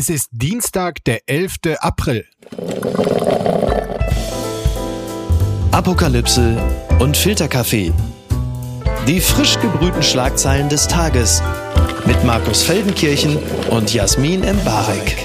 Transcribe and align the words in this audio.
Es 0.00 0.08
ist 0.08 0.28
Dienstag, 0.30 1.02
der 1.06 1.28
11. 1.28 1.56
April. 1.80 2.24
Apokalypse 5.72 6.56
und 7.00 7.16
Filterkaffee. 7.16 7.92
Die 9.08 9.20
frisch 9.20 9.58
gebrühten 9.58 10.04
Schlagzeilen 10.04 10.68
des 10.68 10.86
Tages 10.86 11.42
mit 12.06 12.22
Markus 12.22 12.62
Feldenkirchen 12.62 13.38
und 13.70 13.92
Jasmin 13.92 14.44
Embarek. 14.44 15.16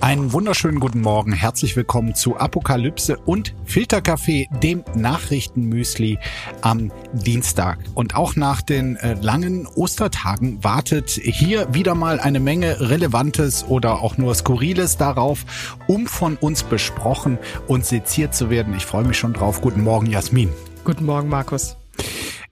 Einen 0.00 0.32
wunderschönen 0.32 0.78
guten 0.78 1.00
Morgen. 1.00 1.32
Herzlich 1.32 1.74
willkommen 1.74 2.14
zu 2.14 2.36
Apokalypse 2.36 3.16
und 3.18 3.54
Filterkaffee, 3.64 4.48
dem 4.62 4.84
Nachrichtenmüsli 4.94 6.18
am 6.60 6.92
Dienstag. 7.12 7.78
Und 7.94 8.14
auch 8.14 8.36
nach 8.36 8.62
den 8.62 8.96
äh, 8.96 9.14
langen 9.20 9.66
Ostertagen 9.66 10.62
wartet 10.62 11.10
hier 11.10 11.72
wieder 11.74 11.94
mal 11.94 12.20
eine 12.20 12.40
Menge 12.40 12.80
Relevantes 12.80 13.64
oder 13.64 14.02
auch 14.02 14.18
nur 14.18 14.34
Skurriles 14.34 14.96
darauf, 14.96 15.44
um 15.86 16.06
von 16.06 16.36
uns 16.36 16.62
besprochen 16.62 17.38
und 17.66 17.84
seziert 17.84 18.34
zu 18.34 18.50
werden. 18.50 18.74
Ich 18.76 18.86
freue 18.86 19.04
mich 19.04 19.18
schon 19.18 19.32
drauf. 19.32 19.60
Guten 19.60 19.82
Morgen, 19.82 20.06
Jasmin. 20.06 20.50
Guten 20.84 21.06
Morgen, 21.06 21.28
Markus. 21.28 21.76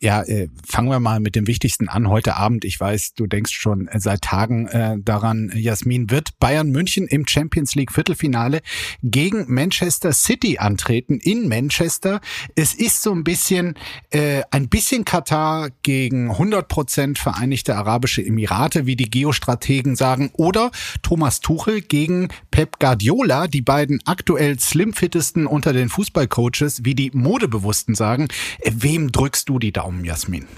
Ja, 0.01 0.23
äh, 0.23 0.48
fangen 0.66 0.89
wir 0.89 1.01
mal 1.01 1.21
mit 1.21 1.37
dem 1.37 1.47
Wichtigsten 1.47 1.89
an. 1.89 2.09
Heute 2.09 2.37
Abend, 2.37 2.65
ich 2.65 2.79
weiß, 2.79 3.15
du 3.15 3.27
denkst 3.27 3.52
schon 3.52 3.89
seit 3.95 4.23
Tagen 4.23 4.66
äh, 4.69 4.97
daran, 4.98 5.52
Jasmin, 5.55 6.11
wird 6.11 6.39
Bayern 6.41 6.71
München 6.71 7.07
im 7.07 7.27
Champions 7.27 7.75
League 7.75 7.93
Viertelfinale 7.93 8.61
gegen 9.02 9.45
Manchester 9.49 10.12
City 10.12 10.59
antreten 10.59 11.21
in 11.21 11.49
Manchester. 11.49 12.21
Es 12.57 12.75
ist 12.75 13.02
so 13.02 13.12
ein 13.12 13.25
bisschen, 13.25 13.75
äh, 14.11 14.43
ein 14.51 14.69
bisschen 14.69 15.05
Katar 15.05 15.71
gegen 15.83 16.30
100 16.30 16.69
Prozent 16.69 17.19
Vereinigte 17.19 17.77
Arabische 17.77 18.24
Emirate, 18.24 18.87
wie 18.87 18.97
die 18.97 19.11
Geostrategen 19.11 19.97
sagen, 19.97 20.30
oder 20.35 20.71
Thomas 21.02 21.41
Tuchel 21.41 21.80
gegen 21.80 22.29
Pep 22.51 22.79
Guardiola, 22.80 23.46
die 23.46 23.63
beiden 23.63 24.01
aktuell 24.05 24.59
slimfittesten 24.59 25.46
unter 25.46 25.73
den 25.73 25.88
Fußballcoaches, 25.88 26.85
wie 26.85 26.95
die 26.95 27.11
Modebewussten 27.13 27.95
sagen. 27.95 28.29
Äh, 28.59 28.73
wem 28.74 29.13
drückst 29.13 29.49
du 29.49 29.59
die 29.59 29.73
Daumen? 29.73 29.84
Warum, 29.85 30.02
Jasmin? 30.02 30.49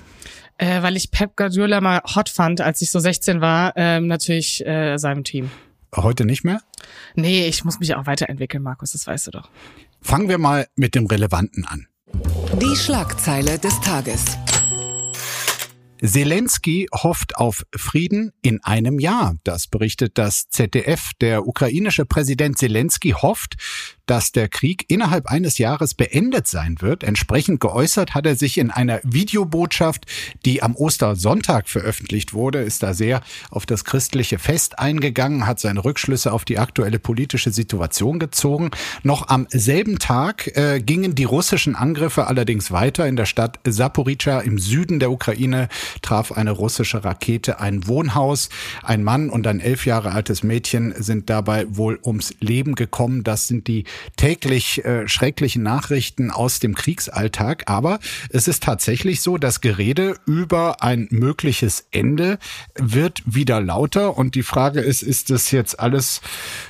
Äh, 0.56 0.82
weil 0.82 0.96
ich 0.96 1.10
Pep 1.10 1.34
Guardiola 1.34 1.80
mal 1.80 2.00
hot 2.14 2.28
fand, 2.28 2.60
als 2.60 2.80
ich 2.80 2.92
so 2.92 3.00
16 3.00 3.41
war, 3.41 3.72
ähm, 3.74 4.06
natürlich 4.06 4.64
äh, 4.64 4.98
seinem 4.98 5.24
Team. 5.24 5.50
Heute 5.96 6.24
nicht 6.24 6.44
mehr? 6.44 6.60
Nee, 7.16 7.48
ich 7.48 7.64
muss 7.64 7.80
mich 7.80 7.97
auch 7.97 8.06
weiterentwickeln, 8.06 8.62
Markus, 8.62 8.92
das 8.92 9.04
weißt 9.04 9.27
du 9.27 9.30
doch. 9.32 9.50
Fangen 10.00 10.28
wir 10.28 10.38
mal 10.38 10.69
mit 10.77 10.94
dem 10.94 11.06
Relevanten 11.06 11.66
an. 11.66 11.88
Die 12.60 12.77
Schlagzeile 12.77 13.58
des 13.58 13.80
Tages. 13.80 14.38
Zelensky 16.00 16.86
hofft 16.92 17.36
auf 17.36 17.64
Frieden 17.74 18.32
in 18.42 18.62
einem 18.62 19.00
Jahr. 19.00 19.34
Das 19.42 19.66
berichtet 19.66 20.19
das 20.19 20.48
ZDF. 20.50 21.10
Der 21.20 21.48
ukrainische 21.48 22.04
Präsident 22.04 22.58
Zelensky 22.58 23.10
hofft, 23.10 23.56
dass 24.06 24.32
der 24.32 24.48
Krieg 24.48 24.84
innerhalb 24.88 25.26
eines 25.26 25.58
Jahres 25.58 25.94
beendet 25.94 26.46
sein 26.48 26.76
wird. 26.80 27.02
Entsprechend 27.02 27.60
geäußert 27.60 28.14
hat 28.14 28.26
er 28.26 28.36
sich 28.36 28.58
in 28.58 28.70
einer 28.70 29.00
Videobotschaft, 29.02 30.06
die 30.44 30.62
am 30.62 30.76
Ostersonntag 30.76 31.68
veröffentlicht 31.68 32.32
wurde, 32.32 32.62
ist 32.62 32.82
da 32.82 32.94
sehr 32.94 33.20
auf 33.50 33.66
das 33.66 33.84
christliche 33.84 34.38
Fest 34.38 34.78
eingegangen, 34.78 35.46
hat 35.46 35.60
seine 35.60 35.84
Rückschlüsse 35.84 36.32
auf 36.32 36.44
die 36.44 36.58
aktuelle 36.58 36.98
politische 36.98 37.50
Situation 37.50 38.18
gezogen. 38.18 38.70
Noch 39.02 39.28
am 39.28 39.46
selben 39.50 39.98
Tag 39.98 40.56
äh, 40.56 40.80
gingen 40.80 41.14
die 41.14 41.24
russischen 41.24 41.74
Angriffe 41.74 42.26
allerdings 42.26 42.70
weiter. 42.70 43.06
In 43.06 43.16
der 43.16 43.26
Stadt 43.26 43.58
Saporica 43.66 44.41
im 44.41 44.58
Süden 44.58 45.00
der 45.00 45.10
Ukraine 45.10 45.68
traf 46.02 46.32
eine 46.32 46.52
russische 46.52 47.04
Rakete 47.04 47.60
ein 47.60 47.86
Wohnhaus. 47.86 48.48
Ein 48.82 49.02
Mann 49.02 49.30
und 49.30 49.46
ein 49.46 49.60
elf 49.60 49.86
Jahre 49.86 50.12
altes 50.12 50.42
Mädchen 50.42 50.94
sind 50.96 51.28
dabei 51.28 51.66
wohl 51.68 51.98
ums 52.04 52.34
Leben 52.41 52.74
gekommen. 52.74 53.24
Das 53.24 53.48
sind 53.48 53.66
die 53.66 53.84
täglich 54.16 54.84
äh, 54.84 55.08
schrecklichen 55.08 55.62
Nachrichten 55.62 56.30
aus 56.30 56.61
dem 56.61 56.75
Kriegsalltag. 56.75 57.65
Aber 57.66 57.98
es 58.31 58.48
ist 58.48 58.62
tatsächlich 58.62 59.20
so, 59.20 59.38
das 59.38 59.60
Gerede 59.60 60.16
über 60.26 60.82
ein 60.82 61.09
mögliches 61.10 61.87
Ende 61.91 62.38
wird 62.75 63.22
wieder 63.26 63.60
lauter. 63.60 64.16
Und 64.16 64.34
die 64.34 64.43
Frage 64.43 64.81
ist, 64.81 65.03
ist 65.03 65.31
das 65.31 65.50
jetzt 65.50 65.81
alles, 65.81 66.20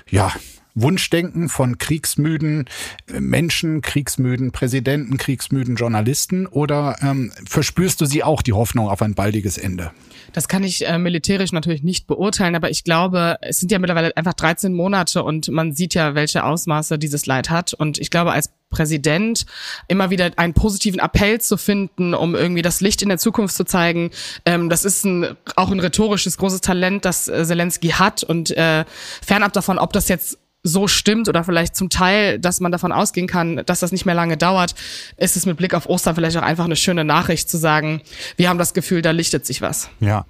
ja, 0.09 0.33
Wunschdenken 0.77 1.49
von 1.49 1.79
kriegsmüden 1.79 2.67
äh, 3.09 3.21
Menschen, 3.21 3.81
kriegsmüden 3.81 4.53
Präsidenten, 4.53 5.17
kriegsmüden 5.17 5.75
Journalisten 5.75 6.47
oder 6.47 6.97
ähm, 7.03 7.33
verspürst 7.47 8.01
du 8.01 8.05
sie 8.05 8.23
auch 8.23 8.43
die 8.43 8.53
Hoffnung 8.53 8.89
auf 8.89 9.03
ein 9.03 9.15
baldiges 9.15 9.59
Ende? 9.59 9.91
Das 10.33 10.49
kann 10.49 10.63
ich 10.63 10.87
äh, 10.87 10.99
militärisch 10.99 11.53
natürlich 11.53 11.83
nicht 11.83 12.07
beurteilen, 12.07 12.55
aber 12.55 12.71
ich 12.71 12.85
glaube, 12.85 13.37
es 13.41 13.59
sind 13.59 13.73
ja 13.73 13.79
mittlerweile 13.79 14.17
einfach 14.17 14.35
13 14.35 14.75
Monate 14.75 15.23
und 15.23 15.49
man 15.49 15.75
sieht 15.75 15.95
ja, 15.95 16.15
welche 16.15 16.45
Ausmaße 16.45 16.99
dieses 16.99 17.27
Leid 17.27 17.49
hat. 17.49 17.73
Und 17.73 17.99
ich 17.99 18.11
glaube, 18.11 18.33
als 18.33 18.51
Präsident 18.69 19.47
immer 19.89 20.11
wieder 20.11 20.31
einen 20.37 20.53
positiven 20.53 21.01
Appell 21.01 21.41
zu 21.41 21.57
finden, 21.57 22.15
um 22.15 22.35
irgendwie 22.35 22.63
das 22.63 22.81
Licht 22.81 23.01
in 23.01 23.09
der 23.09 23.19
Zukunft 23.19 23.55
zu 23.55 23.65
zeigen. 23.65 24.11
Ähm, 24.45 24.69
das 24.69 24.85
ist 24.85 25.05
ein, 25.05 25.37
auch 25.55 25.71
ein 25.71 25.81
rhetorisches 25.81 26.37
großes 26.37 26.61
Talent, 26.61 27.05
das 27.05 27.29
äh, 27.29 27.45
Zelensky 27.45 27.89
hat 27.89 28.23
und 28.23 28.51
äh, 28.51 28.85
fernab 29.23 29.53
davon, 29.53 29.79
ob 29.79 29.93
das 29.93 30.09
jetzt 30.09 30.39
so 30.67 30.89
stimmt 30.89 31.29
oder 31.29 31.45
vielleicht 31.45 31.77
zum 31.77 31.91
Teil, 31.91 32.39
dass 32.39 32.61
man 32.61 32.73
davon 32.73 32.93
ausgehen 32.93 33.27
kann, 33.27 33.63
dass 33.67 33.81
das 33.81 33.93
nicht 33.93 34.07
mehr 34.07 34.15
lange 34.15 34.37
dauert, 34.37 34.75
ist 35.17 35.37
es 35.37 35.47
mit 35.47 35.57
Blick 35.57 35.75
auf 35.75 35.89
Ostern 35.89 36.15
vielleicht 36.15 36.37
auch 36.37 36.43
einfach 36.43 36.65
eine 36.65 36.77
schöne 36.77 37.05
Nachricht 37.05 37.49
zu 37.49 37.57
sagen, 37.57 38.03
wir 38.37 38.49
haben 38.49 38.59
das 38.59 38.75
Gefühl, 38.75 39.03
da 39.03 39.13
lichtet 39.13 39.47
sich 39.47 39.63
was. 39.63 39.89
Ja, 40.01 40.27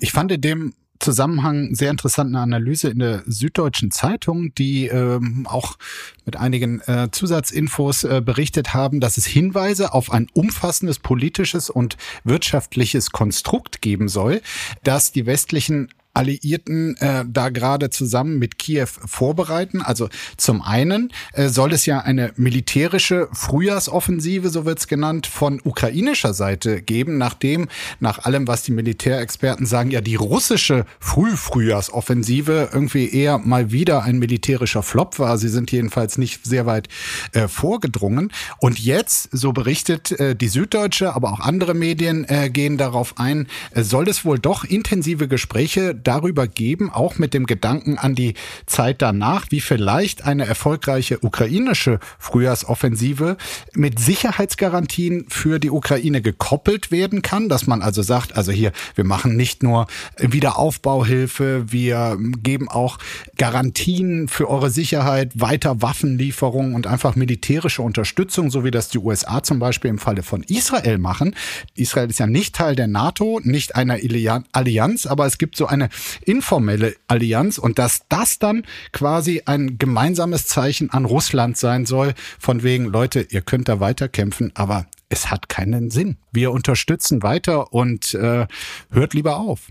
ich 0.00 0.12
fand 0.12 0.30
in 0.32 0.40
dem 0.40 0.74
Zusammenhang 1.00 1.74
sehr 1.74 1.90
interessante 1.90 2.38
Analyse 2.38 2.88
in 2.88 2.98
der 2.98 3.22
Süddeutschen 3.26 3.90
Zeitung, 3.90 4.52
die 4.54 4.88
ähm, 4.88 5.46
auch 5.48 5.78
mit 6.24 6.36
einigen 6.36 6.80
äh, 6.80 7.08
Zusatzinfos 7.12 8.04
äh, 8.04 8.20
berichtet 8.24 8.74
haben, 8.74 8.98
dass 8.98 9.16
es 9.16 9.24
Hinweise 9.24 9.94
auf 9.94 10.10
ein 10.10 10.26
umfassendes 10.32 10.98
politisches 10.98 11.70
und 11.70 11.96
wirtschaftliches 12.24 13.10
Konstrukt 13.10 13.80
geben 13.80 14.08
soll, 14.08 14.42
das 14.82 15.12
die 15.12 15.26
westlichen 15.26 15.88
Alliierten 16.14 16.96
äh, 16.96 17.24
da 17.28 17.48
gerade 17.48 17.90
zusammen 17.90 18.38
mit 18.38 18.58
Kiew 18.58 18.88
vorbereiten. 19.06 19.82
Also 19.82 20.08
zum 20.36 20.62
einen 20.62 21.12
äh, 21.32 21.48
soll 21.48 21.72
es 21.72 21.86
ja 21.86 22.00
eine 22.00 22.32
militärische 22.36 23.28
Frühjahrsoffensive, 23.32 24.50
so 24.50 24.64
wird's 24.64 24.88
genannt, 24.88 25.26
von 25.26 25.60
ukrainischer 25.62 26.34
Seite 26.34 26.82
geben, 26.82 27.18
nachdem 27.18 27.68
nach 28.00 28.24
allem, 28.24 28.48
was 28.48 28.62
die 28.62 28.72
Militärexperten 28.72 29.66
sagen, 29.66 29.90
ja 29.90 30.00
die 30.00 30.16
russische 30.16 30.86
Frühfrühjahrsoffensive 30.98 32.70
irgendwie 32.72 33.08
eher 33.08 33.38
mal 33.38 33.70
wieder 33.70 34.02
ein 34.02 34.18
militärischer 34.18 34.82
Flop 34.82 35.18
war. 35.18 35.38
Sie 35.38 35.48
sind 35.48 35.70
jedenfalls 35.70 36.18
nicht 36.18 36.44
sehr 36.44 36.66
weit 36.66 36.88
äh, 37.32 37.46
vorgedrungen. 37.46 38.32
Und 38.58 38.78
jetzt, 38.78 39.28
so 39.32 39.52
berichtet 39.52 40.12
äh, 40.12 40.34
die 40.34 40.48
Süddeutsche, 40.48 41.14
aber 41.14 41.32
auch 41.32 41.40
andere 41.40 41.74
Medien 41.74 42.24
äh, 42.28 42.50
gehen 42.50 42.76
darauf 42.76 43.18
ein, 43.18 43.46
äh, 43.70 43.82
soll 43.82 44.08
es 44.08 44.24
wohl 44.24 44.38
doch 44.38 44.64
intensive 44.64 45.28
Gespräche 45.28 45.94
darüber 46.08 46.48
geben, 46.48 46.90
auch 46.90 47.18
mit 47.18 47.34
dem 47.34 47.44
Gedanken 47.44 47.98
an 47.98 48.14
die 48.14 48.32
Zeit 48.64 49.02
danach, 49.02 49.46
wie 49.50 49.60
vielleicht 49.60 50.24
eine 50.24 50.46
erfolgreiche 50.46 51.18
ukrainische 51.20 52.00
Frühjahrsoffensive 52.18 53.36
mit 53.74 53.98
Sicherheitsgarantien 53.98 55.26
für 55.28 55.58
die 55.58 55.70
Ukraine 55.70 56.22
gekoppelt 56.22 56.90
werden 56.90 57.20
kann, 57.20 57.50
dass 57.50 57.66
man 57.66 57.82
also 57.82 58.00
sagt, 58.00 58.38
also 58.38 58.52
hier, 58.52 58.72
wir 58.94 59.04
machen 59.04 59.36
nicht 59.36 59.62
nur 59.62 59.86
Wiederaufbauhilfe, 60.16 61.70
wir 61.70 62.16
geben 62.42 62.70
auch 62.70 62.96
Garantien 63.36 64.28
für 64.28 64.48
eure 64.48 64.70
Sicherheit, 64.70 65.32
weiter 65.34 65.82
Waffenlieferungen 65.82 66.74
und 66.74 66.86
einfach 66.86 67.16
militärische 67.16 67.82
Unterstützung, 67.82 68.50
so 68.50 68.64
wie 68.64 68.70
das 68.70 68.88
die 68.88 68.98
USA 68.98 69.42
zum 69.42 69.58
Beispiel 69.58 69.90
im 69.90 69.98
Falle 69.98 70.22
von 70.22 70.42
Israel 70.44 70.96
machen. 70.96 71.36
Israel 71.74 72.08
ist 72.08 72.18
ja 72.18 72.26
nicht 72.26 72.54
Teil 72.54 72.76
der 72.76 72.86
NATO, 72.86 73.40
nicht 73.44 73.76
einer 73.76 73.98
Allianz, 74.52 75.06
aber 75.06 75.26
es 75.26 75.36
gibt 75.36 75.54
so 75.56 75.66
eine 75.66 75.87
informelle 76.22 76.94
Allianz 77.06 77.58
und 77.58 77.78
dass 77.78 78.02
das 78.08 78.38
dann 78.38 78.64
quasi 78.92 79.42
ein 79.46 79.78
gemeinsames 79.78 80.46
Zeichen 80.46 80.90
an 80.90 81.04
Russland 81.04 81.56
sein 81.56 81.86
soll, 81.86 82.14
von 82.38 82.62
wegen, 82.62 82.86
Leute, 82.86 83.26
ihr 83.30 83.42
könnt 83.42 83.68
da 83.68 83.80
weiterkämpfen, 83.80 84.52
aber 84.54 84.86
es 85.08 85.30
hat 85.30 85.48
keinen 85.48 85.90
Sinn. 85.90 86.16
Wir 86.32 86.52
unterstützen 86.52 87.22
weiter 87.22 87.72
und 87.72 88.14
äh, 88.14 88.46
hört 88.90 89.14
lieber 89.14 89.38
auf. 89.38 89.68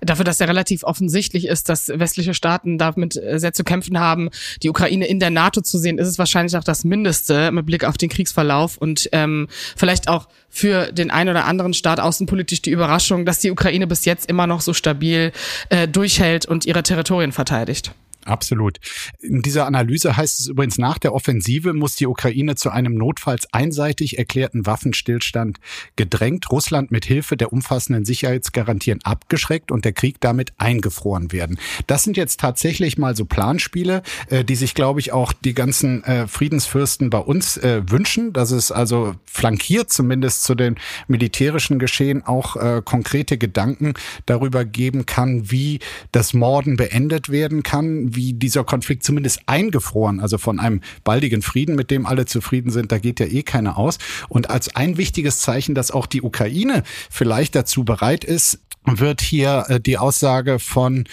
Dafür, 0.00 0.24
dass 0.24 0.38
ja 0.38 0.46
relativ 0.46 0.82
offensichtlich 0.84 1.46
ist, 1.46 1.68
dass 1.68 1.88
westliche 1.88 2.34
Staaten 2.34 2.78
damit 2.78 3.16
äh, 3.16 3.38
sehr 3.38 3.52
zu 3.52 3.64
kämpfen 3.64 3.98
haben, 3.98 4.30
die 4.62 4.70
Ukraine 4.70 5.06
in 5.06 5.20
der 5.20 5.30
NATO 5.30 5.60
zu 5.60 5.78
sehen, 5.78 5.98
ist 5.98 6.08
es 6.08 6.18
wahrscheinlich 6.18 6.56
auch 6.56 6.64
das 6.64 6.84
Mindeste 6.84 7.50
mit 7.52 7.66
Blick 7.66 7.84
auf 7.84 7.96
den 7.96 8.08
Kriegsverlauf 8.08 8.76
und 8.76 9.08
ähm, 9.12 9.48
vielleicht 9.76 10.08
auch 10.08 10.28
für 10.48 10.92
den 10.92 11.10
einen 11.10 11.30
oder 11.30 11.44
anderen 11.44 11.74
Staat 11.74 12.00
außenpolitisch 12.00 12.62
die 12.62 12.70
Überraschung, 12.70 13.26
dass 13.26 13.40
die 13.40 13.50
Ukraine 13.50 13.86
bis 13.86 14.04
jetzt 14.04 14.28
immer 14.28 14.46
noch 14.46 14.60
so 14.60 14.72
stabil 14.72 15.32
äh, 15.68 15.86
durchhält 15.86 16.46
und 16.46 16.64
ihre 16.64 16.82
Territorien 16.82 17.32
verteidigt. 17.32 17.92
Absolut. 18.26 18.78
In 19.20 19.42
dieser 19.42 19.66
Analyse 19.66 20.16
heißt 20.16 20.40
es 20.40 20.48
übrigens, 20.48 20.78
nach 20.78 20.98
der 20.98 21.14
Offensive 21.14 21.72
muss 21.72 21.94
die 21.94 22.06
Ukraine 22.06 22.56
zu 22.56 22.70
einem 22.70 22.94
notfalls 22.94 23.52
einseitig 23.52 24.18
erklärten 24.18 24.66
Waffenstillstand 24.66 25.60
gedrängt, 25.94 26.50
Russland 26.50 26.90
mit 26.90 27.04
Hilfe 27.04 27.36
der 27.36 27.52
umfassenden 27.52 28.04
Sicherheitsgarantien 28.04 28.98
abgeschreckt 29.04 29.70
und 29.70 29.84
der 29.84 29.92
Krieg 29.92 30.20
damit 30.20 30.52
eingefroren 30.58 31.30
werden. 31.30 31.58
Das 31.86 32.02
sind 32.02 32.16
jetzt 32.16 32.40
tatsächlich 32.40 32.98
mal 32.98 33.14
so 33.14 33.24
Planspiele, 33.24 34.02
äh, 34.28 34.44
die 34.44 34.56
sich, 34.56 34.74
glaube 34.74 34.98
ich, 34.98 35.12
auch 35.12 35.32
die 35.32 35.54
ganzen 35.54 36.02
äh, 36.02 36.26
Friedensfürsten 36.26 37.10
bei 37.10 37.18
uns 37.18 37.56
äh, 37.58 37.82
wünschen, 37.88 38.32
dass 38.32 38.50
es 38.50 38.72
also 38.72 39.14
flankiert 39.24 39.92
zumindest 39.92 40.42
zu 40.42 40.54
den 40.56 40.76
militärischen 41.06 41.78
Geschehen 41.78 42.24
auch 42.24 42.56
konkrete 42.84 43.38
Gedanken 43.38 43.94
darüber 44.24 44.64
geben 44.64 45.04
kann, 45.04 45.50
wie 45.50 45.80
das 46.12 46.32
Morden 46.32 46.76
beendet 46.76 47.28
werden 47.28 47.62
kann, 47.62 48.15
wie 48.16 48.32
dieser 48.32 48.64
Konflikt 48.64 49.04
zumindest 49.04 49.40
eingefroren, 49.46 50.20
also 50.20 50.38
von 50.38 50.58
einem 50.58 50.80
baldigen 51.04 51.42
Frieden, 51.42 51.76
mit 51.76 51.90
dem 51.90 52.06
alle 52.06 52.26
zufrieden 52.26 52.70
sind, 52.70 52.90
da 52.90 52.98
geht 52.98 53.20
ja 53.20 53.26
eh 53.26 53.42
keiner 53.42 53.78
aus. 53.78 53.98
Und 54.28 54.50
als 54.50 54.74
ein 54.74 54.96
wichtiges 54.96 55.40
Zeichen, 55.40 55.74
dass 55.74 55.90
auch 55.90 56.06
die 56.06 56.22
Ukraine 56.22 56.82
vielleicht 57.10 57.54
dazu 57.54 57.84
bereit 57.84 58.24
ist, 58.24 58.60
wird 58.84 59.20
hier 59.20 59.64
äh, 59.68 59.80
die 59.80 59.98
Aussage 59.98 60.58
von 60.58 61.04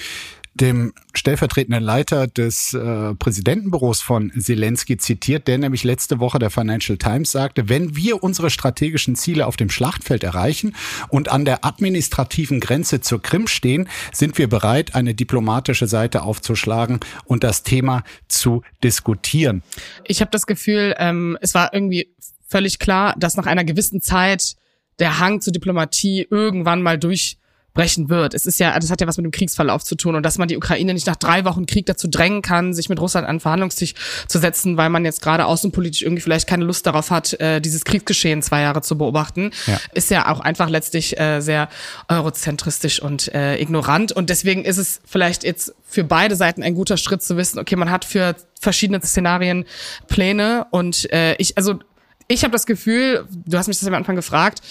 dem 0.56 0.94
stellvertretenden 1.16 1.84
Leiter 1.84 2.28
des 2.28 2.74
äh, 2.74 3.16
Präsidentenbüros 3.16 4.02
von 4.02 4.32
Zelensky 4.38 4.98
zitiert, 4.98 5.48
der 5.48 5.58
nämlich 5.58 5.84
letzte 5.84 6.20
Woche 6.20 6.38
der 6.38 6.52
Financial 6.52 6.98
Times 6.98 7.32
sagte, 7.32 7.70
wenn 7.70 7.96
wir 7.96 8.24
unsere 8.24 8.50
strategischen 8.50 9.16
Ziele 9.16 9.48
auf 9.48 9.58
dem 9.58 9.70
Schlachtfeld 9.70 10.24
erreichen 10.24 10.76
und 11.10 11.30
an 11.30 11.46
der 11.46 11.66
administrativen 11.66 12.60
Grenze 12.60 13.02
zur 13.02 13.22
Krim 13.22 13.48
stehen, 13.48 13.90
sind 14.12 14.38
wir 14.38 14.48
bereit, 14.48 14.96
eine 14.96 15.16
diplomatische 15.16 15.88
Seite 15.88 16.22
aufzuschlagen 16.22 17.00
und 17.26 17.44
das 17.44 17.64
Thema 17.64 18.04
zu 18.28 18.62
diskutieren. 18.84 19.64
Ich 20.06 20.22
habe 20.22 20.32
das 20.32 20.46
Gefühl, 20.46 20.94
ähm, 21.00 21.38
es 21.42 21.56
war 21.56 21.74
irgendwie 21.74 22.14
völlig 22.48 22.78
klar, 22.78 23.16
dass 23.18 23.38
nach 23.38 23.48
einer 23.48 23.64
gewissen 23.64 24.02
Zeit 24.02 24.56
der 25.00 25.20
Hang 25.20 25.42
zur 25.42 25.54
Diplomatie 25.54 26.28
irgendwann 26.30 26.84
mal 26.84 27.00
durch 27.00 27.38
brechen 27.74 28.10
wird. 28.10 28.34
Es 28.34 28.46
ist 28.46 28.60
ja, 28.60 28.78
das 28.80 28.92
hat 28.92 29.02
ja 29.02 29.08
was 29.08 29.18
mit 29.18 29.26
dem 29.26 29.32
Kriegsverlauf 29.32 29.84
zu 29.84 29.96
tun 29.96 30.16
und 30.16 30.24
dass 30.24 30.38
man 30.38 30.48
die 30.48 30.58
Ukraine 30.58 30.94
nicht 30.94 31.08
nach 31.08 31.16
drei 31.16 31.44
Wochen 31.46 31.66
Krieg 31.66 31.86
dazu 31.86 32.08
drängen 32.08 32.42
kann, 32.42 32.74
sich 32.74 32.90
mit 32.90 33.00
Russland 33.00 33.28
an 33.28 33.36
den 33.38 33.40
Verhandlungstisch 33.42 33.94
zu 34.28 34.40
setzen, 34.40 34.78
weil 34.78 34.90
man 34.90 35.06
jetzt 35.06 35.22
gerade 35.22 35.46
außenpolitisch 35.46 36.04
irgendwie 36.04 36.22
vielleicht 36.22 36.48
keine 36.48 36.66
Lust 36.66 36.86
darauf 36.86 37.10
hat, 37.10 37.34
äh, 37.40 37.60
dieses 37.62 37.84
Kriegsgeschehen 37.84 38.42
zwei 38.42 38.62
Jahre 38.62 38.82
zu 38.82 38.98
beobachten, 38.98 39.52
ja. 39.66 39.80
ist 39.94 40.12
ja 40.12 40.32
auch 40.32 40.40
einfach 40.40 40.70
letztlich 40.70 41.20
äh, 41.20 41.42
sehr 41.42 41.70
eurozentristisch 42.08 43.02
und 43.02 43.34
äh, 43.34 43.60
ignorant 43.60 44.12
und 44.12 44.30
deswegen 44.30 44.66
ist 44.66 44.78
es 44.78 45.02
vielleicht 45.06 45.44
jetzt 45.44 45.74
für 45.84 46.04
beide 46.04 46.36
Seiten 46.36 46.64
ein 46.64 46.76
guter 46.76 46.98
Schritt 46.98 47.24
zu 47.24 47.38
wissen, 47.38 47.60
okay, 47.60 47.76
man 47.76 47.90
hat 47.90 48.06
für 48.06 48.36
verschiedene 48.60 49.02
Szenarien 49.02 49.66
Pläne 50.08 50.68
und 50.72 51.12
äh, 51.12 51.36
ich, 51.36 51.58
also 51.58 51.80
ich 52.28 52.44
habe 52.44 52.52
das 52.52 52.66
Gefühl, 52.66 53.28
du 53.46 53.58
hast 53.58 53.68
mich 53.68 53.80
das 53.80 53.88
am 53.88 53.94
Anfang 53.94 54.16
gefragt, 54.16 54.62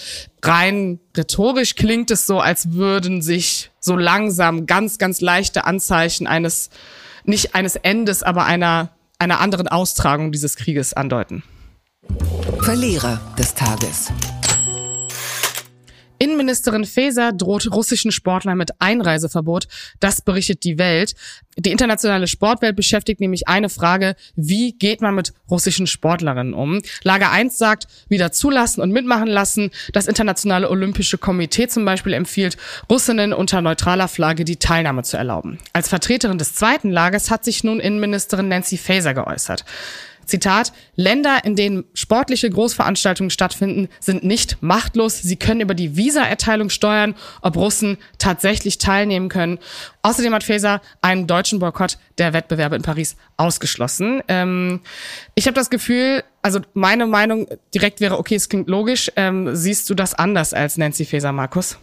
rein 0.43 0.99
rhetorisch 1.15 1.75
klingt 1.75 2.11
es 2.11 2.25
so, 2.25 2.39
als 2.39 2.73
würden 2.73 3.21
sich 3.21 3.71
so 3.79 3.95
langsam 3.95 4.65
ganz, 4.65 4.97
ganz 4.97 5.21
leichte 5.21 5.65
Anzeichen 5.65 6.27
eines, 6.27 6.69
nicht 7.25 7.55
eines 7.55 7.75
Endes, 7.75 8.23
aber 8.23 8.45
einer, 8.45 8.89
einer 9.19 9.39
anderen 9.39 9.67
Austragung 9.67 10.31
dieses 10.31 10.55
Krieges 10.55 10.93
andeuten. 10.93 11.43
Verlierer 12.61 13.19
des 13.37 13.53
Tages. 13.53 14.11
Innenministerin 16.23 16.85
Faeser 16.85 17.33
droht 17.33 17.69
russischen 17.69 18.13
Sportlern 18.13 18.57
mit 18.57 18.71
Einreiseverbot. 18.79 19.67
Das 19.99 20.21
berichtet 20.21 20.63
die 20.63 20.77
Welt. 20.77 21.15
Die 21.57 21.69
internationale 21.69 22.27
Sportwelt 22.27 22.77
beschäftigt 22.77 23.19
nämlich 23.19 23.49
eine 23.49 23.67
Frage, 23.67 24.15
wie 24.37 24.71
geht 24.71 25.01
man 25.01 25.15
mit 25.15 25.33
russischen 25.51 25.85
Sportlerinnen 25.85 26.53
um? 26.53 26.81
Lager 27.03 27.29
1 27.29 27.57
sagt, 27.57 27.87
wieder 28.07 28.31
zulassen 28.31 28.79
und 28.79 28.91
mitmachen 28.91 29.27
lassen. 29.27 29.69
Das 29.91 30.07
Internationale 30.07 30.69
Olympische 30.69 31.17
Komitee 31.17 31.67
zum 31.67 31.83
Beispiel 31.83 32.13
empfiehlt, 32.13 32.55
Russinnen 32.89 33.33
unter 33.33 33.59
neutraler 33.59 34.07
Flagge 34.07 34.45
die 34.45 34.55
Teilnahme 34.55 35.03
zu 35.03 35.17
erlauben. 35.17 35.57
Als 35.73 35.89
Vertreterin 35.89 36.37
des 36.37 36.55
zweiten 36.55 36.89
Lagers 36.89 37.31
hat 37.31 37.43
sich 37.43 37.65
nun 37.65 37.81
Innenministerin 37.81 38.47
Nancy 38.47 38.77
Faeser 38.77 39.13
geäußert. 39.13 39.65
Zitat, 40.25 40.73
Länder, 40.95 41.43
in 41.43 41.55
denen 41.55 41.85
sportliche 41.93 42.49
Großveranstaltungen 42.49 43.29
stattfinden, 43.29 43.89
sind 43.99 44.23
nicht 44.23 44.57
machtlos. 44.61 45.21
Sie 45.21 45.35
können 45.35 45.61
über 45.61 45.73
die 45.73 45.97
Visaerteilung 45.97 46.69
steuern, 46.69 47.15
ob 47.41 47.55
Russen 47.55 47.97
tatsächlich 48.17 48.77
teilnehmen 48.77 49.29
können. 49.29 49.59
Außerdem 50.01 50.33
hat 50.33 50.43
Faeser 50.43 50.81
einen 51.01 51.27
deutschen 51.27 51.59
Boykott 51.59 51.97
der 52.17 52.33
Wettbewerbe 52.33 52.75
in 52.75 52.81
Paris 52.81 53.15
ausgeschlossen. 53.37 54.21
Ähm, 54.27 54.81
ich 55.35 55.47
habe 55.47 55.55
das 55.55 55.69
Gefühl, 55.69 56.23
also 56.41 56.59
meine 56.73 57.07
Meinung 57.07 57.47
direkt 57.73 58.01
wäre, 58.01 58.17
okay, 58.17 58.35
es 58.35 58.49
klingt 58.49 58.69
logisch. 58.69 59.11
Ähm, 59.15 59.55
siehst 59.55 59.89
du 59.89 59.95
das 59.95 60.13
anders 60.13 60.53
als 60.53 60.77
Nancy 60.77 61.05
Faeser, 61.05 61.31
Markus? 61.31 61.77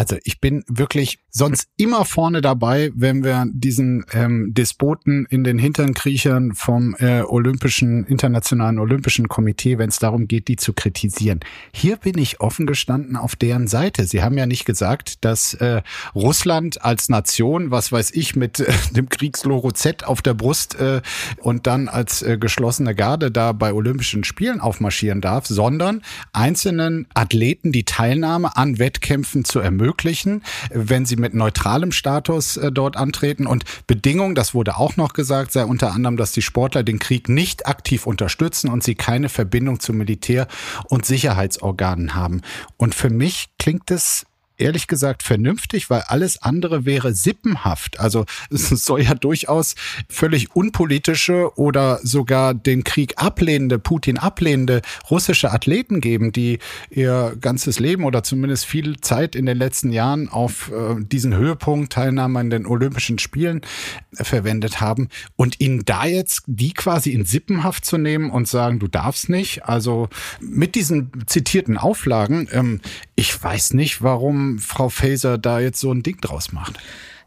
Also 0.00 0.16
ich 0.24 0.40
bin 0.40 0.64
wirklich 0.66 1.18
sonst 1.28 1.68
immer 1.76 2.06
vorne 2.06 2.40
dabei, 2.40 2.90
wenn 2.94 3.22
wir 3.22 3.44
diesen 3.52 4.06
ähm, 4.14 4.54
Despoten 4.54 5.26
in 5.28 5.44
den 5.44 5.58
Hintern 5.58 5.92
kriechern 5.92 6.54
vom 6.54 6.96
äh, 7.00 7.20
Olympischen, 7.20 8.06
Internationalen 8.06 8.78
Olympischen 8.78 9.28
Komitee, 9.28 9.76
wenn 9.76 9.90
es 9.90 9.98
darum 9.98 10.26
geht, 10.26 10.48
die 10.48 10.56
zu 10.56 10.72
kritisieren. 10.72 11.40
Hier 11.74 11.98
bin 11.98 12.16
ich 12.16 12.40
offen 12.40 12.66
gestanden 12.66 13.14
auf 13.14 13.36
deren 13.36 13.66
Seite. 13.66 14.06
Sie 14.06 14.22
haben 14.22 14.38
ja 14.38 14.46
nicht 14.46 14.64
gesagt, 14.64 15.22
dass 15.22 15.52
äh, 15.52 15.82
Russland 16.14 16.82
als 16.82 17.10
Nation, 17.10 17.70
was 17.70 17.92
weiß 17.92 18.12
ich, 18.12 18.34
mit 18.34 18.58
äh, 18.60 18.72
dem 18.92 19.10
Kriegslogo 19.10 19.70
Z 19.70 20.04
auf 20.04 20.22
der 20.22 20.32
Brust 20.32 20.80
äh, 20.80 21.02
und 21.42 21.66
dann 21.66 21.88
als 21.88 22.22
äh, 22.22 22.38
geschlossene 22.38 22.94
Garde 22.94 23.30
da 23.30 23.52
bei 23.52 23.74
Olympischen 23.74 24.24
Spielen 24.24 24.62
aufmarschieren 24.62 25.20
darf, 25.20 25.46
sondern 25.46 26.00
einzelnen 26.32 27.06
Athleten 27.12 27.70
die 27.70 27.84
Teilnahme 27.84 28.56
an 28.56 28.78
Wettkämpfen 28.78 29.44
zu 29.44 29.58
ermöglichen 29.58 29.89
ermöglichen, 29.90 30.42
wenn 30.70 31.04
sie 31.04 31.16
mit 31.16 31.34
neutralem 31.34 31.92
Status 31.92 32.56
äh, 32.56 32.70
dort 32.70 32.96
antreten. 32.96 33.46
Und 33.46 33.64
Bedingung, 33.86 34.34
das 34.34 34.54
wurde 34.54 34.76
auch 34.76 34.96
noch 34.96 35.12
gesagt, 35.12 35.52
sei 35.52 35.64
unter 35.64 35.92
anderem, 35.92 36.16
dass 36.16 36.32
die 36.32 36.42
Sportler 36.42 36.82
den 36.82 36.98
Krieg 36.98 37.28
nicht 37.28 37.66
aktiv 37.66 38.06
unterstützen 38.06 38.70
und 38.70 38.82
sie 38.82 38.94
keine 38.94 39.28
Verbindung 39.28 39.80
zu 39.80 39.92
Militär- 39.92 40.46
und 40.88 41.04
Sicherheitsorganen 41.04 42.14
haben. 42.14 42.42
Und 42.76 42.94
für 42.94 43.10
mich 43.10 43.48
klingt 43.58 43.90
es 43.90 44.26
ehrlich 44.60 44.86
gesagt 44.86 45.22
vernünftig, 45.22 45.90
weil 45.90 46.02
alles 46.02 46.42
andere 46.42 46.84
wäre 46.84 47.14
sippenhaft. 47.14 47.98
Also 47.98 48.24
es 48.50 48.68
soll 48.68 49.02
ja 49.02 49.14
durchaus 49.14 49.74
völlig 50.08 50.54
unpolitische 50.54 51.56
oder 51.58 51.98
sogar 52.02 52.54
den 52.54 52.84
Krieg 52.84 53.14
ablehnende, 53.16 53.78
Putin 53.78 54.18
ablehnende 54.18 54.82
russische 55.10 55.52
Athleten 55.52 56.00
geben, 56.00 56.32
die 56.32 56.58
ihr 56.90 57.36
ganzes 57.40 57.78
Leben 57.80 58.04
oder 58.04 58.22
zumindest 58.22 58.66
viel 58.66 59.00
Zeit 59.00 59.34
in 59.34 59.46
den 59.46 59.56
letzten 59.56 59.92
Jahren 59.92 60.28
auf 60.28 60.70
äh, 60.70 61.02
diesen 61.02 61.34
Höhepunkt 61.34 61.92
Teilnahme 61.92 62.38
an 62.38 62.50
den 62.50 62.66
Olympischen 62.66 63.18
Spielen 63.18 63.62
äh, 64.16 64.24
verwendet 64.24 64.80
haben. 64.80 65.08
Und 65.36 65.60
ihnen 65.60 65.84
da 65.84 66.04
jetzt 66.04 66.42
die 66.46 66.72
quasi 66.72 67.10
in 67.10 67.24
Sippenhaft 67.24 67.84
zu 67.84 67.98
nehmen 67.98 68.30
und 68.30 68.48
sagen, 68.48 68.78
du 68.78 68.88
darfst 68.88 69.28
nicht. 69.28 69.64
Also 69.64 70.08
mit 70.40 70.74
diesen 70.74 71.10
zitierten 71.26 71.76
Auflagen, 71.76 72.48
ähm, 72.52 72.80
ich 73.14 73.42
weiß 73.42 73.74
nicht, 73.74 74.02
warum 74.02 74.49
Frau 74.58 74.88
Faeser 74.88 75.38
da 75.38 75.60
jetzt 75.60 75.80
so 75.80 75.92
ein 75.92 76.02
Ding 76.02 76.20
draus 76.20 76.52
macht. 76.52 76.78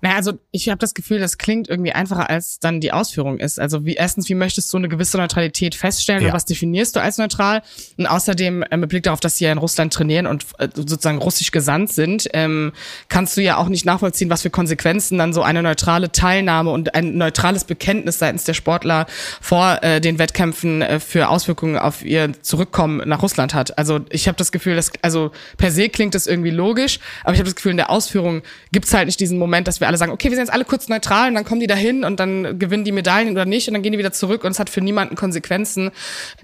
Naja, 0.03 0.17
also 0.17 0.33
ich 0.51 0.67
habe 0.67 0.79
das 0.79 0.93
Gefühl, 0.93 1.19
das 1.19 1.37
klingt 1.37 1.69
irgendwie 1.69 1.93
einfacher, 1.93 2.29
als 2.29 2.59
dann 2.59 2.81
die 2.81 2.91
Ausführung 2.91 3.37
ist. 3.37 3.57
Also 3.57 3.85
wie 3.85 3.93
erstens, 3.93 4.27
wie 4.27 4.35
möchtest 4.35 4.71
du 4.73 4.75
eine 4.75 4.89
gewisse 4.89 5.15
Neutralität 5.15 5.75
feststellen 5.75 6.23
ja. 6.23 6.27
und 6.27 6.33
was 6.33 6.43
definierst 6.43 6.97
du 6.97 7.01
als 7.01 7.17
neutral? 7.19 7.61
Und 7.97 8.07
außerdem 8.07 8.63
äh, 8.63 8.75
mit 8.75 8.89
Blick 8.89 9.03
darauf, 9.03 9.21
dass 9.21 9.37
sie 9.37 9.45
ja 9.45 9.53
in 9.53 9.59
Russland 9.59 9.93
trainieren 9.93 10.27
und 10.27 10.45
äh, 10.57 10.67
sozusagen 10.75 11.19
russisch 11.19 11.51
gesandt 11.51 11.93
sind, 11.93 12.27
ähm, 12.33 12.73
kannst 13.07 13.37
du 13.37 13.41
ja 13.41 13.55
auch 13.55 13.69
nicht 13.69 13.85
nachvollziehen, 13.85 14.29
was 14.29 14.41
für 14.41 14.49
Konsequenzen 14.49 15.17
dann 15.19 15.31
so 15.31 15.41
eine 15.41 15.63
neutrale 15.63 16.11
Teilnahme 16.11 16.71
und 16.71 16.95
ein 16.95 17.17
neutrales 17.17 17.63
Bekenntnis 17.63 18.19
seitens 18.19 18.43
der 18.43 18.55
Sportler 18.55 19.05
vor 19.39 19.81
äh, 19.83 20.01
den 20.01 20.19
Wettkämpfen 20.19 20.81
äh, 20.81 20.99
für 20.99 21.29
Auswirkungen 21.29 21.77
auf 21.77 22.03
ihr 22.03 22.33
Zurückkommen 22.41 23.07
nach 23.07 23.21
Russland 23.21 23.53
hat. 23.53 23.77
Also 23.77 24.01
ich 24.09 24.27
habe 24.27 24.35
das 24.37 24.51
Gefühl, 24.51 24.75
dass 24.75 24.91
also 25.01 25.31
per 25.55 25.71
se 25.71 25.87
klingt 25.87 26.13
das 26.13 26.27
irgendwie 26.27 26.51
logisch, 26.51 26.99
aber 27.23 27.35
ich 27.35 27.39
habe 27.39 27.47
das 27.47 27.55
Gefühl, 27.55 27.71
in 27.71 27.77
der 27.77 27.89
Ausführung 27.89 28.41
gibt's 28.73 28.93
halt 28.93 29.05
nicht 29.05 29.21
diesen 29.21 29.39
Moment, 29.39 29.69
dass 29.69 29.79
wir 29.79 29.92
alle 29.93 29.99
sagen, 29.99 30.11
okay, 30.11 30.29
wir 30.29 30.35
sind 30.35 30.45
jetzt 30.45 30.53
alle 30.53 30.65
kurz 30.65 30.89
neutral 30.89 31.29
und 31.29 31.35
dann 31.35 31.45
kommen 31.45 31.61
die 31.61 31.67
dahin 31.67 32.03
und 32.03 32.19
dann 32.19 32.59
gewinnen 32.59 32.83
die 32.83 32.91
Medaillen 32.91 33.31
oder 33.31 33.45
nicht 33.45 33.67
und 33.67 33.73
dann 33.73 33.83
gehen 33.83 33.91
die 33.91 33.97
wieder 33.97 34.11
zurück 34.11 34.43
und 34.43 34.51
es 34.51 34.59
hat 34.59 34.69
für 34.69 34.81
niemanden 34.81 35.15
Konsequenzen. 35.15 35.91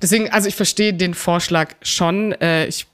Deswegen, 0.01 0.29
also 0.29 0.47
ich 0.47 0.55
verstehe 0.55 0.93
den 0.93 1.13
Vorschlag 1.13 1.75
schon. 1.81 2.31
Äh, 2.33 2.67
ich 2.67 2.87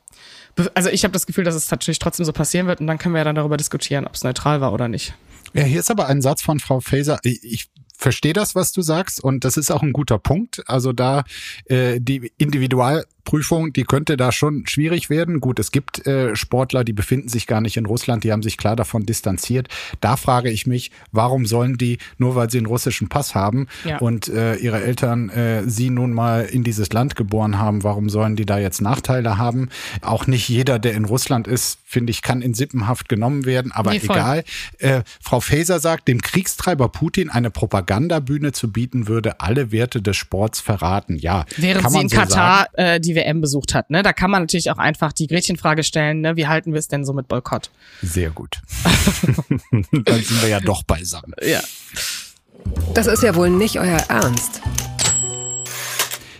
also 0.73 0.89
ich 0.89 1.03
habe 1.03 1.11
das 1.11 1.25
Gefühl, 1.25 1.43
dass 1.43 1.55
es 1.55 1.69
natürlich 1.69 1.99
trotzdem 1.99 2.25
so 2.25 2.31
passieren 2.31 2.67
wird 2.67 2.79
und 2.79 2.87
dann 2.87 2.97
können 2.97 3.13
wir 3.13 3.19
ja 3.19 3.25
dann 3.25 3.35
darüber 3.35 3.57
diskutieren, 3.57 4.07
ob 4.07 4.13
es 4.13 4.23
neutral 4.23 4.61
war 4.61 4.71
oder 4.71 4.87
nicht. 4.87 5.13
Ja, 5.53 5.63
hier 5.63 5.81
ist 5.81 5.91
aber 5.91 6.07
ein 6.07 6.21
Satz 6.21 6.41
von 6.41 6.59
Frau 6.59 6.79
Faeser. 6.79 7.19
Ich 7.23 7.67
verstehe 7.97 8.33
das, 8.33 8.55
was 8.55 8.71
du 8.71 8.81
sagst, 8.81 9.23
und 9.23 9.43
das 9.43 9.57
ist 9.57 9.71
auch 9.71 9.81
ein 9.81 9.93
guter 9.93 10.19
Punkt. 10.19 10.63
Also 10.67 10.93
da 10.93 11.23
äh, 11.65 11.99
die 11.99 12.31
Individual 12.37 13.05
Prüfung, 13.25 13.73
die 13.73 13.83
könnte 13.83 14.15
da 14.15 14.31
schon 14.31 14.65
schwierig 14.67 15.09
werden. 15.09 15.41
Gut, 15.41 15.59
es 15.59 15.71
gibt 15.71 16.07
äh, 16.07 16.35
Sportler, 16.35 16.83
die 16.83 16.93
befinden 16.93 17.27
sich 17.27 17.47
gar 17.47 17.59
nicht 17.59 17.75
in 17.75 17.85
Russland, 17.85 18.23
die 18.23 18.31
haben 18.31 18.43
sich 18.43 18.57
klar 18.57 18.75
davon 18.75 19.05
distanziert. 19.05 19.67
Da 19.99 20.15
frage 20.15 20.49
ich 20.49 20.65
mich, 20.67 20.91
warum 21.11 21.45
sollen 21.45 21.77
die, 21.77 21.97
nur 22.17 22.35
weil 22.35 22.49
sie 22.49 22.59
einen 22.59 22.67
russischen 22.67 23.09
Pass 23.09 23.35
haben 23.35 23.67
ja. 23.83 23.97
und 23.97 24.29
äh, 24.29 24.55
ihre 24.55 24.81
Eltern 24.81 25.29
äh, 25.29 25.63
sie 25.67 25.89
nun 25.89 26.13
mal 26.13 26.45
in 26.45 26.63
dieses 26.63 26.93
Land 26.93 27.15
geboren 27.15 27.57
haben, 27.57 27.83
warum 27.83 28.09
sollen 28.09 28.35
die 28.35 28.45
da 28.45 28.59
jetzt 28.59 28.81
Nachteile 28.81 29.37
haben? 29.37 29.69
Auch 30.01 30.27
nicht 30.27 30.47
jeder, 30.47 30.77
der 30.77 30.93
in 30.93 31.05
Russland 31.05 31.47
ist, 31.47 31.79
finde 31.83 32.11
ich, 32.11 32.21
kann 32.21 32.43
in 32.43 32.53
Sippenhaft 32.53 33.09
genommen 33.09 33.45
werden, 33.45 33.71
aber 33.71 33.91
nee, 33.91 34.01
egal. 34.03 34.43
Äh, 34.77 35.01
Frau 35.19 35.39
Faeser 35.39 35.79
sagt, 35.79 36.07
dem 36.07 36.21
Kriegstreiber 36.21 36.89
Putin 36.89 37.31
eine 37.31 37.49
Propagandabühne 37.85 38.51
zu 38.51 38.71
bieten, 38.71 39.07
würde 39.07 39.39
alle 39.39 39.71
Werte 39.71 40.01
des 40.01 40.17
Sports 40.17 40.59
verraten. 40.59 41.17
Ja, 41.17 41.45
während 41.57 41.91
sie 41.91 42.01
in 42.01 42.09
so 42.09 42.17
Katar 42.17 42.67
äh, 42.73 42.99
die 42.99 43.15
WM 43.15 43.41
besucht 43.41 43.75
hat. 43.75 43.91
Ne? 43.91 44.01
Da 44.01 44.11
kann 44.11 44.31
man 44.31 44.43
natürlich 44.43 44.71
auch 44.71 44.77
einfach 44.77 45.13
die 45.13 45.27
Gretchenfrage 45.27 45.83
stellen, 45.83 46.21
ne? 46.21 46.35
wie 46.35 46.47
halten 46.47 46.73
wir 46.73 46.79
es 46.79 46.87
denn 46.87 47.05
so 47.05 47.13
mit 47.13 47.27
Boykott? 47.27 47.69
Sehr 48.01 48.31
gut. 48.31 48.61
Dann 49.71 50.23
sind 50.23 50.41
wir 50.41 50.49
ja 50.49 50.59
doch 50.59 50.83
beisammen. 50.83 51.33
Ja. 51.41 51.61
Das 52.95 53.05
ist 53.05 53.21
ja 53.21 53.35
wohl 53.35 53.51
nicht 53.51 53.79
euer 53.79 53.99
Ernst. 54.09 54.61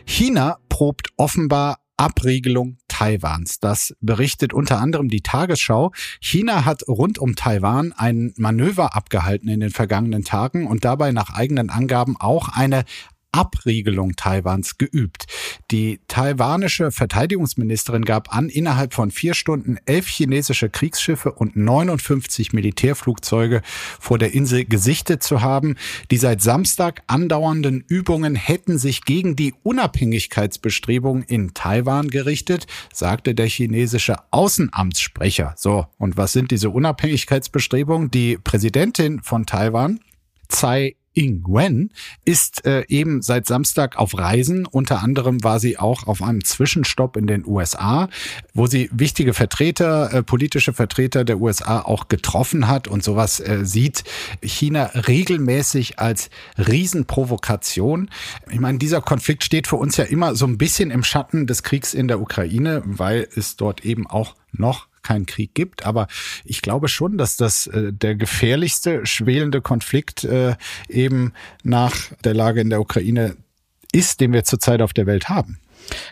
China 0.05 0.57
probt 0.69 1.09
offenbar 1.17 1.77
Abriegelung 1.97 2.77
Taiwans. 2.87 3.59
Das 3.59 3.95
berichtet 3.99 4.53
unter 4.53 4.79
anderem 4.79 5.09
die 5.09 5.21
Tagesschau. 5.21 5.91
China 6.19 6.65
hat 6.65 6.87
rund 6.87 7.19
um 7.19 7.35
Taiwan 7.35 7.93
ein 7.93 8.33
Manöver 8.37 8.95
abgehalten 8.95 9.49
in 9.49 9.59
den 9.59 9.69
vergangenen 9.69 10.23
Tagen 10.23 10.67
und 10.67 10.85
dabei 10.85 11.11
nach 11.11 11.29
eigenen 11.29 11.69
Angaben 11.69 12.15
auch 12.17 12.49
eine 12.49 12.83
Abriegelung 13.35 14.15
Taiwans 14.15 14.77
geübt. 14.77 15.25
Die 15.69 15.99
taiwanische 16.07 16.91
Verteidigungsministerin 16.91 18.05
gab 18.05 18.33
an, 18.33 18.47
innerhalb 18.47 18.93
von 18.93 19.11
vier 19.11 19.33
Stunden 19.33 19.77
elf 19.85 20.07
chinesische 20.07 20.69
Kriegsschiffe 20.69 21.33
und 21.33 21.57
59 21.57 22.53
Militärflugzeuge 22.53 23.61
vor 23.99 24.17
der 24.17 24.33
Insel 24.33 24.63
gesichtet 24.63 25.21
zu 25.21 25.41
haben. 25.41 25.75
Die 26.11 26.17
seit 26.17 26.41
Samstag 26.41 27.03
andauernden 27.07 27.83
Übungen 27.87 28.35
hätten 28.35 28.77
sich 28.77 29.03
gegen 29.03 29.35
die 29.35 29.53
Unabhängigkeitsbestrebungen 29.63 31.23
in 31.23 31.53
Taiwan 31.53 32.07
gerichtet, 32.07 32.67
sagte 32.93 33.35
der 33.35 33.47
chinesische 33.47 34.15
Außenamtssprecher. 34.31 35.55
So, 35.57 35.87
und 35.97 36.15
was 36.15 36.31
sind 36.31 36.51
diese 36.51 36.69
Unabhängigkeitsbestrebungen? 36.69 38.11
Die 38.11 38.37
Präsidentin 38.37 39.21
von 39.21 39.45
Taiwan, 39.45 39.99
Tsai 40.47 40.95
Ing-wen 41.15 41.91
ist 42.25 42.65
äh, 42.65 42.85
eben 42.87 43.21
seit 43.21 43.47
Samstag 43.47 43.97
auf 43.97 44.17
Reisen. 44.17 44.65
Unter 44.65 45.01
anderem 45.01 45.43
war 45.43 45.59
sie 45.59 45.77
auch 45.77 46.07
auf 46.07 46.21
einem 46.21 46.43
Zwischenstopp 46.43 47.17
in 47.17 47.27
den 47.27 47.45
USA, 47.45 48.09
wo 48.53 48.67
sie 48.67 48.89
wichtige 48.93 49.33
Vertreter, 49.33 50.13
äh, 50.13 50.23
politische 50.23 50.73
Vertreter 50.73 51.23
der 51.23 51.39
USA 51.39 51.81
auch 51.81 52.07
getroffen 52.07 52.67
hat. 52.67 52.87
Und 52.87 53.03
sowas 53.03 53.39
äh, 53.39 53.65
sieht 53.65 54.03
China 54.41 54.91
regelmäßig 55.07 55.99
als 55.99 56.29
Riesenprovokation. 56.57 58.09
Ich 58.51 58.59
meine, 58.59 58.77
dieser 58.77 59.01
Konflikt 59.01 59.43
steht 59.43 59.67
für 59.67 59.77
uns 59.77 59.97
ja 59.97 60.05
immer 60.05 60.35
so 60.35 60.45
ein 60.45 60.57
bisschen 60.57 60.91
im 60.91 61.03
Schatten 61.03 61.47
des 61.47 61.63
Kriegs 61.63 61.93
in 61.93 62.07
der 62.07 62.21
Ukraine, 62.21 62.81
weil 62.85 63.27
es 63.35 63.55
dort 63.55 63.85
eben 63.85 64.07
auch 64.07 64.35
noch 64.51 64.87
keinen 65.05 65.25
Krieg 65.25 65.53
gibt. 65.53 65.85
Aber 65.85 66.07
ich 66.43 66.61
glaube 66.61 66.87
schon, 66.87 67.17
dass 67.17 67.37
das 67.37 67.67
äh, 67.67 67.93
der 67.93 68.15
gefährlichste 68.15 69.05
schwelende 69.05 69.61
Konflikt 69.61 70.23
äh, 70.23 70.55
eben 70.89 71.33
nach 71.63 71.95
der 72.23 72.33
Lage 72.33 72.61
in 72.61 72.69
der 72.69 72.81
Ukraine 72.81 73.35
ist, 73.91 74.19
den 74.19 74.33
wir 74.33 74.43
zurzeit 74.43 74.81
auf 74.81 74.93
der 74.93 75.05
Welt 75.05 75.29
haben. 75.29 75.59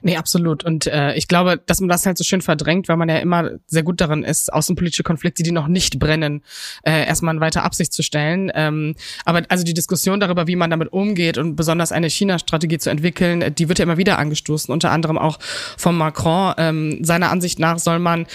Nee, 0.01 0.17
absolut. 0.17 0.63
Und 0.63 0.87
äh, 0.87 1.13
ich 1.15 1.27
glaube, 1.27 1.61
dass 1.65 1.79
man 1.79 1.89
das 1.89 2.05
halt 2.05 2.17
so 2.17 2.23
schön 2.23 2.41
verdrängt, 2.41 2.87
weil 2.87 2.97
man 2.97 3.09
ja 3.09 3.17
immer 3.17 3.51
sehr 3.67 3.83
gut 3.83 4.01
darin 4.01 4.23
ist, 4.23 4.51
außenpolitische 4.51 5.03
Konflikte, 5.03 5.43
die 5.43 5.51
noch 5.51 5.67
nicht 5.67 5.99
brennen, 5.99 6.43
äh, 6.83 7.05
erstmal 7.05 7.35
in 7.35 7.41
weiter 7.41 7.63
Absicht 7.63 7.93
zu 7.93 8.03
stellen. 8.03 8.51
Ähm, 8.53 8.95
aber 9.25 9.43
also 9.49 9.63
die 9.63 9.73
Diskussion 9.73 10.19
darüber, 10.19 10.47
wie 10.47 10.55
man 10.55 10.69
damit 10.69 10.91
umgeht 10.91 11.37
und 11.37 11.55
besonders 11.55 11.91
eine 11.91 12.09
China-Strategie 12.09 12.77
zu 12.77 12.89
entwickeln, 12.89 13.53
die 13.55 13.69
wird 13.69 13.79
ja 13.79 13.83
immer 13.83 13.97
wieder 13.97 14.17
angestoßen, 14.19 14.71
unter 14.73 14.91
anderem 14.91 15.17
auch 15.17 15.39
von 15.77 15.97
Macron. 15.97 16.53
Ähm, 16.57 17.03
seiner 17.03 17.31
Ansicht 17.31 17.59
nach 17.59 17.79
soll 17.79 17.99
man 17.99 18.25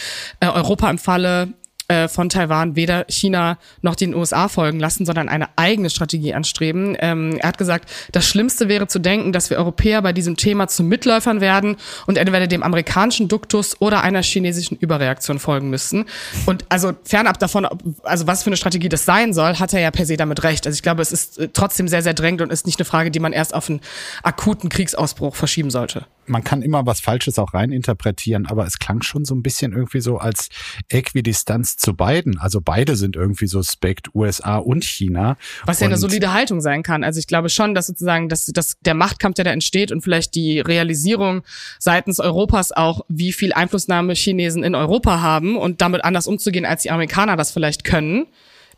äh, 0.40 0.47
Europa 0.47 0.90
im 0.90 0.99
Falle 0.99 1.49
äh, 1.88 2.07
von 2.07 2.28
Taiwan 2.28 2.76
weder 2.76 3.07
China 3.09 3.59
noch 3.80 3.97
den 3.97 4.14
USA 4.14 4.49
folgen 4.49 4.78
lassen, 4.78 5.07
sondern 5.07 5.28
eine 5.28 5.49
eigene 5.57 5.88
Strategie 5.88 6.35
anstreben. 6.35 6.97
Ähm, 7.00 7.38
er 7.38 7.49
hat 7.49 7.59
gesagt, 7.59 7.88
das 8.12 8.26
Schlimmste 8.26 8.68
wäre 8.68 8.88
zu 8.88 8.99
denken, 8.99 9.33
dass 9.33 9.49
wir 9.49 9.57
Europäer 9.57 10.02
bei 10.02 10.12
diesem 10.12 10.37
Thema 10.37 10.68
zu 10.68 10.83
Mitläufern 10.83 11.40
werden 11.40 11.76
und 12.07 12.18
entweder 12.18 12.47
dem 12.47 12.62
amerikanischen 12.62 13.28
Duktus 13.28 13.80
oder 13.80 14.02
einer 14.02 14.23
chinesischen 14.23 14.76
Überreaktion 14.76 15.38
folgen 15.38 15.71
müssten. 15.71 16.04
Und 16.45 16.66
also 16.68 16.92
fernab 17.04 17.38
davon, 17.38 17.66
also 18.02 18.26
was 18.26 18.42
für 18.42 18.49
eine 18.49 18.59
Strategie 18.59 18.90
das 18.90 19.07
sein 19.07 19.33
soll, 19.33 19.54
hat 19.54 19.73
er 19.73 19.80
ja 19.80 19.90
per 19.90 20.04
se 20.04 20.18
damit 20.18 20.42
recht. 20.45 20.66
Also 20.66 20.76
ich 20.76 20.83
glaube, 20.83 21.00
es 21.00 21.11
ist 21.11 21.38
äh, 21.38 21.49
trotzdem 21.50 21.88
sehr, 21.88 22.02
sehr 22.02 22.14
drängend 22.14 22.42
und 22.42 22.52
ist 22.52 22.66
nicht 22.66 22.78
eine 22.78 22.85
Frage, 22.85 23.11
die 23.11 23.21
man 23.21 23.33
erst 23.33 23.54
auf 23.54 23.71
einen 23.71 23.80
akuten 24.23 24.68
Kriegsausbruch 24.68 25.35
verschieben 25.35 25.71
sollte. 25.71 26.04
Man 26.29 26.45
kann 26.45 26.63
immer 26.63 26.87
was 26.87 27.01
Falsches 27.01 27.39
auch 27.39 27.55
reininterpretieren, 27.55 28.47
aber 28.47 28.67
es 28.67 28.79
klang 28.79 29.03
schon 29.03 29.25
so 29.25 29.35
ein 29.35 29.43
bisschen 29.43 29.73
irgendwie 29.73 30.01
so 30.01 30.19
als 30.19 30.49
Äquidistanz 30.89 31.77
zu 31.77 31.95
beiden. 31.95 32.39
Also 32.39 32.61
beide 32.61 32.97
sind 32.97 33.17
irgendwie 33.17 33.47
suspekt, 33.47 34.15
USA 34.15 34.57
und 34.57 34.85
China. 34.85 35.37
Was 35.65 35.81
ja 35.81 35.87
eine 35.87 35.97
solide 35.97 36.33
Haltung 36.33 36.61
sein 36.61 36.83
kann. 36.83 37.05
Also 37.05 37.19
ich 37.19 37.27
glaube 37.27 37.49
schon, 37.49 37.75
dass 37.75 37.87
sozusagen 37.87 38.29
dass, 38.29 38.47
dass 38.47 38.79
der 38.81 38.95
Machtkampf, 38.95 39.35
der 39.35 39.45
da 39.45 39.51
entsteht 39.53 39.93
und 39.93 40.03
vielleicht 40.03 40.35
die 40.35 40.61
Realisierung 40.61 41.43
seitens 41.79 42.21
Europas 42.21 42.73
auch, 42.73 43.05
wie 43.09 43.33
viel 43.33 43.53
Einflussnahme 43.53 44.15
Chinesen 44.15 44.63
in 44.63 44.75
Europa 44.75 45.21
haben 45.21 45.57
und 45.57 45.81
damit 45.81 46.05
anders 46.05 46.27
umzugehen, 46.27 46.65
als 46.65 46.83
die 46.83 46.91
Amerikaner 46.91 47.37
das 47.37 47.51
vielleicht 47.51 47.85
können, 47.85 48.27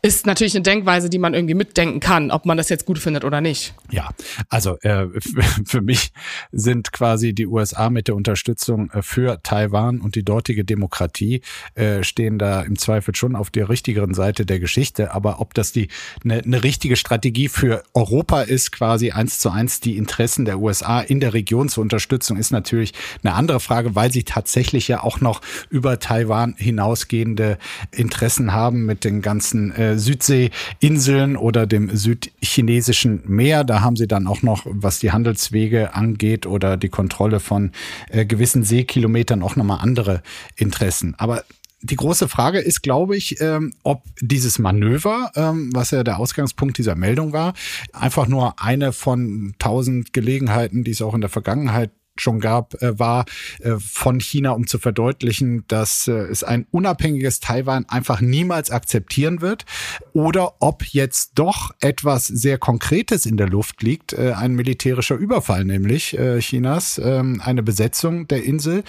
ist 0.03 0.25
natürlich 0.25 0.55
eine 0.55 0.63
Denkweise, 0.63 1.11
die 1.11 1.19
man 1.19 1.35
irgendwie 1.35 1.53
mitdenken 1.53 1.99
kann, 1.99 2.31
ob 2.31 2.47
man 2.47 2.57
das 2.57 2.69
jetzt 2.69 2.85
gut 2.85 2.97
findet 2.97 3.23
oder 3.23 3.39
nicht. 3.39 3.75
Ja, 3.91 4.09
also 4.49 4.79
äh, 4.79 5.07
für 5.65 5.81
mich 5.81 6.11
sind 6.51 6.91
quasi 6.91 7.33
die 7.33 7.45
USA 7.45 7.91
mit 7.91 8.07
der 8.07 8.15
Unterstützung 8.15 8.89
äh, 8.91 9.03
für 9.03 9.43
Taiwan 9.43 10.01
und 10.01 10.15
die 10.15 10.23
dortige 10.23 10.65
Demokratie 10.65 11.41
äh, 11.75 12.03
stehen 12.03 12.39
da 12.39 12.63
im 12.63 12.79
Zweifel 12.79 13.15
schon 13.15 13.35
auf 13.35 13.51
der 13.51 13.69
richtigeren 13.69 14.15
Seite 14.15 14.43
der 14.43 14.59
Geschichte. 14.59 15.13
Aber 15.13 15.39
ob 15.39 15.53
das 15.53 15.71
die 15.71 15.89
eine 16.23 16.41
ne 16.45 16.63
richtige 16.63 16.95
Strategie 16.95 17.47
für 17.47 17.83
Europa 17.93 18.41
ist, 18.41 18.71
quasi 18.71 19.11
eins 19.11 19.39
zu 19.39 19.51
eins 19.51 19.81
die 19.81 19.97
Interessen 19.97 20.45
der 20.45 20.59
USA 20.59 20.99
in 21.01 21.19
der 21.19 21.35
Region 21.35 21.69
zur 21.69 21.83
Unterstützung, 21.83 22.37
ist 22.37 22.51
natürlich 22.51 22.93
eine 23.23 23.35
andere 23.35 23.59
Frage, 23.59 23.93
weil 23.93 24.11
sie 24.11 24.23
tatsächlich 24.23 24.87
ja 24.87 25.03
auch 25.03 25.21
noch 25.21 25.41
über 25.69 25.99
Taiwan 25.99 26.55
hinausgehende 26.57 27.59
Interessen 27.91 28.51
haben 28.51 28.87
mit 28.87 29.03
den 29.03 29.21
ganzen 29.21 29.71
äh, 29.71 29.90
Südseeinseln 29.97 31.37
oder 31.37 31.67
dem 31.67 31.95
südchinesischen 31.95 33.23
Meer. 33.25 33.63
Da 33.63 33.81
haben 33.81 33.95
sie 33.95 34.07
dann 34.07 34.27
auch 34.27 34.41
noch, 34.41 34.65
was 34.65 34.99
die 34.99 35.11
Handelswege 35.11 35.93
angeht 35.93 36.45
oder 36.45 36.77
die 36.77 36.89
Kontrolle 36.89 37.39
von 37.39 37.71
äh, 38.09 38.25
gewissen 38.25 38.63
Seekilometern 38.63 39.43
auch 39.43 39.55
nochmal 39.55 39.79
andere 39.81 40.21
Interessen. 40.55 41.15
Aber 41.17 41.43
die 41.83 41.95
große 41.95 42.27
Frage 42.27 42.59
ist, 42.59 42.83
glaube 42.83 43.17
ich, 43.17 43.41
ähm, 43.41 43.73
ob 43.83 44.03
dieses 44.19 44.59
Manöver, 44.59 45.31
ähm, 45.35 45.71
was 45.73 45.91
ja 45.91 46.03
der 46.03 46.19
Ausgangspunkt 46.19 46.77
dieser 46.77 46.95
Meldung 46.95 47.33
war, 47.33 47.53
einfach 47.91 48.27
nur 48.27 48.61
eine 48.61 48.93
von 48.93 49.55
tausend 49.57 50.13
Gelegenheiten, 50.13 50.83
die 50.83 50.91
es 50.91 51.01
auch 51.01 51.15
in 51.15 51.21
der 51.21 51.29
Vergangenheit 51.29 51.91
schon 52.17 52.39
gab, 52.39 52.81
äh, 52.81 52.97
war 52.99 53.25
äh, 53.59 53.75
von 53.79 54.19
China, 54.19 54.51
um 54.51 54.67
zu 54.67 54.79
verdeutlichen, 54.79 55.63
dass 55.67 56.07
äh, 56.07 56.11
es 56.11 56.43
ein 56.43 56.67
unabhängiges 56.71 57.39
Taiwan 57.39 57.85
einfach 57.87 58.21
niemals 58.21 58.71
akzeptieren 58.71 59.41
wird 59.41 59.65
oder 60.13 60.55
ob 60.59 60.83
jetzt 60.85 61.31
doch 61.35 61.71
etwas 61.79 62.27
sehr 62.27 62.57
Konkretes 62.57 63.25
in 63.25 63.37
der 63.37 63.47
Luft 63.47 63.81
liegt, 63.81 64.17
ein 64.17 64.53
militärischer 64.53 65.15
Überfall 65.15 65.65
nämlich 65.65 66.17
Chinas, 66.39 66.99
ähm, 67.03 67.41
eine 67.43 67.63
Besetzung 67.63 68.27
der 68.27 68.43
Insel. 68.43 68.83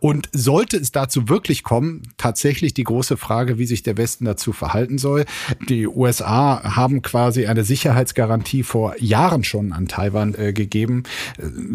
Und 0.00 0.28
sollte 0.32 0.76
es 0.76 0.92
dazu 0.92 1.28
wirklich 1.28 1.62
kommen, 1.62 2.02
tatsächlich 2.16 2.74
die 2.74 2.84
große 2.84 3.16
Frage, 3.16 3.58
wie 3.58 3.66
sich 3.66 3.82
der 3.82 3.96
Westen 3.96 4.24
dazu 4.24 4.52
verhalten 4.52 4.98
soll. 4.98 5.24
Die 5.68 5.86
USA 5.86 6.76
haben 6.76 7.02
quasi 7.02 7.46
eine 7.46 7.64
Sicherheitsgarantie 7.64 8.62
vor 8.62 8.94
Jahren 9.00 9.44
schon 9.44 9.72
an 9.72 9.88
Taiwan 9.88 10.32
gegeben. 10.32 11.04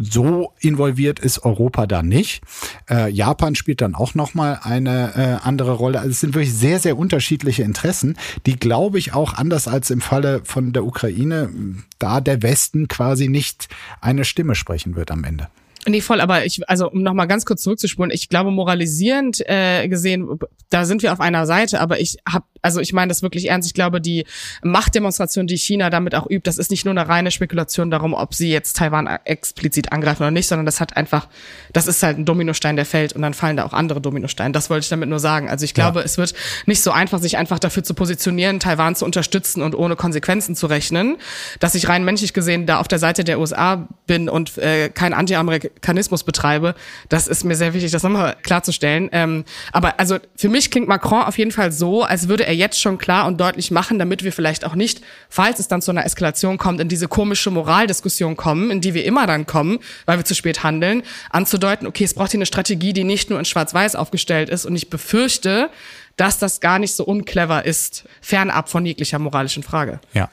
So 0.01 0.53
involviert 0.59 0.90
involviert 0.91 1.19
ist 1.19 1.43
Europa 1.45 1.87
da 1.87 2.03
nicht. 2.03 2.41
Äh, 2.89 3.09
Japan 3.11 3.55
spielt 3.55 3.81
dann 3.81 3.95
auch 3.95 4.13
nochmal 4.13 4.59
eine 4.63 5.39
äh, 5.41 5.47
andere 5.47 5.71
Rolle. 5.71 5.99
Also 5.99 6.11
es 6.11 6.19
sind 6.19 6.33
wirklich 6.33 6.53
sehr, 6.53 6.79
sehr 6.79 6.97
unterschiedliche 6.97 7.63
Interessen, 7.63 8.17
die, 8.45 8.57
glaube 8.57 8.99
ich, 8.99 9.13
auch 9.13 9.33
anders 9.33 9.67
als 9.67 9.89
im 9.89 10.01
Falle 10.01 10.41
von 10.43 10.73
der 10.73 10.85
Ukraine, 10.85 11.49
da 11.97 12.19
der 12.19 12.43
Westen 12.43 12.89
quasi 12.89 13.29
nicht 13.29 13.69
eine 14.01 14.25
Stimme 14.25 14.55
sprechen 14.55 14.95
wird 14.95 15.11
am 15.11 15.23
Ende. 15.23 15.47
Nee, 15.87 16.01
voll, 16.01 16.21
aber 16.21 16.45
ich, 16.45 16.67
also 16.69 16.91
um 16.91 17.01
nochmal 17.01 17.27
ganz 17.27 17.45
kurz 17.45 17.63
zurückzuspulen, 17.63 18.11
ich 18.11 18.29
glaube, 18.29 18.51
moralisierend 18.51 19.41
äh, 19.47 19.87
gesehen, 19.87 20.37
da 20.69 20.85
sind 20.85 21.01
wir 21.01 21.11
auf 21.11 21.19
einer 21.19 21.47
Seite, 21.47 21.79
aber 21.79 21.99
ich 21.99 22.17
habe 22.29 22.45
Also 22.61 22.79
ich 22.79 22.93
meine 22.93 23.09
das 23.09 23.21
wirklich 23.21 23.49
ernst. 23.49 23.67
Ich 23.67 23.73
glaube, 23.73 24.01
die 24.01 24.25
Machtdemonstration, 24.63 25.47
die 25.47 25.57
China 25.57 25.89
damit 25.89 26.15
auch 26.15 26.29
übt, 26.29 26.43
das 26.43 26.57
ist 26.57 26.71
nicht 26.71 26.85
nur 26.85 26.91
eine 26.91 27.07
reine 27.07 27.31
Spekulation 27.31 27.91
darum, 27.91 28.13
ob 28.13 28.33
sie 28.33 28.51
jetzt 28.51 28.77
Taiwan 28.77 29.07
explizit 29.25 29.91
angreifen 29.91 30.23
oder 30.23 30.31
nicht, 30.31 30.47
sondern 30.47 30.65
das 30.65 30.79
hat 30.79 30.95
einfach, 30.95 31.27
das 31.73 31.87
ist 31.87 32.03
halt 32.03 32.17
ein 32.17 32.25
Dominostein, 32.25 32.75
der 32.75 32.85
fällt 32.85 33.13
und 33.13 33.21
dann 33.21 33.33
fallen 33.33 33.57
da 33.57 33.65
auch 33.65 33.73
andere 33.73 34.01
Dominosteine. 34.01 34.51
Das 34.51 34.69
wollte 34.69 34.83
ich 34.83 34.89
damit 34.89 35.09
nur 35.09 35.19
sagen. 35.19 35.49
Also 35.49 35.65
ich 35.65 35.73
glaube, 35.73 35.99
ja. 35.99 36.05
es 36.05 36.17
wird 36.17 36.33
nicht 36.65 36.83
so 36.83 36.91
einfach, 36.91 37.19
sich 37.19 37.37
einfach 37.37 37.59
dafür 37.59 37.83
zu 37.83 37.93
positionieren, 37.93 38.59
Taiwan 38.59 38.95
zu 38.95 39.05
unterstützen 39.05 39.61
und 39.61 39.75
ohne 39.75 39.95
Konsequenzen 39.95 40.55
zu 40.55 40.67
rechnen. 40.67 41.17
Dass 41.59 41.75
ich 41.75 41.87
rein 41.89 42.05
menschlich 42.05 42.33
gesehen 42.33 42.65
da 42.65 42.79
auf 42.79 42.87
der 42.87 42.99
Seite 42.99 43.23
der 43.23 43.39
USA 43.39 43.87
bin 44.07 44.29
und 44.29 44.57
äh, 44.57 44.89
keinen 44.89 45.13
Anti-Amerikanismus 45.13 46.23
betreibe, 46.23 46.75
das 47.09 47.27
ist 47.27 47.43
mir 47.43 47.55
sehr 47.55 47.73
wichtig, 47.73 47.91
das 47.91 48.03
nochmal 48.03 48.35
klarzustellen. 48.43 49.09
Ähm, 49.11 49.45
aber 49.71 49.99
also 49.99 50.17
für 50.35 50.49
mich 50.49 50.71
klingt 50.71 50.87
Macron 50.87 51.23
auf 51.23 51.37
jeden 51.37 51.51
Fall 51.51 51.71
so, 51.71 52.03
als 52.03 52.27
würde 52.27 52.45
er 52.45 52.50
jetzt 52.53 52.79
schon 52.81 52.97
klar 52.97 53.27
und 53.27 53.39
deutlich 53.39 53.71
machen, 53.71 53.99
damit 53.99 54.23
wir 54.23 54.31
vielleicht 54.31 54.65
auch 54.65 54.75
nicht, 54.75 55.01
falls 55.29 55.59
es 55.59 55.67
dann 55.67 55.81
zu 55.81 55.91
einer 55.91 56.05
Eskalation 56.05 56.57
kommt, 56.57 56.79
in 56.79 56.87
diese 56.87 57.07
komische 57.07 57.51
Moraldiskussion 57.51 58.35
kommen, 58.35 58.71
in 58.71 58.81
die 58.81 58.93
wir 58.93 59.05
immer 59.05 59.27
dann 59.27 59.45
kommen, 59.45 59.79
weil 60.05 60.17
wir 60.17 60.25
zu 60.25 60.35
spät 60.35 60.63
handeln, 60.63 61.03
anzudeuten, 61.29 61.87
okay, 61.87 62.03
es 62.03 62.13
braucht 62.13 62.31
hier 62.31 62.37
eine 62.37 62.45
Strategie, 62.45 62.93
die 62.93 63.03
nicht 63.03 63.29
nur 63.29 63.39
in 63.39 63.45
Schwarz-Weiß 63.45 63.95
aufgestellt 63.95 64.49
ist. 64.49 64.65
Und 64.65 64.75
ich 64.75 64.89
befürchte, 64.89 65.69
dass 66.17 66.39
das 66.39 66.59
gar 66.59 66.79
nicht 66.79 66.95
so 66.95 67.03
unclever 67.03 67.65
ist, 67.65 68.05
fernab 68.21 68.69
von 68.69 68.85
jeglicher 68.85 69.19
moralischen 69.19 69.63
Frage. 69.63 69.99
Ja. 70.13 70.29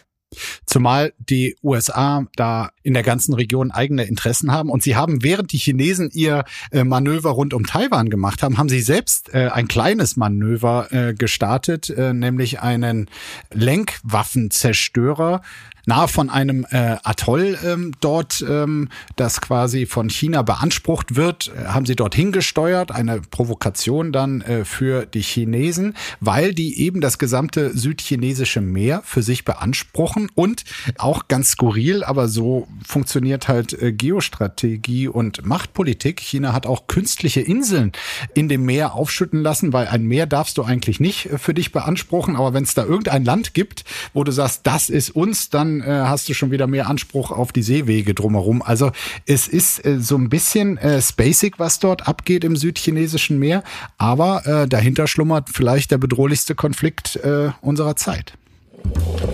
Zumal 0.66 1.14
die 1.18 1.56
USA 1.62 2.26
da 2.36 2.70
in 2.82 2.94
der 2.94 3.02
ganzen 3.02 3.34
Region 3.34 3.70
eigene 3.70 4.04
Interessen 4.04 4.52
haben. 4.52 4.70
Und 4.70 4.82
sie 4.82 4.96
haben, 4.96 5.22
während 5.22 5.52
die 5.52 5.58
Chinesen 5.58 6.10
ihr 6.12 6.44
äh, 6.70 6.84
Manöver 6.84 7.30
rund 7.30 7.54
um 7.54 7.64
Taiwan 7.64 8.10
gemacht 8.10 8.42
haben, 8.42 8.58
haben 8.58 8.68
sie 8.68 8.80
selbst 8.80 9.32
äh, 9.32 9.48
ein 9.48 9.68
kleines 9.68 10.16
Manöver 10.16 10.92
äh, 10.92 11.14
gestartet, 11.14 11.92
nämlich 11.96 12.60
einen 12.60 13.08
Lenkwaffenzerstörer 13.52 15.42
nahe 15.88 16.06
von 16.06 16.28
einem 16.28 16.66
äh, 16.70 16.96
Atoll 17.02 17.58
ähm, 17.64 17.92
dort, 18.00 18.44
ähm, 18.46 18.90
das 19.16 19.40
quasi 19.40 19.86
von 19.86 20.10
China 20.10 20.42
beansprucht 20.42 21.16
wird, 21.16 21.50
äh, 21.56 21.68
haben 21.68 21.86
sie 21.86 21.96
dorthin 21.96 22.30
gesteuert, 22.30 22.92
eine 22.92 23.22
Provokation 23.22 24.12
dann 24.12 24.42
äh, 24.42 24.64
für 24.66 25.06
die 25.06 25.22
Chinesen, 25.22 25.94
weil 26.20 26.52
die 26.52 26.78
eben 26.80 27.00
das 27.00 27.18
gesamte 27.18 27.76
südchinesische 27.76 28.60
Meer 28.60 29.02
für 29.04 29.22
sich 29.22 29.46
beanspruchen 29.46 30.30
und 30.34 30.64
auch 30.98 31.26
ganz 31.26 31.52
skurril, 31.52 32.04
aber 32.04 32.28
so 32.28 32.68
funktioniert 32.86 33.48
halt 33.48 33.72
äh, 33.72 33.90
Geostrategie 33.90 35.08
und 35.08 35.46
Machtpolitik. 35.46 36.20
China 36.20 36.52
hat 36.52 36.66
auch 36.66 36.86
künstliche 36.86 37.40
Inseln 37.40 37.92
in 38.34 38.50
dem 38.50 38.66
Meer 38.66 38.94
aufschütten 38.94 39.42
lassen, 39.42 39.72
weil 39.72 39.88
ein 39.88 40.04
Meer 40.04 40.26
darfst 40.26 40.58
du 40.58 40.64
eigentlich 40.64 41.00
nicht 41.00 41.26
äh, 41.26 41.38
für 41.38 41.54
dich 41.54 41.72
beanspruchen, 41.72 42.36
aber 42.36 42.52
wenn 42.52 42.64
es 42.64 42.74
da 42.74 42.84
irgendein 42.84 43.24
Land 43.24 43.54
gibt, 43.54 43.84
wo 44.12 44.22
du 44.22 44.32
sagst, 44.32 44.66
das 44.66 44.90
ist 44.90 45.16
uns, 45.16 45.48
dann 45.48 45.77
äh, 45.82 45.86
hast 45.86 46.28
du 46.28 46.34
schon 46.34 46.50
wieder 46.50 46.66
mehr 46.66 46.88
Anspruch 46.88 47.30
auf 47.30 47.52
die 47.52 47.62
Seewege 47.62 48.14
drumherum. 48.14 48.62
Also 48.62 48.92
es 49.26 49.48
ist 49.48 49.84
äh, 49.84 50.00
so 50.00 50.16
ein 50.16 50.28
bisschen 50.28 50.78
äh, 50.78 51.00
spacig, 51.00 51.58
was 51.58 51.78
dort 51.78 52.08
abgeht 52.08 52.44
im 52.44 52.56
südchinesischen 52.56 53.38
Meer, 53.38 53.62
aber 53.96 54.46
äh, 54.46 54.68
dahinter 54.68 55.06
schlummert 55.06 55.48
vielleicht 55.52 55.90
der 55.90 55.98
bedrohlichste 55.98 56.54
Konflikt 56.54 57.16
äh, 57.16 57.50
unserer 57.60 57.96
Zeit. 57.96 58.34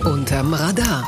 Unterm 0.03 0.53
Radar. 0.53 1.05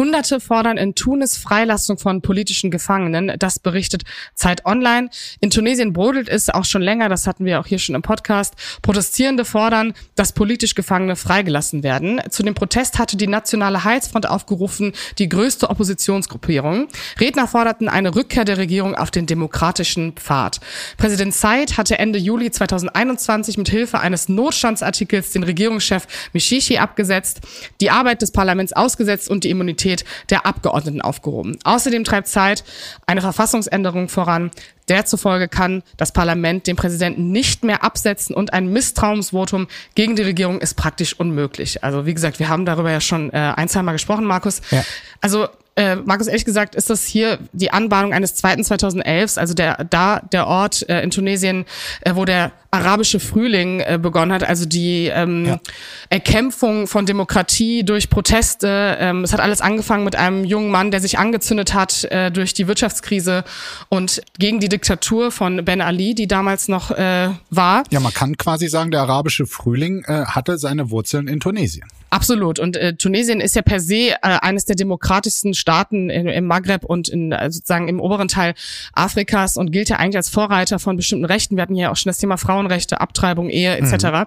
Hunderte 0.00 0.40
fordern 0.40 0.78
in 0.78 0.94
Tunis 0.94 1.36
Freilassung 1.36 1.98
von 1.98 2.22
politischen 2.22 2.70
Gefangenen. 2.70 3.34
Das 3.38 3.58
berichtet 3.58 4.04
Zeit 4.34 4.64
Online. 4.64 5.10
In 5.40 5.50
Tunesien 5.50 5.92
brodelt 5.92 6.26
es 6.26 6.48
auch 6.48 6.64
schon 6.64 6.80
länger, 6.80 7.10
das 7.10 7.26
hatten 7.26 7.44
wir 7.44 7.60
auch 7.60 7.66
hier 7.66 7.78
schon 7.78 7.94
im 7.94 8.00
Podcast. 8.00 8.54
Protestierende 8.80 9.44
fordern, 9.44 9.92
dass 10.14 10.32
politisch 10.32 10.74
Gefangene 10.74 11.16
freigelassen 11.16 11.82
werden. 11.82 12.18
Zu 12.30 12.42
dem 12.42 12.54
Protest 12.54 12.98
hatte 12.98 13.18
die 13.18 13.26
Nationale 13.26 13.84
Heilsfront 13.84 14.26
aufgerufen, 14.26 14.94
die 15.18 15.28
größte 15.28 15.68
Oppositionsgruppierung. 15.68 16.88
Redner 17.20 17.46
forderten 17.46 17.90
eine 17.90 18.14
Rückkehr 18.14 18.46
der 18.46 18.56
Regierung 18.56 18.94
auf 18.94 19.10
den 19.10 19.26
demokratischen 19.26 20.12
Pfad. 20.14 20.60
Präsident 20.96 21.34
Said 21.34 21.76
hatte 21.76 21.98
Ende 21.98 22.18
Juli 22.18 22.50
2021 22.50 23.58
mit 23.58 23.68
Hilfe 23.68 24.00
eines 24.00 24.30
Notstandsartikels 24.30 25.32
den 25.32 25.42
Regierungschef 25.42 26.06
Mishishi 26.32 26.78
abgesetzt, 26.78 27.42
die 27.82 27.90
Arbeit 27.90 28.22
des 28.22 28.30
Parlaments 28.30 28.72
ausgesetzt 28.72 29.28
und 29.28 29.44
die 29.44 29.50
Immunität 29.50 29.89
Immunität 29.90 30.04
der 30.30 30.46
Abgeordneten 30.46 31.00
aufgehoben. 31.00 31.58
Außerdem 31.64 32.04
treibt 32.04 32.28
Zeit 32.28 32.64
eine 33.06 33.20
Verfassungsänderung 33.20 34.08
voran. 34.08 34.50
Der 34.88 35.04
zufolge 35.04 35.48
kann 35.48 35.82
das 35.96 36.12
Parlament 36.12 36.66
den 36.66 36.76
Präsidenten 36.76 37.30
nicht 37.30 37.62
mehr 37.62 37.84
absetzen 37.84 38.34
und 38.34 38.52
ein 38.52 38.72
Misstrauensvotum 38.72 39.68
gegen 39.94 40.16
die 40.16 40.22
Regierung 40.22 40.60
ist 40.60 40.74
praktisch 40.74 41.18
unmöglich. 41.18 41.84
Also 41.84 42.06
wie 42.06 42.14
gesagt, 42.14 42.38
wir 42.38 42.48
haben 42.48 42.64
darüber 42.64 42.90
ja 42.90 43.00
schon 43.00 43.32
äh, 43.32 43.52
ein, 43.56 43.68
zweimal 43.68 43.94
gesprochen, 43.94 44.24
Markus. 44.24 44.60
Ja. 44.70 44.84
Also 45.20 45.48
äh, 45.76 45.96
Markus, 45.96 46.26
ehrlich 46.26 46.44
gesagt, 46.44 46.74
ist 46.74 46.90
das 46.90 47.04
hier 47.04 47.38
die 47.52 47.70
Anbahnung 47.70 48.12
eines 48.12 48.34
zweiten 48.34 48.64
2011, 48.64 49.38
also 49.38 49.54
der 49.54 49.84
da 49.84 50.20
der 50.32 50.46
Ort 50.46 50.88
äh, 50.88 51.02
in 51.02 51.10
Tunesien, 51.10 51.64
äh, 52.02 52.14
wo 52.14 52.24
der 52.24 52.52
arabische 52.70 53.18
Frühling 53.18 53.80
äh, 53.80 53.98
begonnen 54.00 54.32
hat, 54.32 54.44
also 54.44 54.64
die 54.64 55.06
ähm, 55.06 55.46
ja. 55.46 55.60
Erkämpfung 56.08 56.86
von 56.86 57.06
Demokratie 57.06 57.84
durch 57.84 58.10
Proteste. 58.10 58.96
Ähm, 59.00 59.24
es 59.24 59.32
hat 59.32 59.40
alles 59.40 59.60
angefangen 59.60 60.04
mit 60.04 60.16
einem 60.16 60.44
jungen 60.44 60.70
Mann, 60.70 60.90
der 60.90 61.00
sich 61.00 61.18
angezündet 61.18 61.74
hat 61.74 62.04
äh, 62.04 62.30
durch 62.30 62.54
die 62.54 62.68
Wirtschaftskrise 62.68 63.44
und 63.88 64.22
gegen 64.38 64.60
die 64.60 64.68
Diktatur 64.68 65.30
von 65.32 65.64
Ben 65.64 65.80
Ali, 65.80 66.14
die 66.14 66.28
damals 66.28 66.68
noch 66.68 66.90
äh, 66.92 67.30
war. 67.50 67.82
Ja, 67.90 68.00
man 68.00 68.12
kann 68.12 68.36
quasi 68.36 68.68
sagen, 68.68 68.90
der 68.90 69.02
arabische 69.02 69.46
Frühling 69.46 70.04
äh, 70.06 70.26
hatte 70.26 70.58
seine 70.58 70.90
Wurzeln 70.90 71.26
in 71.26 71.40
Tunesien. 71.40 71.88
Absolut. 72.10 72.58
Und 72.58 72.76
äh, 72.76 72.94
Tunesien 72.94 73.40
ist 73.40 73.54
ja 73.54 73.62
per 73.62 73.78
se 73.78 74.10
äh, 74.10 74.16
eines 74.20 74.64
der 74.64 74.74
demokratischsten 74.74 75.54
Staaten 75.54 76.10
in, 76.10 76.26
im 76.26 76.44
Maghreb 76.44 76.84
und 76.84 77.08
in, 77.08 77.32
also 77.32 77.56
sozusagen 77.56 77.88
im 77.88 78.00
oberen 78.00 78.26
Teil 78.26 78.54
Afrikas 78.92 79.56
und 79.56 79.70
gilt 79.70 79.88
ja 79.88 79.96
eigentlich 79.96 80.16
als 80.16 80.28
Vorreiter 80.28 80.78
von 80.80 80.96
bestimmten 80.96 81.24
Rechten. 81.24 81.56
Wir 81.56 81.62
hatten 81.62 81.76
ja 81.76 81.92
auch 81.92 81.96
schon 81.96 82.10
das 82.10 82.18
Thema 82.18 82.36
Frauenrechte, 82.36 83.00
Abtreibung, 83.00 83.48
Ehe 83.48 83.76
etc. 83.76 84.04
Mhm. 84.04 84.26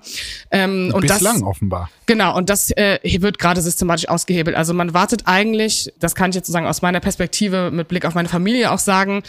Ähm, 0.51 0.91
und 0.93 1.01
Bislang 1.01 1.35
das, 1.35 1.43
offenbar. 1.43 1.89
Genau. 2.05 2.37
Und 2.37 2.49
das 2.49 2.71
äh, 2.71 2.99
wird 3.03 3.37
gerade 3.37 3.61
systematisch 3.61 4.07
ausgehebelt. 4.07 4.55
Also 4.55 4.73
man 4.73 4.93
wartet 4.93 5.23
eigentlich, 5.25 5.91
das 5.99 6.15
kann 6.15 6.29
ich 6.29 6.35
jetzt 6.35 6.47
sozusagen 6.47 6.67
aus 6.67 6.81
meiner 6.81 6.99
Perspektive 6.99 7.71
mit 7.71 7.87
Blick 7.87 8.05
auf 8.05 8.13
meine 8.13 8.29
Familie 8.29 8.71
auch 8.71 8.79
sagen, 8.79 9.23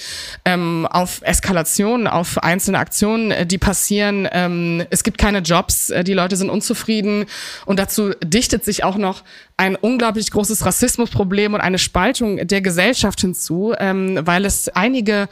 ähm, 0.44 0.86
auf 0.90 1.22
Eskalation, 1.22 2.06
auf 2.06 2.38
einzelne 2.38 2.78
Aktionen, 2.78 3.30
äh, 3.30 3.46
die 3.46 3.58
passieren. 3.58 4.28
Ähm, 4.30 4.84
es 4.90 5.02
gibt 5.02 5.18
keine 5.18 5.38
Jobs, 5.38 5.90
äh, 5.90 6.04
die 6.04 6.12
Leute 6.12 6.36
sind 6.36 6.50
unzufrieden 6.50 7.24
und 7.66 7.78
dazu 7.78 8.10
dicht 8.22 8.43
dichtet 8.44 8.62
sich 8.62 8.84
auch 8.84 8.98
noch 8.98 9.22
ein 9.56 9.74
unglaublich 9.74 10.30
großes 10.30 10.66
Rassismusproblem 10.66 11.54
und 11.54 11.62
eine 11.62 11.78
Spaltung 11.78 12.46
der 12.46 12.60
Gesellschaft 12.60 13.22
hinzu, 13.22 13.72
ähm, 13.78 14.20
weil 14.22 14.44
es 14.44 14.68
einige 14.68 15.28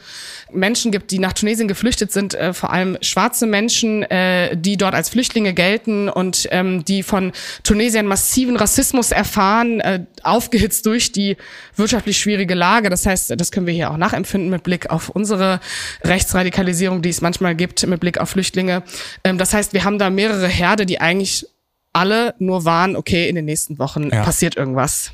Menschen 0.51 0.91
gibt, 0.91 1.11
die 1.11 1.19
nach 1.19 1.33
Tunesien 1.33 1.67
geflüchtet 1.67 2.11
sind, 2.11 2.33
äh, 2.33 2.53
vor 2.53 2.71
allem 2.71 2.97
schwarze 3.01 3.45
Menschen, 3.45 4.01
äh, 4.03 4.57
die 4.57 4.77
dort 4.77 4.95
als 4.95 5.09
Flüchtlinge 5.09 5.53
gelten 5.53 6.09
und 6.09 6.47
ähm, 6.49 6.83
die 6.85 7.03
von 7.03 7.33
Tunesien 7.63 8.07
massiven 8.07 8.55
Rassismus 8.55 9.11
erfahren, 9.11 9.79
äh, 9.81 10.05
aufgehitzt 10.23 10.87
durch 10.87 11.11
die 11.11 11.37
wirtschaftlich 11.75 12.17
schwierige 12.17 12.55
Lage. 12.55 12.89
Das 12.89 13.05
heißt, 13.05 13.39
das 13.39 13.51
können 13.51 13.67
wir 13.67 13.75
hier 13.75 13.91
auch 13.91 13.97
nachempfinden 13.97 14.49
mit 14.49 14.63
Blick 14.63 14.89
auf 14.89 15.09
unsere 15.09 15.59
Rechtsradikalisierung, 16.03 17.03
die 17.03 17.09
es 17.09 17.21
manchmal 17.21 17.53
gibt, 17.53 17.85
mit 17.85 17.99
Blick 17.99 18.17
auf 18.17 18.31
Flüchtlinge. 18.31 18.81
Ähm, 19.23 19.37
das 19.37 19.53
heißt, 19.53 19.73
wir 19.73 19.83
haben 19.83 19.99
da 19.99 20.09
mehrere 20.09 20.47
Herde, 20.47 20.87
die 20.87 20.99
eigentlich 20.99 21.45
alle 21.93 22.33
nur 22.39 22.65
waren, 22.65 22.95
okay, 22.95 23.29
in 23.29 23.35
den 23.35 23.45
nächsten 23.45 23.77
Wochen 23.77 24.09
ja. 24.09 24.23
passiert 24.23 24.57
irgendwas. 24.57 25.11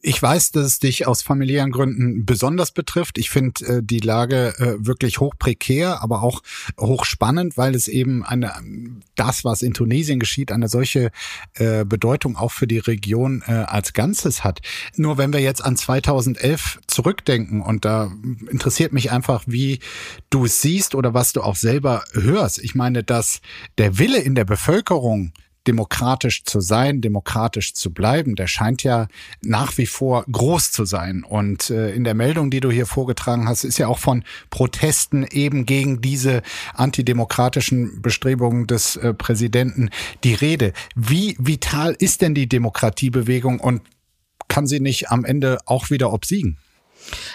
Ich 0.00 0.20
weiß, 0.20 0.52
dass 0.52 0.64
es 0.64 0.78
dich 0.78 1.06
aus 1.06 1.20
familiären 1.20 1.70
Gründen 1.70 2.24
besonders 2.24 2.72
betrifft. 2.72 3.18
Ich 3.18 3.28
finde 3.28 3.66
äh, 3.66 3.80
die 3.82 4.00
Lage 4.00 4.54
äh, 4.58 4.86
wirklich 4.86 5.20
hoch 5.20 5.34
prekär, 5.38 6.02
aber 6.02 6.22
auch 6.22 6.42
hoch 6.80 7.04
spannend, 7.04 7.58
weil 7.58 7.74
es 7.74 7.88
eben 7.88 8.24
eine, 8.24 8.52
das, 9.16 9.44
was 9.44 9.60
in 9.60 9.74
Tunesien 9.74 10.18
geschieht, 10.18 10.50
eine 10.50 10.68
solche 10.68 11.10
äh, 11.54 11.84
Bedeutung 11.84 12.36
auch 12.36 12.52
für 12.52 12.66
die 12.66 12.78
Region 12.78 13.42
äh, 13.46 13.52
als 13.52 13.92
Ganzes 13.92 14.44
hat. 14.44 14.60
Nur 14.96 15.18
wenn 15.18 15.32
wir 15.32 15.40
jetzt 15.40 15.62
an 15.62 15.76
2011 15.76 16.80
zurückdenken 16.86 17.60
und 17.60 17.84
da 17.84 18.10
interessiert 18.50 18.94
mich 18.94 19.12
einfach, 19.12 19.44
wie 19.46 19.78
du 20.30 20.46
es 20.46 20.62
siehst 20.62 20.94
oder 20.94 21.12
was 21.12 21.34
du 21.34 21.42
auch 21.42 21.56
selber 21.56 22.04
hörst. 22.12 22.58
Ich 22.58 22.74
meine, 22.74 23.04
dass 23.04 23.42
der 23.76 23.98
Wille 23.98 24.20
in 24.20 24.34
der 24.34 24.46
Bevölkerung 24.46 25.32
demokratisch 25.66 26.44
zu 26.44 26.60
sein, 26.60 27.00
demokratisch 27.00 27.74
zu 27.74 27.92
bleiben, 27.92 28.36
der 28.36 28.46
scheint 28.46 28.82
ja 28.82 29.08
nach 29.42 29.76
wie 29.78 29.86
vor 29.86 30.24
groß 30.30 30.72
zu 30.72 30.84
sein. 30.84 31.24
Und 31.24 31.70
äh, 31.70 31.92
in 31.92 32.04
der 32.04 32.14
Meldung, 32.14 32.50
die 32.50 32.60
du 32.60 32.70
hier 32.70 32.86
vorgetragen 32.86 33.48
hast, 33.48 33.64
ist 33.64 33.78
ja 33.78 33.88
auch 33.88 33.98
von 33.98 34.24
Protesten 34.50 35.26
eben 35.30 35.66
gegen 35.66 36.00
diese 36.00 36.42
antidemokratischen 36.74 38.02
Bestrebungen 38.02 38.66
des 38.66 38.96
äh, 38.96 39.14
Präsidenten 39.14 39.90
die 40.22 40.34
Rede. 40.34 40.72
Wie 40.94 41.36
vital 41.38 41.96
ist 41.98 42.22
denn 42.22 42.34
die 42.34 42.48
Demokratiebewegung 42.48 43.60
und 43.60 43.82
kann 44.48 44.66
sie 44.66 44.80
nicht 44.80 45.10
am 45.10 45.24
Ende 45.24 45.58
auch 45.66 45.90
wieder 45.90 46.12
obsiegen? 46.12 46.58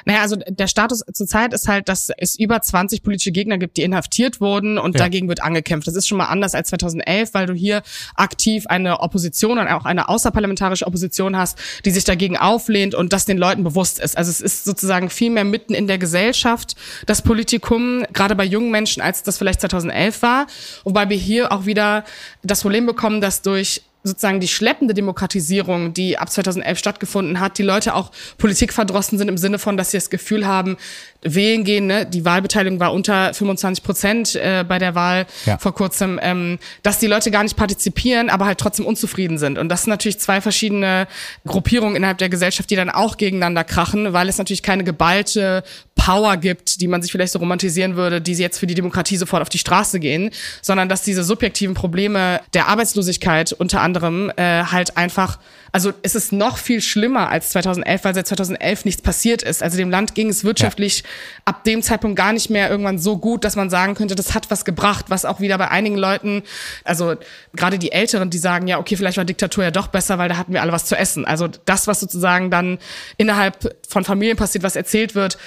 Naja, 0.05 0.21
also 0.21 0.35
der 0.35 0.67
Status 0.67 1.03
zurzeit 1.13 1.53
ist 1.53 1.67
halt, 1.67 1.89
dass 1.89 2.09
es 2.17 2.37
über 2.37 2.61
20 2.61 3.03
politische 3.03 3.31
Gegner 3.31 3.57
gibt, 3.57 3.77
die 3.77 3.83
inhaftiert 3.83 4.41
wurden 4.41 4.77
und 4.77 4.95
ja. 4.95 5.03
dagegen 5.03 5.27
wird 5.27 5.41
angekämpft. 5.41 5.87
Das 5.87 5.95
ist 5.95 6.07
schon 6.07 6.17
mal 6.17 6.25
anders 6.25 6.55
als 6.55 6.69
2011, 6.69 7.33
weil 7.33 7.45
du 7.45 7.53
hier 7.53 7.83
aktiv 8.15 8.65
eine 8.67 8.99
Opposition 8.99 9.59
und 9.59 9.67
auch 9.67 9.85
eine 9.85 10.09
außerparlamentarische 10.09 10.85
Opposition 10.85 11.37
hast, 11.37 11.57
die 11.85 11.91
sich 11.91 12.03
dagegen 12.03 12.37
auflehnt 12.37 12.95
und 12.95 13.13
das 13.13 13.25
den 13.25 13.37
Leuten 13.37 13.63
bewusst 13.63 13.99
ist. 13.99 14.17
Also 14.17 14.31
es 14.31 14.41
ist 14.41 14.65
sozusagen 14.65 15.09
viel 15.09 15.29
mehr 15.29 15.43
mitten 15.43 15.73
in 15.73 15.87
der 15.87 15.97
Gesellschaft, 15.97 16.75
das 17.05 17.21
Politikum, 17.21 18.03
gerade 18.13 18.35
bei 18.35 18.45
jungen 18.45 18.71
Menschen, 18.71 19.01
als 19.01 19.23
das 19.23 19.37
vielleicht 19.37 19.61
2011 19.61 20.21
war. 20.21 20.47
Wobei 20.83 21.09
wir 21.09 21.17
hier 21.17 21.51
auch 21.51 21.65
wieder 21.65 22.03
das 22.43 22.61
Problem 22.61 22.85
bekommen, 22.85 23.21
dass 23.21 23.41
durch 23.41 23.83
sozusagen 24.03 24.39
die 24.39 24.47
schleppende 24.47 24.93
Demokratisierung, 24.93 25.93
die 25.93 26.17
ab 26.17 26.31
2011 26.31 26.79
stattgefunden 26.79 27.39
hat, 27.39 27.57
die 27.57 27.63
Leute 27.63 27.95
auch 27.95 28.11
politikverdrossen 28.37 29.17
sind 29.17 29.27
im 29.27 29.37
Sinne 29.37 29.59
von, 29.59 29.75
dass 29.75 29.91
sie 29.91 29.97
das 29.97 30.09
Gefühl 30.09 30.47
haben, 30.47 30.77
wählen 31.21 31.65
gehen, 31.65 31.87
ne? 31.87 32.05
die 32.05 32.23
Wahlbeteiligung 32.23 32.79
war 32.79 32.93
unter 32.93 33.33
25 33.33 33.83
Prozent 33.83 34.35
äh, 34.35 34.63
bei 34.65 34.79
der 34.79 34.95
Wahl 34.95 35.25
ja. 35.45 35.57
vor 35.57 35.73
kurzem, 35.73 36.17
ähm, 36.21 36.59
dass 36.81 36.99
die 36.99 37.07
Leute 37.07 37.29
gar 37.29 37.43
nicht 37.43 37.57
partizipieren, 37.57 38.29
aber 38.29 38.45
halt 38.45 38.57
trotzdem 38.57 38.85
unzufrieden 38.85 39.37
sind. 39.37 39.57
Und 39.57 39.67
das 39.67 39.83
sind 39.83 39.89
natürlich 39.89 40.19
zwei 40.19 40.39
verschiedene 40.39 41.07
Gruppierungen 41.45 41.97
innerhalb 41.97 42.19
der 42.19 42.29
Gesellschaft, 42.29 42.69
die 42.69 42.77
dann 42.77 42.89
auch 42.89 43.17
gegeneinander 43.17 43.65
krachen, 43.65 44.13
weil 44.13 44.29
es 44.29 44.37
natürlich 44.37 44.63
keine 44.63 44.85
geballte 44.85 45.63
Power 46.09 46.37
gibt, 46.37 46.81
die 46.81 46.87
man 46.87 47.03
sich 47.03 47.11
vielleicht 47.11 47.33
so 47.33 47.37
romantisieren 47.37 47.95
würde, 47.95 48.19
die 48.19 48.33
jetzt 48.33 48.57
für 48.57 48.65
die 48.65 48.73
Demokratie 48.73 49.15
sofort 49.15 49.43
auf 49.43 49.49
die 49.49 49.59
Straße 49.59 49.99
gehen, 49.99 50.31
sondern 50.59 50.89
dass 50.89 51.03
diese 51.03 51.23
subjektiven 51.23 51.75
Probleme 51.75 52.41
der 52.55 52.67
Arbeitslosigkeit 52.67 53.53
unter 53.53 53.81
anderem 53.81 54.31
äh, 54.35 54.63
halt 54.63 54.97
einfach, 54.97 55.37
also 55.71 55.93
es 56.01 56.15
ist 56.15 56.31
noch 56.31 56.57
viel 56.57 56.81
schlimmer 56.81 57.29
als 57.29 57.51
2011, 57.51 58.03
weil 58.05 58.15
seit 58.15 58.25
2011 58.25 58.85
nichts 58.85 59.01
passiert 59.03 59.43
ist. 59.43 59.61
Also 59.61 59.77
dem 59.77 59.91
Land 59.91 60.15
ging 60.15 60.29
es 60.29 60.43
wirtschaftlich 60.43 61.03
ja. 61.03 61.09
ab 61.45 61.63
dem 61.63 61.83
Zeitpunkt 61.83 62.17
gar 62.17 62.33
nicht 62.33 62.49
mehr 62.49 62.71
irgendwann 62.71 62.97
so 62.97 63.19
gut, 63.19 63.45
dass 63.45 63.55
man 63.55 63.69
sagen 63.69 63.93
könnte, 63.93 64.15
das 64.15 64.33
hat 64.33 64.49
was 64.49 64.65
gebracht, 64.65 65.05
was 65.09 65.25
auch 65.25 65.39
wieder 65.39 65.59
bei 65.59 65.67
einigen 65.67 65.95
Leuten, 65.95 66.41
also 66.85 67.17
gerade 67.55 67.77
die 67.77 67.91
Älteren, 67.91 68.31
die 68.31 68.39
sagen, 68.39 68.65
ja, 68.65 68.79
okay, 68.79 68.95
vielleicht 68.95 69.17
war 69.17 69.25
Diktatur 69.25 69.65
ja 69.65 69.69
doch 69.69 69.89
besser, 69.89 70.17
weil 70.17 70.29
da 70.29 70.37
hatten 70.37 70.53
wir 70.53 70.63
alle 70.63 70.71
was 70.71 70.85
zu 70.85 70.97
essen. 70.97 71.25
Also 71.25 71.47
das, 71.65 71.85
was 71.85 71.99
sozusagen 71.99 72.49
dann 72.49 72.79
innerhalb 73.17 73.77
von 73.87 74.03
Familien 74.03 74.37
passiert, 74.37 74.63
was 74.63 74.75
erzählt 74.75 75.13
wird, 75.13 75.37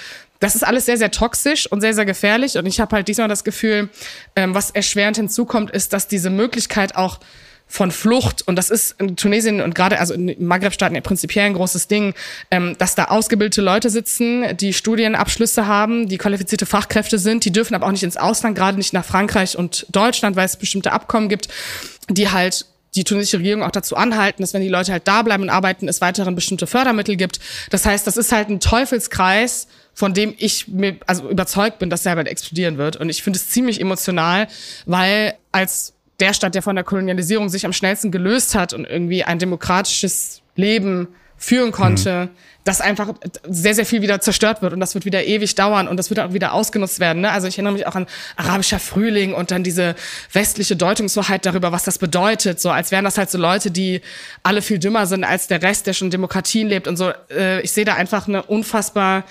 das 0.43 0.55
ist 0.55 0.63
alles 0.63 0.85
sehr, 0.85 0.97
sehr 0.97 1.09
toxisch 1.09 1.71
und 1.71 1.79
sehr, 1.79 1.93
sehr 1.93 2.05
gefährlich. 2.05 2.57
Und 2.57 2.65
ich 2.65 2.81
habe 2.81 2.97
halt 2.97 3.07
diesmal 3.07 3.29
das 3.29 3.45
Gefühl, 3.45 3.89
ähm, 4.35 4.53
was 4.53 4.71
erschwerend 4.71 5.15
hinzukommt, 5.15 5.71
ist, 5.71 5.93
dass 5.93 6.09
diese 6.09 6.29
Möglichkeit 6.29 6.97
auch 6.97 7.19
von 7.65 7.91
Flucht, 7.91 8.45
und 8.45 8.57
das 8.57 8.69
ist 8.69 8.99
in 8.99 9.15
Tunesien 9.15 9.61
und 9.61 9.73
gerade 9.73 9.99
also 9.99 10.13
in 10.13 10.35
Maghreb-Staaten 10.45 10.95
ja 10.95 11.01
prinzipiell 11.01 11.45
ein 11.45 11.53
großes 11.53 11.87
Ding, 11.87 12.13
ähm, 12.51 12.75
dass 12.77 12.93
da 12.93 13.05
ausgebildete 13.05 13.61
Leute 13.61 13.89
sitzen, 13.89 14.57
die 14.57 14.73
Studienabschlüsse 14.73 15.65
haben, 15.65 16.09
die 16.09 16.17
qualifizierte 16.17 16.65
Fachkräfte 16.65 17.19
sind, 17.19 17.45
die 17.45 17.51
dürfen 17.51 17.73
aber 17.73 17.87
auch 17.87 17.91
nicht 17.91 18.03
ins 18.03 18.17
Ausland, 18.17 18.57
gerade 18.57 18.77
nicht 18.77 18.91
nach 18.91 19.05
Frankreich 19.05 19.57
und 19.57 19.87
Deutschland, 19.91 20.35
weil 20.35 20.45
es 20.45 20.57
bestimmte 20.57 20.91
Abkommen 20.91 21.29
gibt, 21.29 21.47
die 22.09 22.29
halt 22.29 22.65
die 22.95 23.05
tunesische 23.05 23.37
Regierung 23.37 23.63
auch 23.63 23.71
dazu 23.71 23.95
anhalten, 23.95 24.43
dass 24.43 24.53
wenn 24.53 24.61
die 24.61 24.67
Leute 24.67 24.91
halt 24.91 25.07
da 25.07 25.21
bleiben 25.23 25.43
und 25.43 25.49
arbeiten, 25.49 25.87
es 25.87 26.01
weiterhin 26.01 26.35
bestimmte 26.35 26.67
Fördermittel 26.67 27.15
gibt. 27.15 27.39
Das 27.69 27.85
heißt, 27.85 28.05
das 28.05 28.17
ist 28.17 28.33
halt 28.33 28.49
ein 28.49 28.59
Teufelskreis, 28.59 29.67
von 29.93 30.13
dem 30.13 30.33
ich 30.37 30.67
mir 30.67 30.97
also 31.05 31.29
überzeugt 31.29 31.79
bin, 31.79 31.89
dass 31.89 32.05
er 32.05 32.15
bald 32.15 32.27
explodieren 32.27 32.77
wird. 32.77 32.95
Und 32.95 33.09
ich 33.09 33.23
finde 33.23 33.37
es 33.37 33.49
ziemlich 33.49 33.79
emotional, 33.79 34.47
weil 34.85 35.35
als 35.51 35.93
der 36.19 36.33
Staat, 36.33 36.55
der 36.55 36.61
von 36.61 36.75
der 36.75 36.85
Kolonialisierung 36.85 37.49
sich 37.49 37.65
am 37.65 37.73
schnellsten 37.73 38.11
gelöst 38.11 38.55
hat 38.55 38.73
und 38.73 38.85
irgendwie 38.85 39.23
ein 39.23 39.39
demokratisches 39.39 40.41
Leben 40.55 41.07
führen 41.43 41.71
konnte, 41.73 42.25
mhm. 42.25 42.29
dass 42.63 42.79
einfach 42.79 43.13
sehr, 43.45 43.75
sehr 43.75 43.85
viel 43.85 44.01
wieder 44.01 44.21
zerstört 44.21 44.61
wird 44.61 44.71
und 44.71 44.79
das 44.79 44.93
wird 44.93 45.03
wieder 45.03 45.25
ewig 45.25 45.55
dauern 45.55 45.89
und 45.89 45.97
das 45.97 46.09
wird 46.09 46.21
auch 46.21 46.31
wieder 46.31 46.53
ausgenutzt 46.53 47.01
werden. 47.01 47.23
Ne? 47.23 47.31
Also 47.31 47.47
ich 47.47 47.55
erinnere 47.55 47.73
mich 47.73 47.87
auch 47.87 47.95
an 47.95 48.07
arabischer 48.37 48.79
Frühling 48.79 49.33
und 49.33 49.51
dann 49.51 49.63
diese 49.63 49.95
westliche 50.31 50.77
Deutungshoheit 50.77 51.45
darüber, 51.45 51.73
was 51.73 51.83
das 51.83 51.97
bedeutet, 51.97 52.61
so 52.61 52.69
als 52.69 52.91
wären 52.91 53.03
das 53.03 53.17
halt 53.17 53.29
so 53.29 53.37
Leute, 53.37 53.71
die 53.71 54.01
alle 54.43 54.61
viel 54.61 54.79
dümmer 54.79 55.05
sind 55.05 55.25
als 55.25 55.47
der 55.47 55.61
Rest, 55.61 55.87
der 55.87 55.93
schon 55.93 56.09
Demokratien 56.11 56.69
lebt 56.69 56.87
und 56.87 56.95
so. 56.95 57.11
Äh, 57.29 57.61
ich 57.61 57.73
sehe 57.73 57.83
da 57.83 57.95
einfach 57.95 58.29
eine 58.29 58.43
unfassbar 58.43 59.25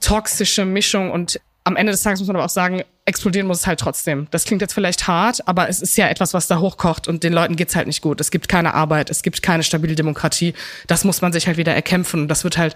toxische 0.00 0.64
Mischung 0.64 1.10
und 1.10 1.40
am 1.68 1.76
Ende 1.76 1.92
des 1.92 2.02
Tages 2.02 2.20
muss 2.20 2.28
man 2.28 2.36
aber 2.36 2.46
auch 2.46 2.50
sagen, 2.50 2.82
explodieren 3.04 3.46
muss 3.46 3.60
es 3.60 3.66
halt 3.66 3.78
trotzdem. 3.78 4.26
Das 4.30 4.44
klingt 4.44 4.62
jetzt 4.62 4.72
vielleicht 4.72 5.06
hart, 5.06 5.46
aber 5.46 5.68
es 5.68 5.82
ist 5.82 5.98
ja 5.98 6.08
etwas, 6.08 6.32
was 6.32 6.46
da 6.46 6.60
hochkocht 6.60 7.08
und 7.08 7.24
den 7.24 7.32
Leuten 7.34 7.56
geht's 7.56 7.76
halt 7.76 7.86
nicht 7.86 8.00
gut. 8.00 8.22
Es 8.22 8.30
gibt 8.30 8.48
keine 8.48 8.72
Arbeit, 8.72 9.10
es 9.10 9.22
gibt 9.22 9.42
keine 9.42 9.62
stabile 9.62 9.94
Demokratie. 9.94 10.54
Das 10.86 11.04
muss 11.04 11.20
man 11.20 11.32
sich 11.32 11.46
halt 11.46 11.58
wieder 11.58 11.74
erkämpfen 11.74 12.22
und 12.22 12.28
das 12.28 12.42
wird 12.42 12.56
halt 12.56 12.74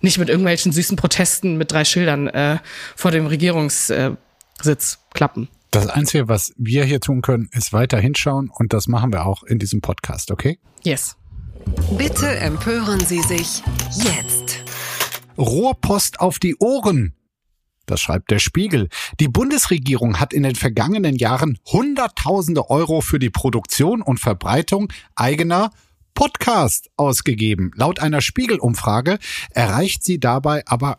nicht 0.00 0.16
mit 0.16 0.30
irgendwelchen 0.30 0.72
süßen 0.72 0.96
Protesten 0.96 1.58
mit 1.58 1.70
drei 1.70 1.84
Schildern 1.84 2.28
äh, 2.28 2.58
vor 2.96 3.10
dem 3.10 3.26
Regierungssitz 3.26 4.18
klappen. 5.12 5.48
Das 5.70 5.86
Einzige, 5.86 6.28
was 6.28 6.54
wir 6.56 6.84
hier 6.84 7.00
tun 7.00 7.20
können, 7.20 7.50
ist 7.52 7.74
weiter 7.74 7.98
hinschauen 7.98 8.50
und 8.52 8.72
das 8.72 8.88
machen 8.88 9.12
wir 9.12 9.26
auch 9.26 9.42
in 9.42 9.58
diesem 9.58 9.82
Podcast, 9.82 10.30
okay? 10.30 10.58
Yes. 10.82 11.16
Bitte 11.96 12.26
empören 12.38 13.00
Sie 13.00 13.20
sich 13.20 13.62
jetzt. 13.96 14.49
Rohrpost 15.40 16.20
auf 16.20 16.38
die 16.38 16.54
Ohren. 16.56 17.14
Das 17.86 18.00
schreibt 18.00 18.30
der 18.30 18.38
Spiegel. 18.38 18.88
Die 19.18 19.26
Bundesregierung 19.26 20.20
hat 20.20 20.32
in 20.32 20.44
den 20.44 20.54
vergangenen 20.54 21.16
Jahren 21.16 21.58
Hunderttausende 21.66 22.70
Euro 22.70 23.00
für 23.00 23.18
die 23.18 23.30
Produktion 23.30 24.02
und 24.02 24.20
Verbreitung 24.20 24.92
eigener 25.16 25.70
Podcast 26.14 26.90
ausgegeben. 26.96 27.72
Laut 27.74 27.98
einer 27.98 28.20
Spiegelumfrage 28.20 29.18
erreicht 29.52 30.04
sie 30.04 30.20
dabei 30.20 30.62
aber 30.66 30.96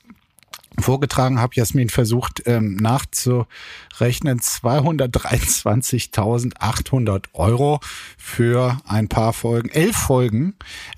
vorgetragen 0.80 1.40
habe, 1.40 1.56
Jasmin 1.56 1.90
versucht 1.90 2.44
ähm, 2.46 2.76
nachzurechnen, 2.76 4.40
223.800 4.40 7.26
Euro 7.34 7.80
für 8.18 8.80
ein 8.86 9.08
paar 9.08 9.34
Folgen, 9.34 9.70
elf 9.70 9.96
Folgen, 9.96 10.56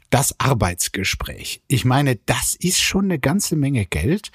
das 0.09 0.37
Arbeitsgespräch. 0.39 1.61
Ich 1.67 1.85
meine, 1.85 2.17
das 2.25 2.55
ist 2.55 2.81
schon 2.81 3.05
eine 3.05 3.19
ganze 3.19 3.55
Menge 3.55 3.85
Geld. 3.85 4.31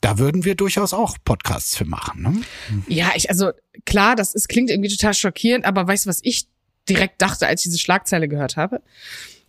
Da 0.00 0.18
würden 0.18 0.44
wir 0.44 0.54
durchaus 0.54 0.92
auch 0.92 1.16
Podcasts 1.24 1.76
für 1.76 1.86
machen. 1.86 2.22
Ne? 2.22 2.42
Ja, 2.88 3.12
ich, 3.16 3.30
also 3.30 3.50
klar, 3.86 4.14
das 4.16 4.34
ist, 4.34 4.48
klingt 4.48 4.70
irgendwie 4.70 4.94
total 4.94 5.14
schockierend, 5.14 5.64
aber 5.64 5.88
weißt 5.88 6.04
du, 6.06 6.10
was 6.10 6.20
ich 6.22 6.46
direkt 6.88 7.20
dachte, 7.22 7.46
als 7.46 7.62
ich 7.62 7.70
diese 7.70 7.78
Schlagzeile 7.78 8.28
gehört 8.28 8.56
habe? 8.56 8.82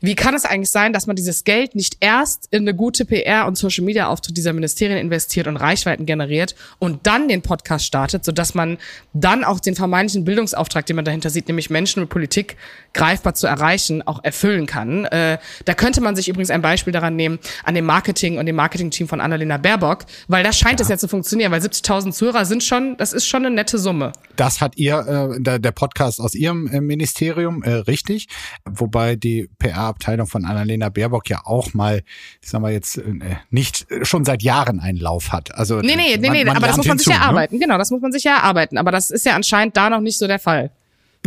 Wie 0.01 0.15
kann 0.15 0.36
es 0.36 0.45
eigentlich 0.45 0.69
sein, 0.69 0.93
dass 0.93 1.08
man 1.08 1.15
dieses 1.15 1.43
Geld 1.45 1.73
nicht 1.73 1.97
erst 2.01 2.47
in 2.51 2.63
eine 2.63 2.75
gute 2.75 3.05
PR 3.05 3.47
und 3.47 3.58
Social 3.58 3.84
Media 3.86 4.08
Auftritt 4.08 4.36
dieser 4.36 4.53
Ministerien 4.53 4.97
investiert 4.97 5.47
und 5.47 5.58
Reichweiten 5.58 6.05
generiert 6.05 6.55
und 6.79 7.08
dann 7.08 7.27
den 7.27 7.41
Podcast 7.41 7.86
startet, 7.86 8.25
sodass 8.25 8.53
man 8.53 8.77
dann 9.13 9.43
auch 9.43 9.60
den 9.60 9.75
vermeintlichen 9.75 10.25
Bildungsauftrag, 10.25 10.86
den 10.86 10.97
man 10.97 11.05
dahinter 11.05 11.29
sieht, 11.29 11.47
nämlich 11.47 11.69
Menschen 11.69 12.01
mit 12.01 12.10
Politik 12.10 12.58
greifbar 12.93 13.36
zu 13.36 13.47
erreichen, 13.47 14.01
auch 14.01 14.23
erfüllen 14.23 14.65
kann. 14.65 15.05
Äh, 15.05 15.38
da 15.63 15.73
könnte 15.73 16.01
man 16.01 16.15
sich 16.15 16.27
übrigens 16.27 16.49
ein 16.49 16.62
Beispiel 16.62 16.93
daran 16.93 17.15
nehmen, 17.15 17.39
an 17.63 17.75
dem 17.75 17.86
Marketing 17.86 18.38
und 18.38 18.45
dem 18.45 18.55
Marketingteam 18.55 19.08
von 19.08 19.21
Annalena 19.21 19.58
Baerbock, 19.58 20.05
weil 20.27 20.43
da 20.43 20.51
scheint 20.51 20.79
ja. 20.79 20.84
es 20.84 20.89
ja 20.89 20.97
zu 20.97 21.08
funktionieren, 21.08 21.51
weil 21.51 21.62
70.000 21.62 22.12
Zuhörer 22.12 22.45
sind 22.45 22.63
schon, 22.63 22.97
das 22.97 23.13
ist 23.13 23.27
schon 23.27 23.45
eine 23.45 23.55
nette 23.55 23.77
Summe. 23.77 24.12
Das 24.36 24.62
hat 24.62 24.77
ihr, 24.77 24.97
äh, 25.36 25.41
der, 25.41 25.60
der 25.60 25.71
Podcast 25.71 26.19
aus 26.19 26.36
ihrem 26.36 26.67
äh, 26.67 26.81
Ministerium, 26.81 27.63
äh, 27.63 27.71
richtig, 27.71 28.27
wobei 28.65 29.15
die 29.15 29.49
PR 29.60 29.85
Abteilung 29.86 30.28
von 30.28 30.45
Annalena 30.45 30.89
Baerbock 30.89 31.30
ja 31.30 31.41
auch 31.45 31.74
mal, 31.74 32.04
ich 32.41 32.50
sag 32.50 32.62
mal 32.62 32.71
jetzt, 32.71 32.98
äh, 32.98 33.04
nicht 33.50 33.88
schon 34.04 34.26
seit 34.26 34.43
Jahren 34.43 34.80
einen 34.80 35.00
Lauf 35.00 35.32
hat. 35.32 35.56
Also 35.56 35.80
nee, 35.80 35.95
nee, 35.95 36.17
nee, 36.17 36.28
man, 36.28 36.32
nee, 36.32 36.50
aber 36.50 36.67
das 36.67 36.78
muss 36.78 36.88
man 36.88 36.98
hinzu, 36.98 37.06
sich 37.06 37.13
ja 37.13 37.19
ne? 37.19 37.26
erarbeiten. 37.26 37.60
Genau, 37.60 37.78
das 37.78 37.91
muss 37.91 38.02
man 38.02 38.12
sich 38.12 38.24
ja 38.24 38.38
erarbeiten. 38.38 38.78
Aber 38.78 38.91
das 38.91 39.12
ist 39.12 39.26
ja 39.26 39.36
anscheinend 39.36 39.78
da 39.78 39.89
noch 39.89 40.02
nicht 40.02 40.17
so 40.17 40.28
der 40.28 40.39
Fall. 40.39 40.71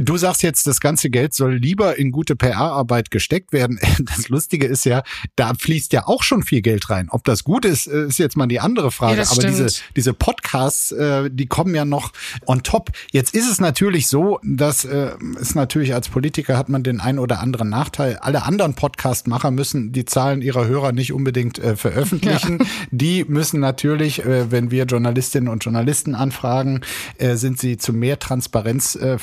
Du 0.00 0.16
sagst 0.16 0.42
jetzt, 0.42 0.66
das 0.66 0.80
ganze 0.80 1.10
Geld 1.10 1.34
soll 1.34 1.54
lieber 1.56 1.98
in 1.98 2.12
gute 2.12 2.36
PR-Arbeit 2.36 3.10
gesteckt 3.10 3.52
werden. 3.52 3.78
Das 4.08 4.28
Lustige 4.28 4.66
ist 4.66 4.84
ja, 4.84 5.02
da 5.36 5.52
fließt 5.54 5.92
ja 5.92 6.06
auch 6.06 6.22
schon 6.22 6.42
viel 6.42 6.62
Geld 6.62 6.88
rein. 6.88 7.08
Ob 7.10 7.24
das 7.24 7.44
gut 7.44 7.64
ist, 7.64 7.86
äh, 7.88 8.06
ist 8.06 8.18
jetzt 8.18 8.36
mal 8.36 8.46
die 8.46 8.60
andere 8.60 8.90
Frage. 8.90 9.18
Ja, 9.18 9.24
Aber 9.24 9.34
stimmt. 9.34 9.58
diese, 9.58 9.82
diese 9.96 10.14
Podcasts, 10.14 10.92
äh, 10.92 11.28
die 11.30 11.46
kommen 11.46 11.74
ja 11.74 11.84
noch 11.84 12.12
on 12.46 12.62
top. 12.62 12.90
Jetzt 13.10 13.34
ist 13.34 13.50
es 13.50 13.60
natürlich 13.60 14.06
so, 14.06 14.38
dass 14.42 14.84
äh, 14.84 15.10
es 15.40 15.54
natürlich 15.54 15.94
als 15.94 16.08
Politiker 16.08 16.56
hat 16.56 16.68
man 16.68 16.82
den 16.82 17.00
einen 17.00 17.18
oder 17.18 17.40
anderen 17.40 17.68
Nachteil. 17.68 18.16
Alle 18.18 18.44
anderen 18.44 18.74
Podcast-Macher 18.74 19.50
müssen 19.50 19.92
die 19.92 20.04
Zahlen 20.04 20.42
ihrer 20.42 20.66
Hörer 20.66 20.92
nicht 20.92 21.12
unbedingt 21.12 21.60
veröffentlichen. 21.76 22.58
Die 22.90 23.24
müssen 23.24 23.60
natürlich, 23.60 24.22
wenn 24.24 24.70
wir 24.70 24.84
Journalistinnen 24.84 25.48
und 25.48 25.64
Journalisten 25.64 26.14
anfragen, 26.14 26.80
sind 27.18 27.58
sie 27.58 27.76
zu 27.76 27.92
mehr 27.92 28.18
Transparenz 28.18 28.94
äh, 28.94 29.18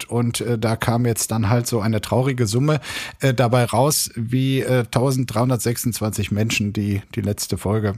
verpflichtet 0.00 0.04
und 0.04 0.40
äh, 0.40 0.58
da 0.58 0.76
kam 0.76 1.06
jetzt 1.06 1.30
dann 1.30 1.48
halt 1.48 1.66
so 1.66 1.80
eine 1.80 2.00
traurige 2.00 2.46
Summe 2.46 2.80
äh, 3.20 3.34
dabei 3.34 3.64
raus, 3.64 4.10
wie 4.14 4.60
äh, 4.60 4.80
1326 4.80 6.30
Menschen, 6.30 6.72
die 6.72 7.02
die 7.14 7.20
letzte 7.20 7.58
Folge 7.58 7.94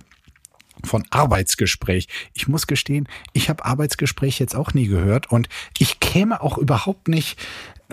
von 0.84 1.04
Arbeitsgespräch. 1.10 2.08
Ich 2.34 2.48
muss 2.48 2.66
gestehen, 2.66 3.08
ich 3.34 3.48
habe 3.48 3.64
Arbeitsgespräch 3.64 4.38
jetzt 4.38 4.56
auch 4.56 4.74
nie 4.74 4.86
gehört 4.86 5.30
und 5.30 5.48
ich 5.78 6.00
käme 6.00 6.40
auch 6.40 6.58
überhaupt 6.58 7.08
nicht 7.08 7.38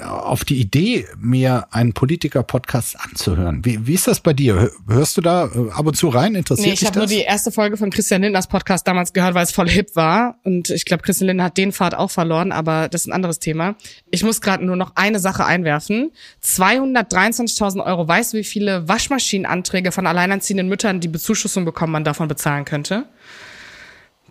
auf 0.02 0.46
die 0.46 0.60
Idee, 0.60 1.08
mir 1.20 1.68
einen 1.72 1.94
Politiker-Podcast 1.94 2.98
anzuhören. 3.00 3.64
Wie, 3.66 3.86
wie 3.88 3.94
ist 3.94 4.08
das 4.08 4.20
bei 4.20 4.34
dir? 4.34 4.56
Hör- 4.56 4.72
Hörst 4.88 5.18
du 5.18 5.22
da 5.22 5.46
äh, 5.46 5.72
ab 5.72 5.86
und 5.86 5.96
zu 5.96 6.10
rein? 6.10 6.36
Interessiert 6.36 6.68
Nee, 6.68 6.74
ich 6.74 6.80
dich 6.80 6.88
habe 6.88 7.00
nur 7.00 7.08
die 7.08 7.22
erste 7.22 7.52
Folge 7.52 7.78
von 7.78 7.90
Christian 7.90 8.22
Lindners 8.22 8.48
Podcast 8.48 8.88
damals 8.88 9.14
gehört, 9.14 9.34
weil 9.34 9.44
es 9.44 9.52
voll 9.52 9.70
hip 9.70 9.96
war. 9.96 10.40
Und 10.44 10.70
ich 10.70 10.86
glaube, 10.86 11.04
Christian 11.04 11.28
Lindner 11.28 11.46
hat 11.46 11.58
den 11.58 11.72
Pfad 11.72 11.94
auch 11.96 12.12
verloren, 12.12 12.52
aber 12.52 12.90
das 12.90 13.02
ist 13.02 13.08
ein 13.08 13.14
anderes 13.14 13.40
Thema. 13.40 13.76
Ich 14.12 14.24
muss 14.24 14.42
gerade 14.42 14.66
nur 14.66 14.76
noch 14.76 14.92
eine 14.96 15.20
Sache 15.20 15.46
einwerfen. 15.46 16.12
223.000 16.44 17.84
Euro. 17.86 18.08
Weißt 18.08 18.34
du, 18.34 18.38
wie 18.38 18.44
viele 18.44 18.88
Waschmaschinenanträge 18.88 19.92
von 19.92 20.08
alleinerziehenden 20.08 20.68
Müttern, 20.68 21.00
die 21.00 21.08
Bezuschussung 21.08 21.66
bekommen, 21.66 21.94
man 21.94 22.04
davon 22.04 22.28
bezahlen 22.28 22.66
könnte? 22.66 23.06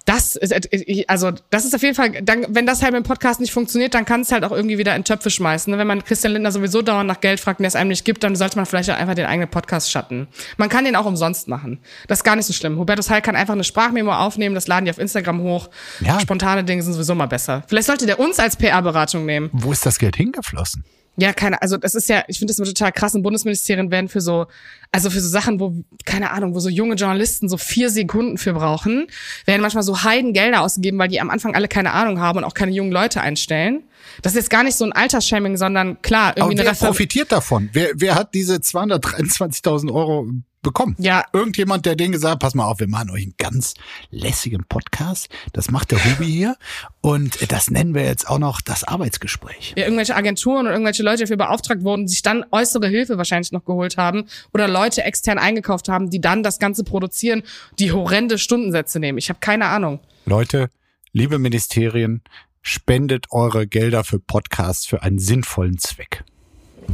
Das 0.09 0.37
ist, 0.37 0.53
äh, 0.53 1.05
also, 1.07 1.33
das 1.51 1.67
ist 1.67 1.75
auf 1.75 1.83
jeden 1.83 1.95
Fall, 1.95 2.23
dann, 2.23 2.47
wenn 2.49 2.65
das 2.65 2.83
halt 2.83 2.95
mit 2.95 3.05
dem 3.05 3.07
Podcast 3.07 3.41
nicht 3.41 3.53
funktioniert, 3.53 3.93
dann 3.93 4.07
kann 4.07 4.23
es 4.23 4.33
halt 4.33 4.43
auch 4.43 4.53
irgendwie 4.53 4.79
wieder 4.79 4.97
in 4.97 5.05
Töpfe 5.05 5.29
schmeißen. 5.29 5.71
ne? 5.71 5.79
Wenn 5.79 5.87
man 5.87 6.03
Christian 6.03 6.33
Lindner 6.33 6.51
sowieso 6.51 6.81
dauernd 6.81 7.07
nach 7.07 7.21
Geld 7.21 7.41
fragt 7.41 7.61
und 7.61 7.65
der 7.65 7.69
es 7.69 7.77
einem 7.77 7.89
nicht 7.89 8.07
gibt, 8.07 8.25
dann 8.25 8.35
sollte 8.35 8.57
man 8.57 8.65
vielleicht 8.65 8.91
auch 8.91 8.97
einfach 8.97 9.15
den 9.15 9.27
eigenen 9.27 9.51
Podcast 9.51 9.91
schatten. 9.91 10.27
Man 10.57 10.71
kann 10.71 10.87
den 10.87 10.97
auch 10.97 11.05
umsonst 11.05 11.47
machen. 11.47 11.81
Das 12.07 12.21
ist 12.21 12.25
gar 12.25 12.37
nicht 12.37 12.47
so 12.47 12.55
schlimm. 12.55 12.79
Hubertus 12.79 13.11
Heil 13.11 13.21
kann 13.21 13.37
einfach 13.37 13.53
eine 13.53 13.65
Sprachmemo 13.65 14.11
aufnehmen, 14.11 14.55
das 14.55 14.67
laden 14.67 14.87
die 14.87 14.91
auf 14.91 14.99
Instagram 14.99 15.43
hoch. 15.43 15.69
Ja. 16.01 16.19
Spontane 16.21 16.65
Dinge 16.65 16.83
sind 16.83 16.95
sowieso 16.95 17.15
mal 17.15 17.27
besser. 17.27 17.65
Vielleicht 17.67 17.89
sollte 17.89 18.07
der 18.07 18.19
uns 18.19 18.39
als 18.39 18.57
PR-Beratung 18.57 19.27
nehmen. 19.27 19.51
Wo 19.53 19.73
ist 19.73 19.85
das 19.85 19.99
Geld 19.99 20.17
hingeflossen? 20.17 20.85
Ja, 21.21 21.33
keine, 21.33 21.61
also 21.61 21.77
das 21.77 21.97
ist 21.97 22.09
ja, 22.09 22.23
ich 22.29 22.39
finde 22.39 22.53
das 22.53 22.59
immer 22.59 22.69
total 22.69 22.93
krass. 22.93 23.13
Im 23.13 23.23
Bundesministerien 23.23 23.91
werden 23.91 24.09
für 24.09 24.21
so, 24.21 24.47
also 24.93 25.11
für 25.11 25.21
so 25.21 25.29
Sachen, 25.29 25.59
wo, 25.59 25.75
keine 26.05 26.31
Ahnung, 26.31 26.55
wo 26.55 26.61
so 26.61 26.69
junge 26.69 26.95
Journalisten 26.95 27.49
so 27.49 27.57
vier 27.57 27.91
Sekunden 27.91 28.39
für 28.39 28.53
brauchen, 28.53 29.09
werden 29.45 29.61
manchmal 29.61 29.83
so 29.83 30.05
Heidengelder 30.05 30.61
ausgegeben, 30.61 30.97
weil 30.97 31.09
die 31.09 31.21
am 31.21 31.29
Anfang 31.29 31.57
alle 31.57 31.67
keine 31.67 31.91
Ahnung 31.93 32.21
haben 32.21 32.39
und 32.39 32.45
auch 32.45 32.55
keine 32.55 32.71
jungen 32.71 32.93
Leute 32.93 33.21
einstellen. 33.21 33.83
Das 34.23 34.35
ist 34.35 34.37
jetzt 34.37 34.51
gar 34.51 34.63
nicht 34.63 34.77
so 34.77 34.85
ein 34.85 34.93
Altersshaming, 34.93 35.57
sondern 35.57 36.01
klar, 36.03 36.29
Aber 36.29 36.39
irgendwie 36.39 36.59
wer 36.59 36.67
eine 36.67 36.71
Refer 36.71 36.87
profitiert 36.87 37.33
davon? 37.33 37.69
Wer, 37.73 37.91
wer 37.95 38.15
hat 38.15 38.33
diese 38.35 38.55
223.000 38.55 39.93
Euro 39.93 40.29
bekommen? 40.63 40.97
Ja. 40.99 41.25
Irgendjemand, 41.33 41.87
der 41.87 41.97
denen 41.97 42.13
gesagt, 42.13 42.41
pass 42.41 42.55
mal 42.55 42.65
auf, 42.65 42.81
wir 42.81 42.89
machen 42.89 43.11
euch 43.11 43.23
einen 43.23 43.35
ganz 43.39 43.75
lässigen 44.11 44.65
Podcast. 44.69 45.29
Das 45.53 45.71
macht 45.71 45.91
der 45.91 46.05
Hubi 46.05 46.27
hier. 46.27 46.57
Und 47.01 47.51
das 47.51 47.71
nennen 47.71 47.95
wir 47.95 48.05
jetzt 48.05 48.29
auch 48.29 48.39
noch 48.39 48.61
das 48.61 48.85
Arbeitsgespräch. 48.85 49.75
ja, 49.77 49.85
irgendwelche 49.85 50.17
Agenturen 50.17 50.67
und 50.67 50.73
irgendwelche 50.73 51.03
Leute 51.03 51.23
dafür 51.23 51.37
beauftragt 51.37 51.83
wurden, 51.83 52.09
sich 52.09 52.23
dann 52.23 52.45
äußere 52.51 52.89
Hilfe 52.89 53.19
wahrscheinlich 53.19 53.53
noch 53.53 53.65
geholt 53.65 53.97
haben 53.97 54.27
oder 54.53 54.69
Leute 54.69 55.05
extern 55.05 55.39
eingekauft 55.39 55.89
haben, 55.89 56.11
die 56.11 56.21
dann 56.21 56.43
das 56.43 56.59
Ganze 56.59 56.85
produzieren, 56.85 57.43
die 57.79 57.93
horrende 57.93 58.39
Stundensätze 58.39 58.99
nehmen. 58.99 59.19
Ich 59.19 59.29
habe 59.29 59.41
keine 59.41 59.67
Ahnung. 59.67 60.01
Leute, 60.25 60.71
liebe 61.13 61.39
Ministerien, 61.39 62.23
spendet 62.63 63.27
eure 63.31 63.67
Gelder 63.67 64.05
für 64.05 64.19
Podcasts 64.19 64.87
für 64.87 65.03
einen 65.03 65.19
sinnvollen 65.19 65.79
Zweck. 65.79 66.25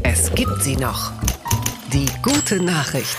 Es 0.03 0.35
gibt 0.35 0.63
sie 0.63 0.77
noch. 0.77 1.13
Die 1.93 2.07
gute 2.23 2.63
Nachricht. 2.63 3.17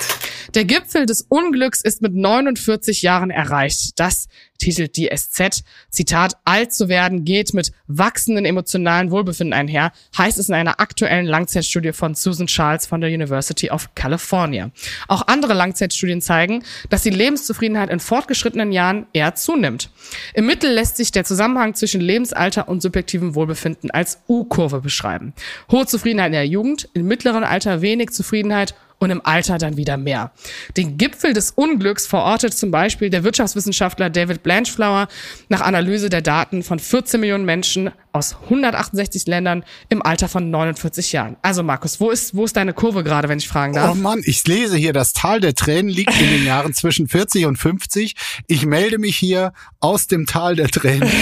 Der 0.56 0.63
Gipfel 0.63 1.06
des 1.06 1.24
Unglücks 1.28 1.82
ist 1.82 2.02
mit 2.02 2.15
49 2.15 3.02
Jahren 3.02 3.30
erreicht. 3.30 4.00
Das 4.00 4.30
titelt 4.58 4.96
die 4.96 5.10
SZ. 5.13 5.63
Zitat, 5.89 6.38
alt 6.46 6.72
zu 6.72 6.88
werden 6.88 7.26
geht 7.26 7.54
mit 7.54 7.74
wachsenden 7.88 8.46
emotionalen 8.46 9.12
Wohlbefinden 9.12 9.52
einher, 9.52 9.91
heißt 10.18 10.39
es 10.39 10.48
in 10.48 10.56
einer 10.56 10.80
aktuellen 10.80 11.26
Langzeitstudie 11.26 11.91
von 11.91 12.15
Susan 12.15 12.48
Charles 12.48 12.86
von 12.86 13.02
der 13.02 13.10
University 13.10 13.70
of 13.70 13.89
California. 13.96 14.72
Auch 15.10 15.28
andere 15.28 15.54
Langzeitstudien 15.54 16.22
zeigen, 16.22 16.63
dass 16.89 17.04
die 17.04 17.10
Lebenszufriedenheit 17.10 17.89
in 17.89 18.00
fortgeschrittenen 18.00 18.72
Jahren 18.72 19.08
eher 19.12 19.36
zunimmt. 19.36 19.89
Im 20.36 20.46
Mittel 20.46 20.72
lässt 20.72 20.96
sich 20.96 21.12
der 21.12 21.26
Zusammenhang 21.26 21.76
zwischen 21.76 22.00
Lebensalter 22.00 22.70
und 22.70 22.82
subjektivem 22.82 23.36
Wohlbefinden 23.36 23.91
als 23.91 24.20
U-Kurve 24.30 24.80
beschreiben. 24.80 25.34
Hohe 25.70 25.86
Zufriedenheit 25.86 26.28
in 26.28 26.32
der 26.32 26.48
Jugend, 26.48 26.88
im 26.94 27.08
mittleren 27.08 27.44
Alter 27.44 27.82
wenig 27.82 28.12
Zufriedenheit 28.12 28.74
und 28.99 29.10
im 29.10 29.25
Alter 29.25 29.58
dann 29.58 29.77
wieder 29.77 29.97
mehr. 29.97 30.31
Den 30.77 30.97
Gipfel 30.97 31.34
des 31.34 31.51
Unglücks 31.51 32.08
verortet 32.08 32.53
zum 32.53 32.71
Beispiel 32.71 33.10
der 33.10 33.23
Wirtschaftswissenschaftler 33.23 34.10
David 34.10 34.43
Blanchflower 34.43 35.08
nach 35.49 35.62
Analyse 35.62 36.10
der 36.10 36.21
Daten 36.21 36.63
von 36.63 36.79
14 36.79 37.19
Millionen 37.19 37.45
Menschen 37.45 37.91
aus 38.13 38.38
168 38.45 39.27
Ländern 39.27 39.65
im 39.89 40.01
Alter 40.01 40.29
von 40.29 40.49
49 40.49 41.12
Jahren. 41.12 41.36
Also 41.41 41.63
Markus, 41.63 41.99
wo 41.99 42.12
ist, 42.12 42.36
wo 42.36 42.45
ist 42.45 42.55
deine 42.55 42.73
Kurve 42.73 43.03
gerade, 43.03 43.27
wenn 43.27 43.38
ich 43.38 43.47
fragen 43.47 43.73
darf? 43.73 43.91
Oh 43.91 43.95
Mann, 43.95 44.21
ich 44.23 44.47
lese 44.47 44.77
hier, 44.77 44.93
das 44.93 45.12
Tal 45.12 45.41
der 45.41 45.53
Tränen 45.53 45.91
liegt 45.91 46.19
in 46.19 46.29
den 46.29 46.45
Jahren 46.45 46.73
zwischen 46.73 47.10
40 47.10 47.45
und 47.45 47.58
50. 47.58 48.15
Ich 48.47 48.65
melde 48.65 48.97
mich 48.99 49.17
hier 49.17 49.51
aus 49.81 50.08
dem 50.08 50.25
Tal 50.25 50.55
der 50.55 50.69
Tränen. 50.69 51.12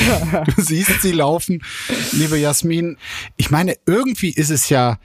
Du 0.55 0.61
siehst 0.61 1.01
sie 1.01 1.11
laufen, 1.11 1.63
liebe 2.11 2.37
Jasmin. 2.37 2.97
Ich 3.37 3.49
meine, 3.49 3.75
irgendwie 3.85 4.29
ist 4.29 4.49
es 4.49 4.69
ja 4.69 4.97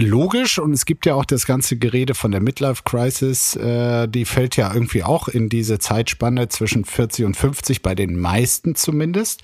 logisch 0.00 0.58
und 0.58 0.72
es 0.72 0.84
gibt 0.84 1.06
ja 1.06 1.14
auch 1.14 1.24
das 1.24 1.46
ganze 1.46 1.76
Gerede 1.76 2.14
von 2.14 2.30
der 2.30 2.40
Midlife 2.40 2.82
Crisis, 2.84 3.56
äh, 3.56 4.06
die 4.08 4.24
fällt 4.24 4.56
ja 4.56 4.72
irgendwie 4.72 5.02
auch 5.02 5.28
in 5.28 5.48
diese 5.48 5.78
Zeitspanne 5.78 6.48
zwischen 6.48 6.84
40 6.84 7.24
und 7.24 7.36
50, 7.36 7.82
bei 7.82 7.94
den 7.94 8.18
meisten 8.18 8.74
zumindest. 8.74 9.42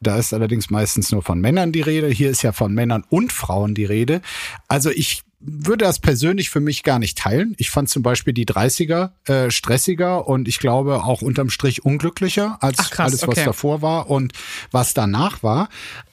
Da 0.00 0.18
ist 0.18 0.32
allerdings 0.32 0.70
meistens 0.70 1.12
nur 1.12 1.22
von 1.22 1.40
Männern 1.40 1.72
die 1.72 1.82
Rede. 1.82 2.08
Hier 2.08 2.30
ist 2.30 2.42
ja 2.42 2.52
von 2.52 2.72
Männern 2.72 3.04
und 3.08 3.32
Frauen 3.32 3.74
die 3.74 3.84
Rede. 3.84 4.22
Also 4.68 4.90
ich 4.90 5.22
würde 5.40 5.86
das 5.86 5.98
persönlich 5.98 6.50
für 6.50 6.60
mich 6.60 6.82
gar 6.82 6.98
nicht 6.98 7.16
teilen. 7.16 7.54
Ich 7.56 7.70
fand 7.70 7.88
zum 7.88 8.02
Beispiel 8.02 8.34
die 8.34 8.44
30er 8.44 9.10
äh, 9.24 9.50
stressiger 9.50 10.28
und 10.28 10.48
ich 10.48 10.58
glaube 10.58 11.02
auch 11.02 11.22
unterm 11.22 11.48
Strich 11.48 11.84
unglücklicher 11.84 12.58
als 12.60 12.78
Ach, 12.78 12.90
krass, 12.90 13.12
alles, 13.12 13.22
was 13.22 13.28
okay. 13.28 13.44
davor 13.46 13.80
war 13.80 14.10
und 14.10 14.32
was 14.70 14.92
danach 14.92 15.42
war. 15.42 15.68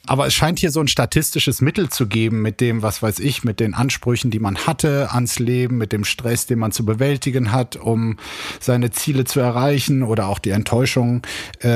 Aber 0.08 0.26
es 0.26 0.32
scheint 0.32 0.58
hier 0.58 0.70
so 0.70 0.80
ein 0.80 0.88
statistisches 0.88 1.60
Mittel 1.60 1.90
zu 1.90 2.06
geben 2.06 2.40
mit 2.40 2.62
dem, 2.62 2.80
was 2.80 3.02
weiß 3.02 3.18
ich, 3.18 3.44
mit 3.44 3.60
den 3.60 3.74
Ansprüchen, 3.74 4.30
die 4.30 4.38
man 4.38 4.56
hatte 4.56 5.12
ans 5.12 5.38
Leben, 5.38 5.76
mit 5.76 5.92
dem 5.92 6.04
Stress, 6.04 6.46
den 6.46 6.58
man 6.58 6.72
zu 6.72 6.86
bewältigen 6.86 7.52
hat, 7.52 7.76
um 7.76 8.16
seine 8.58 8.90
Ziele 8.90 9.24
zu 9.24 9.38
erreichen 9.40 10.02
oder 10.02 10.28
auch 10.28 10.38
die 10.38 10.48
Enttäuschung 10.48 11.20
äh, 11.60 11.68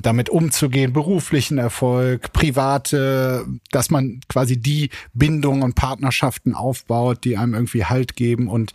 damit 0.00 0.30
umzugehen, 0.30 0.94
beruflichen 0.94 1.58
Erfolg, 1.58 2.32
private, 2.32 3.46
dass 3.72 3.90
man 3.90 4.20
quasi 4.30 4.56
die 4.56 4.88
Bindungen 5.12 5.62
und 5.62 5.74
Partnerschaften 5.74 6.54
aufbaut, 6.86 7.24
die 7.24 7.36
einem 7.36 7.54
irgendwie 7.54 7.84
Halt 7.84 8.16
geben 8.16 8.48
und 8.48 8.72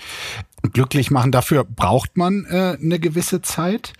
glücklich 0.73 1.11
machen. 1.11 1.31
Dafür 1.31 1.63
braucht 1.63 2.17
man 2.17 2.45
äh, 2.45 2.77
eine 2.81 2.99
gewisse 2.99 3.41
Zeit. 3.41 3.93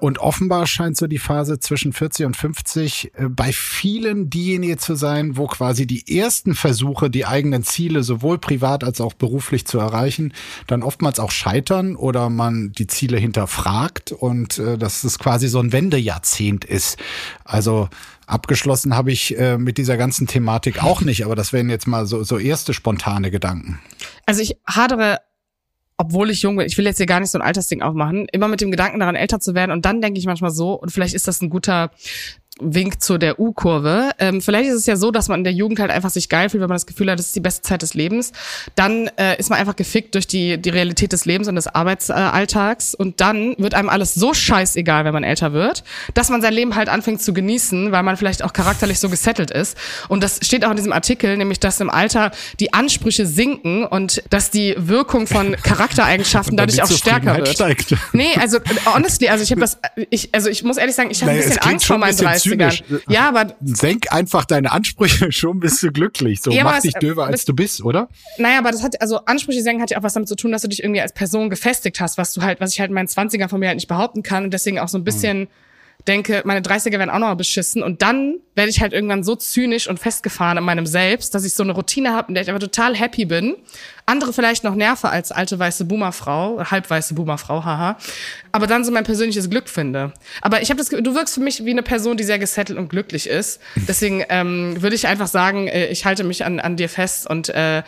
Und 0.00 0.20
offenbar 0.20 0.68
scheint 0.68 0.96
so 0.96 1.08
die 1.08 1.18
Phase 1.18 1.58
zwischen 1.58 1.92
40 1.92 2.26
und 2.26 2.36
50 2.36 3.14
äh, 3.14 3.28
bei 3.28 3.52
vielen 3.52 4.30
diejenige 4.30 4.76
zu 4.76 4.94
sein, 4.94 5.36
wo 5.36 5.48
quasi 5.48 5.88
die 5.88 6.16
ersten 6.20 6.54
Versuche, 6.54 7.10
die 7.10 7.26
eigenen 7.26 7.64
Ziele 7.64 8.04
sowohl 8.04 8.38
privat 8.38 8.84
als 8.84 9.00
auch 9.00 9.12
beruflich 9.12 9.66
zu 9.66 9.80
erreichen, 9.80 10.32
dann 10.68 10.84
oftmals 10.84 11.18
auch 11.18 11.32
scheitern 11.32 11.96
oder 11.96 12.30
man 12.30 12.70
die 12.70 12.86
Ziele 12.86 13.18
hinterfragt 13.18 14.12
und 14.12 14.60
äh, 14.60 14.78
dass 14.78 15.02
es 15.02 15.18
quasi 15.18 15.48
so 15.48 15.58
ein 15.58 15.72
Wendejahrzehnt 15.72 16.64
ist. 16.64 16.96
Also 17.44 17.88
abgeschlossen 18.28 18.96
habe 18.96 19.10
ich 19.10 19.38
äh, 19.38 19.58
mit 19.58 19.78
dieser 19.78 19.96
ganzen 19.96 20.26
Thematik 20.26 20.82
auch 20.82 21.00
nicht, 21.00 21.24
aber 21.24 21.34
das 21.34 21.52
wären 21.52 21.70
jetzt 21.70 21.86
mal 21.86 22.06
so, 22.06 22.22
so 22.22 22.38
erste 22.38 22.74
spontane 22.74 23.30
Gedanken. 23.30 23.80
Also 24.26 24.42
ich 24.42 24.56
hadere, 24.66 25.18
obwohl 25.96 26.30
ich 26.30 26.42
jung 26.42 26.56
bin, 26.56 26.66
ich 26.66 26.76
will 26.78 26.84
jetzt 26.84 26.98
hier 26.98 27.06
gar 27.06 27.20
nicht 27.20 27.30
so 27.30 27.38
ein 27.38 27.42
Altersding 27.42 27.82
aufmachen, 27.82 28.26
immer 28.32 28.48
mit 28.48 28.60
dem 28.60 28.70
Gedanken 28.70 29.00
daran, 29.00 29.16
älter 29.16 29.40
zu 29.40 29.54
werden. 29.54 29.72
Und 29.72 29.84
dann 29.84 30.00
denke 30.00 30.18
ich 30.18 30.26
manchmal 30.26 30.50
so, 30.50 30.74
und 30.74 30.90
vielleicht 30.90 31.14
ist 31.14 31.26
das 31.26 31.40
ein 31.40 31.50
guter 31.50 31.90
Wink 32.60 33.02
zu 33.02 33.18
der 33.18 33.38
U-Kurve. 33.38 34.10
Ähm, 34.18 34.40
vielleicht 34.40 34.68
ist 34.68 34.76
es 34.76 34.86
ja 34.86 34.96
so, 34.96 35.10
dass 35.10 35.28
man 35.28 35.40
in 35.40 35.44
der 35.44 35.52
Jugend 35.52 35.80
halt 35.80 35.90
einfach 35.90 36.10
sich 36.10 36.28
geil 36.28 36.48
fühlt, 36.48 36.60
wenn 36.60 36.68
man 36.68 36.76
das 36.76 36.86
Gefühl 36.86 37.10
hat, 37.10 37.18
das 37.18 37.26
ist 37.26 37.36
die 37.36 37.40
beste 37.40 37.62
Zeit 37.62 37.82
des 37.82 37.94
Lebens. 37.94 38.32
Dann 38.74 39.10
äh, 39.16 39.38
ist 39.38 39.50
man 39.50 39.58
einfach 39.58 39.76
gefickt 39.76 40.14
durch 40.14 40.26
die, 40.26 40.58
die 40.58 40.70
Realität 40.70 41.12
des 41.12 41.24
Lebens 41.24 41.48
und 41.48 41.54
des 41.54 41.66
Arbeitsalltags. 41.66 42.94
und 42.94 43.20
dann 43.20 43.54
wird 43.58 43.74
einem 43.74 43.88
alles 43.88 44.14
so 44.14 44.34
scheißegal, 44.34 45.04
wenn 45.04 45.12
man 45.12 45.24
älter 45.24 45.52
wird, 45.52 45.84
dass 46.14 46.28
man 46.28 46.42
sein 46.42 46.52
Leben 46.52 46.74
halt 46.74 46.88
anfängt 46.88 47.22
zu 47.22 47.32
genießen, 47.32 47.92
weil 47.92 48.02
man 48.02 48.16
vielleicht 48.16 48.42
auch 48.42 48.52
charakterlich 48.52 48.98
so 48.98 49.08
gesettelt 49.08 49.50
ist. 49.50 49.76
Und 50.08 50.22
das 50.22 50.40
steht 50.42 50.64
auch 50.64 50.70
in 50.70 50.76
diesem 50.76 50.92
Artikel, 50.92 51.36
nämlich, 51.36 51.60
dass 51.60 51.80
im 51.80 51.90
Alter 51.90 52.30
die 52.60 52.72
Ansprüche 52.72 53.26
sinken 53.26 53.84
und 53.84 54.22
dass 54.30 54.50
die 54.50 54.74
Wirkung 54.76 55.26
von 55.26 55.56
Charaktereigenschaften 55.62 56.56
dadurch 56.56 56.82
auch 56.82 56.90
stärker 56.90 57.36
wird. 57.36 57.48
Steigt. 57.48 57.94
Nee, 58.12 58.34
also 58.40 58.58
honestly, 58.86 59.28
also 59.28 59.42
ich 59.42 59.50
habe 59.50 59.60
das, 59.60 59.78
ich, 60.10 60.34
also 60.34 60.48
ich 60.48 60.62
muss 60.62 60.76
ehrlich 60.76 60.94
sagen, 60.94 61.10
ich 61.10 61.22
habe 61.22 61.32
naja, 61.32 61.42
ein 61.42 61.48
bisschen 61.48 61.62
Angst 61.62 61.86
vor 61.86 61.98
meinen 61.98 62.16
30ern. 62.54 63.00
Ja, 63.08 63.28
aber 63.28 63.54
senk 63.62 64.12
einfach 64.12 64.44
deine 64.44 64.72
Ansprüche, 64.72 65.32
schon 65.32 65.60
bist 65.60 65.82
du 65.82 65.90
glücklich. 65.92 66.40
So 66.40 66.50
ja, 66.50 66.64
mach 66.64 66.80
dich 66.80 66.94
döver, 66.94 67.26
als 67.26 67.44
du 67.44 67.54
bist, 67.54 67.82
oder? 67.82 68.08
Naja, 68.38 68.58
aber 68.58 68.70
das 68.70 68.82
hat, 68.82 69.00
also 69.00 69.24
Ansprüche 69.24 69.62
senken 69.62 69.82
hat 69.82 69.90
ja 69.90 69.98
auch 69.98 70.02
was 70.02 70.14
damit 70.14 70.28
zu 70.28 70.36
tun, 70.36 70.52
dass 70.52 70.62
du 70.62 70.68
dich 70.68 70.82
irgendwie 70.82 71.00
als 71.00 71.12
Person 71.12 71.50
gefestigt 71.50 72.00
hast, 72.00 72.18
was 72.18 72.32
du 72.32 72.42
halt, 72.42 72.60
was 72.60 72.72
ich 72.72 72.80
halt 72.80 72.88
in 72.88 72.94
meinen 72.94 73.08
20ern 73.08 73.48
von 73.48 73.60
mir 73.60 73.68
halt 73.68 73.76
nicht 73.76 73.88
behaupten 73.88 74.22
kann 74.22 74.44
und 74.44 74.50
deswegen 74.52 74.78
auch 74.78 74.88
so 74.88 74.98
ein 74.98 75.04
bisschen 75.04 75.40
hm 75.40 75.48
denke, 76.06 76.42
meine 76.44 76.60
30er 76.60 76.92
werden 76.92 77.10
auch 77.10 77.18
noch 77.18 77.28
mal 77.28 77.34
beschissen 77.34 77.82
und 77.82 78.02
dann 78.02 78.36
werde 78.54 78.70
ich 78.70 78.80
halt 78.80 78.92
irgendwann 78.92 79.22
so 79.22 79.36
zynisch 79.36 79.88
und 79.88 79.98
festgefahren 79.98 80.58
in 80.58 80.64
meinem 80.64 80.86
Selbst, 80.86 81.34
dass 81.34 81.44
ich 81.44 81.52
so 81.52 81.62
eine 81.62 81.72
Routine 81.72 82.12
habe, 82.12 82.28
in 82.28 82.34
der 82.34 82.42
ich 82.42 82.48
einfach 82.48 82.60
total 82.60 82.96
happy 82.96 83.24
bin. 83.24 83.56
Andere 84.06 84.32
vielleicht 84.32 84.64
noch 84.64 84.74
nerve 84.74 85.10
als 85.10 85.30
alte 85.30 85.58
weiße 85.58 85.84
Boomerfrau, 85.84 86.62
halbweiße 86.64 87.14
Boomerfrau, 87.14 87.64
haha. 87.64 87.98
Aber 88.52 88.66
dann 88.66 88.84
so 88.84 88.90
mein 88.90 89.04
persönliches 89.04 89.50
Glück 89.50 89.68
finde. 89.68 90.12
Aber 90.40 90.62
ich 90.62 90.70
habe 90.70 90.78
das, 90.78 90.88
du 90.88 91.14
wirkst 91.14 91.34
für 91.34 91.40
mich 91.40 91.64
wie 91.64 91.70
eine 91.70 91.82
Person, 91.82 92.16
die 92.16 92.24
sehr 92.24 92.38
gesettelt 92.38 92.78
und 92.78 92.88
glücklich 92.88 93.28
ist. 93.28 93.60
Deswegen 93.76 94.24
ähm, 94.28 94.80
würde 94.80 94.96
ich 94.96 95.06
einfach 95.06 95.28
sagen, 95.28 95.68
äh, 95.68 95.86
ich 95.86 96.04
halte 96.04 96.24
mich 96.24 96.44
an, 96.44 96.58
an 96.58 96.76
dir 96.76 96.88
fest 96.88 97.28
und 97.28 97.50
äh, 97.50 97.82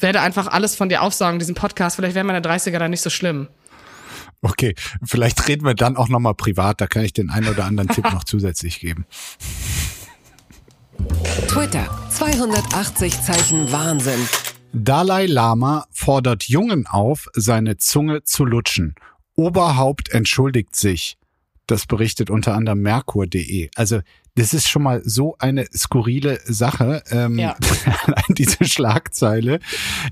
werde 0.00 0.20
einfach 0.22 0.48
alles 0.48 0.74
von 0.74 0.88
dir 0.88 1.02
aufsaugen, 1.02 1.38
diesen 1.38 1.54
Podcast. 1.54 1.96
Vielleicht 1.96 2.14
wären 2.14 2.26
meine 2.26 2.40
30er 2.40 2.78
dann 2.78 2.90
nicht 2.90 3.02
so 3.02 3.10
schlimm. 3.10 3.48
Okay, 4.42 4.74
vielleicht 5.04 5.48
reden 5.48 5.64
wir 5.64 5.74
dann 5.74 5.96
auch 5.96 6.08
nochmal 6.08 6.34
privat, 6.34 6.80
da 6.80 6.86
kann 6.86 7.04
ich 7.04 7.12
den 7.12 7.30
einen 7.30 7.48
oder 7.48 7.64
anderen 7.64 7.88
Tipp 7.88 8.04
noch 8.04 8.24
zusätzlich 8.24 8.80
geben. 8.80 9.06
Twitter, 11.48 11.86
280 12.10 13.20
Zeichen 13.22 13.70
Wahnsinn. 13.72 14.20
Dalai 14.72 15.26
Lama 15.26 15.86
fordert 15.90 16.44
Jungen 16.44 16.86
auf, 16.86 17.28
seine 17.34 17.76
Zunge 17.76 18.24
zu 18.24 18.44
lutschen. 18.44 18.94
Oberhaupt 19.34 20.10
entschuldigt 20.10 20.76
sich. 20.76 21.16
Das 21.66 21.86
berichtet 21.86 22.30
unter 22.30 22.54
anderem 22.54 22.80
Merkur.de. 22.82 23.70
Also 23.74 24.00
das 24.36 24.52
ist 24.52 24.68
schon 24.68 24.82
mal 24.82 25.02
so 25.04 25.34
eine 25.38 25.66
skurrile 25.74 26.40
Sache, 26.44 27.02
ähm, 27.10 27.38
ja. 27.38 27.56
diese 28.28 28.64
Schlagzeile. 28.64 29.60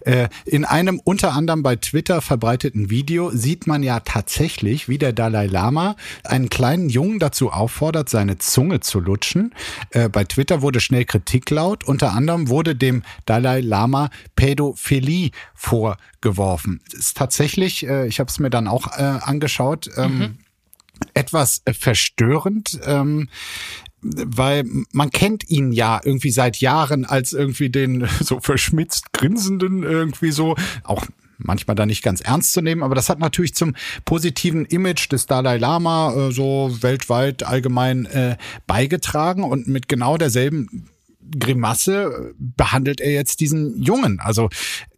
Äh, 0.01 0.29
in 0.47 0.65
einem 0.65 1.01
unter 1.05 1.33
anderem 1.33 1.63
bei 1.63 1.77
Twitter 1.77 2.21
verbreiteten 2.23 2.91
Video 2.91 3.31
sieht 3.31 3.67
man 3.67 3.83
ja 3.83 4.01
tatsächlich, 4.01 4.89
wie 4.89 4.99
der 4.99 5.13
Dalai 5.13 5.47
Lama 5.47 5.97
einen 6.25 6.49
kleinen 6.49 6.89
Jungen 6.89 7.19
dazu 7.19 7.51
auffordert, 7.51 8.09
seine 8.09 8.39
Zunge 8.39 8.81
zu 8.81 8.99
lutschen. 8.99 9.55
Äh, 9.91 10.09
bei 10.09 10.25
Twitter 10.25 10.63
wurde 10.63 10.81
schnell 10.81 11.05
Kritik 11.05 11.51
laut. 11.51 11.85
Unter 11.85 12.13
anderem 12.13 12.49
wurde 12.49 12.75
dem 12.75 13.03
Dalai 13.27 13.61
Lama 13.61 14.09
Pädophilie 14.37 15.31
vorgeworfen. 15.55 16.81
Das 16.91 17.01
ist 17.01 17.17
tatsächlich, 17.17 17.87
äh, 17.87 18.07
ich 18.07 18.21
habe 18.21 18.31
es 18.31 18.39
mir 18.39 18.51
dann 18.51 18.69
auch 18.69 18.97
äh, 18.97 19.03
angeschaut, 19.03 19.91
ähm, 19.97 20.19
mhm 20.19 20.39
etwas 21.13 21.63
verstörend. 21.79 22.79
Ähm, 22.85 23.29
weil 24.05 24.65
man 24.93 25.11
kennt 25.11 25.49
ihn 25.51 25.73
ja 25.73 26.01
irgendwie 26.05 26.31
seit 26.31 26.59
Jahren 26.59 27.05
als 27.05 27.33
irgendwie 27.33 27.71
den 27.71 28.07
so 28.21 28.41
verschmitzt 28.41 29.13
grinsenden 29.13 29.83
irgendwie 29.83 30.31
so, 30.31 30.57
auch 30.83 31.07
manchmal 31.39 31.75
da 31.75 31.87
nicht 31.87 32.03
ganz 32.03 32.21
ernst 32.21 32.53
zu 32.53 32.61
nehmen, 32.61 32.83
aber 32.83 32.95
das 32.95 33.09
hat 33.09 33.19
natürlich 33.19 33.55
zum 33.55 33.75
positiven 34.05 34.67
Image 34.67 35.11
des 35.11 35.27
Dalai 35.27 35.57
Lama 35.57 36.15
äh, 36.15 36.33
so 36.33 36.77
weltweit 36.81 37.43
allgemein 37.43 38.07
äh, 38.07 38.37
beigetragen 38.67 39.43
und 39.43 39.67
mit 39.67 39.89
genau 39.89 40.17
derselben 40.17 40.89
Grimasse 41.39 42.35
behandelt 42.39 43.01
er 43.01 43.13
jetzt 43.13 43.41
diesen 43.41 43.83
Jungen. 43.83 44.21
Also 44.21 44.51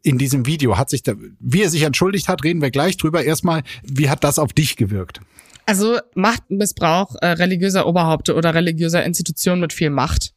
in 0.03 0.19
diesem 0.19 0.45
Video 0.45 0.77
hat 0.77 0.91
sich 0.91 1.03
da, 1.03 1.15
wie 1.39 1.63
er 1.63 1.71
sich 1.71 1.83
entschuldigt 1.83 2.29
hat, 2.29 2.45
reden 2.45 2.61
wir 2.61 2.71
gleich 2.71 2.97
drüber. 2.97 3.25
Erstmal, 3.25 3.63
wie 3.85 4.11
hat 4.11 4.25
das 4.25 4.39
auf 4.39 4.53
dich 4.53 4.77
gewirkt? 4.77 5.21
Also 5.67 5.99
Machtmissbrauch 6.15 7.17
äh, 7.21 7.27
religiöser 7.27 7.87
Oberhaupte 7.87 8.35
oder 8.35 8.55
religiöser 8.55 9.05
Institutionen 9.05 9.61
mit 9.61 9.73
viel 9.73 9.91
Macht 9.91 10.33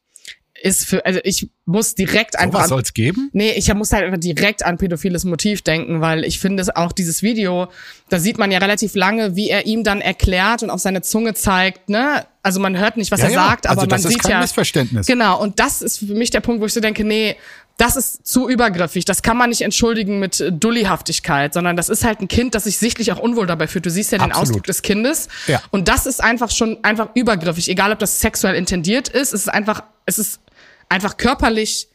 ist 0.62 0.86
für, 0.86 1.06
also 1.06 1.20
ich 1.24 1.50
muss 1.66 1.96
direkt 1.96 2.34
so 2.34 2.40
einfach. 2.40 2.62
Was 2.62 2.70
soll's 2.70 2.94
geben? 2.94 3.30
Nee, 3.34 3.52
ich 3.52 3.74
muss 3.74 3.92
halt 3.92 4.06
einfach 4.06 4.20
direkt 4.20 4.66
an 4.66 4.78
pädophiles 4.78 5.24
Motiv 5.26 5.62
denken, 5.62 6.02
weil 6.02 6.26
ich 6.26 6.40
finde 6.40 6.62
es 6.62 6.76
auch 6.76 6.92
dieses 6.92 7.22
Video, 7.24 7.68
da 8.10 8.20
sieht 8.20 8.38
man 8.38 8.52
ja 8.52 8.60
relativ 8.60 8.96
lange, 8.96 9.36
wie 9.36 9.50
er 9.50 9.66
ihm 9.66 9.84
dann 9.84 10.02
erklärt 10.02 10.64
und 10.64 10.70
auf 10.70 10.80
seine 10.80 11.02
Zunge 11.02 11.34
zeigt, 11.34 11.90
ne? 11.90 12.26
Also 12.42 12.60
man 12.60 12.78
hört 12.78 12.98
nicht, 12.98 13.12
was 13.12 13.20
ja, 13.20 13.28
er 13.28 13.32
ja. 13.32 13.48
sagt, 13.48 13.68
aber 13.68 13.82
also 13.82 13.90
man 13.90 14.02
sieht 14.02 14.28
ja. 14.28 14.40
Missverständnis. 14.40 15.08
Genau. 15.08 15.42
Und 15.42 15.60
das 15.60 15.82
ist 15.82 16.00
für 16.00 16.14
mich 16.14 16.30
der 16.30 16.40
Punkt, 16.40 16.62
wo 16.62 16.66
ich 16.66 16.74
so 16.74 16.80
denke, 16.80 17.04
nee, 17.04 17.36
das 17.80 17.96
ist 17.96 18.28
zu 18.28 18.50
übergriffig. 18.50 19.06
Das 19.06 19.22
kann 19.22 19.38
man 19.38 19.50
nicht 19.50 19.62
entschuldigen 19.62 20.20
mit 20.20 20.42
äh, 20.42 20.52
Dullihaftigkeit, 20.52 21.54
sondern 21.54 21.78
das 21.78 21.88
ist 21.88 22.04
halt 22.04 22.20
ein 22.20 22.28
Kind, 22.28 22.54
das 22.54 22.66
sich 22.66 22.78
sichtlich 22.78 23.14
auch 23.14 23.20
unwohl 23.20 23.48
dabei 23.48 23.68
fühlt. 23.68 23.86
Du 23.86 23.90
siehst 23.90 24.12
ja 24.12 24.18
den 24.18 24.32
Absolut. 24.32 24.50
Ausdruck 24.50 24.64
des 24.66 24.82
Kindes. 24.82 25.30
Ja. 25.48 25.62
Und 25.72 25.88
das 25.88 26.06
ist 26.06 26.22
einfach 26.22 26.52
schon 26.52 26.84
einfach 26.84 27.10
übergriffig. 27.14 27.70
Egal, 27.70 27.94
ob 27.94 28.00
das 28.00 28.20
sexuell 28.20 28.56
intendiert 28.56 29.08
ist, 29.08 29.34
es 29.34 29.44
ist 29.44 29.48
einfach, 29.48 29.84
es 30.06 30.20
ist 30.20 30.42
einfach 30.90 31.16
körperlich 31.16 31.88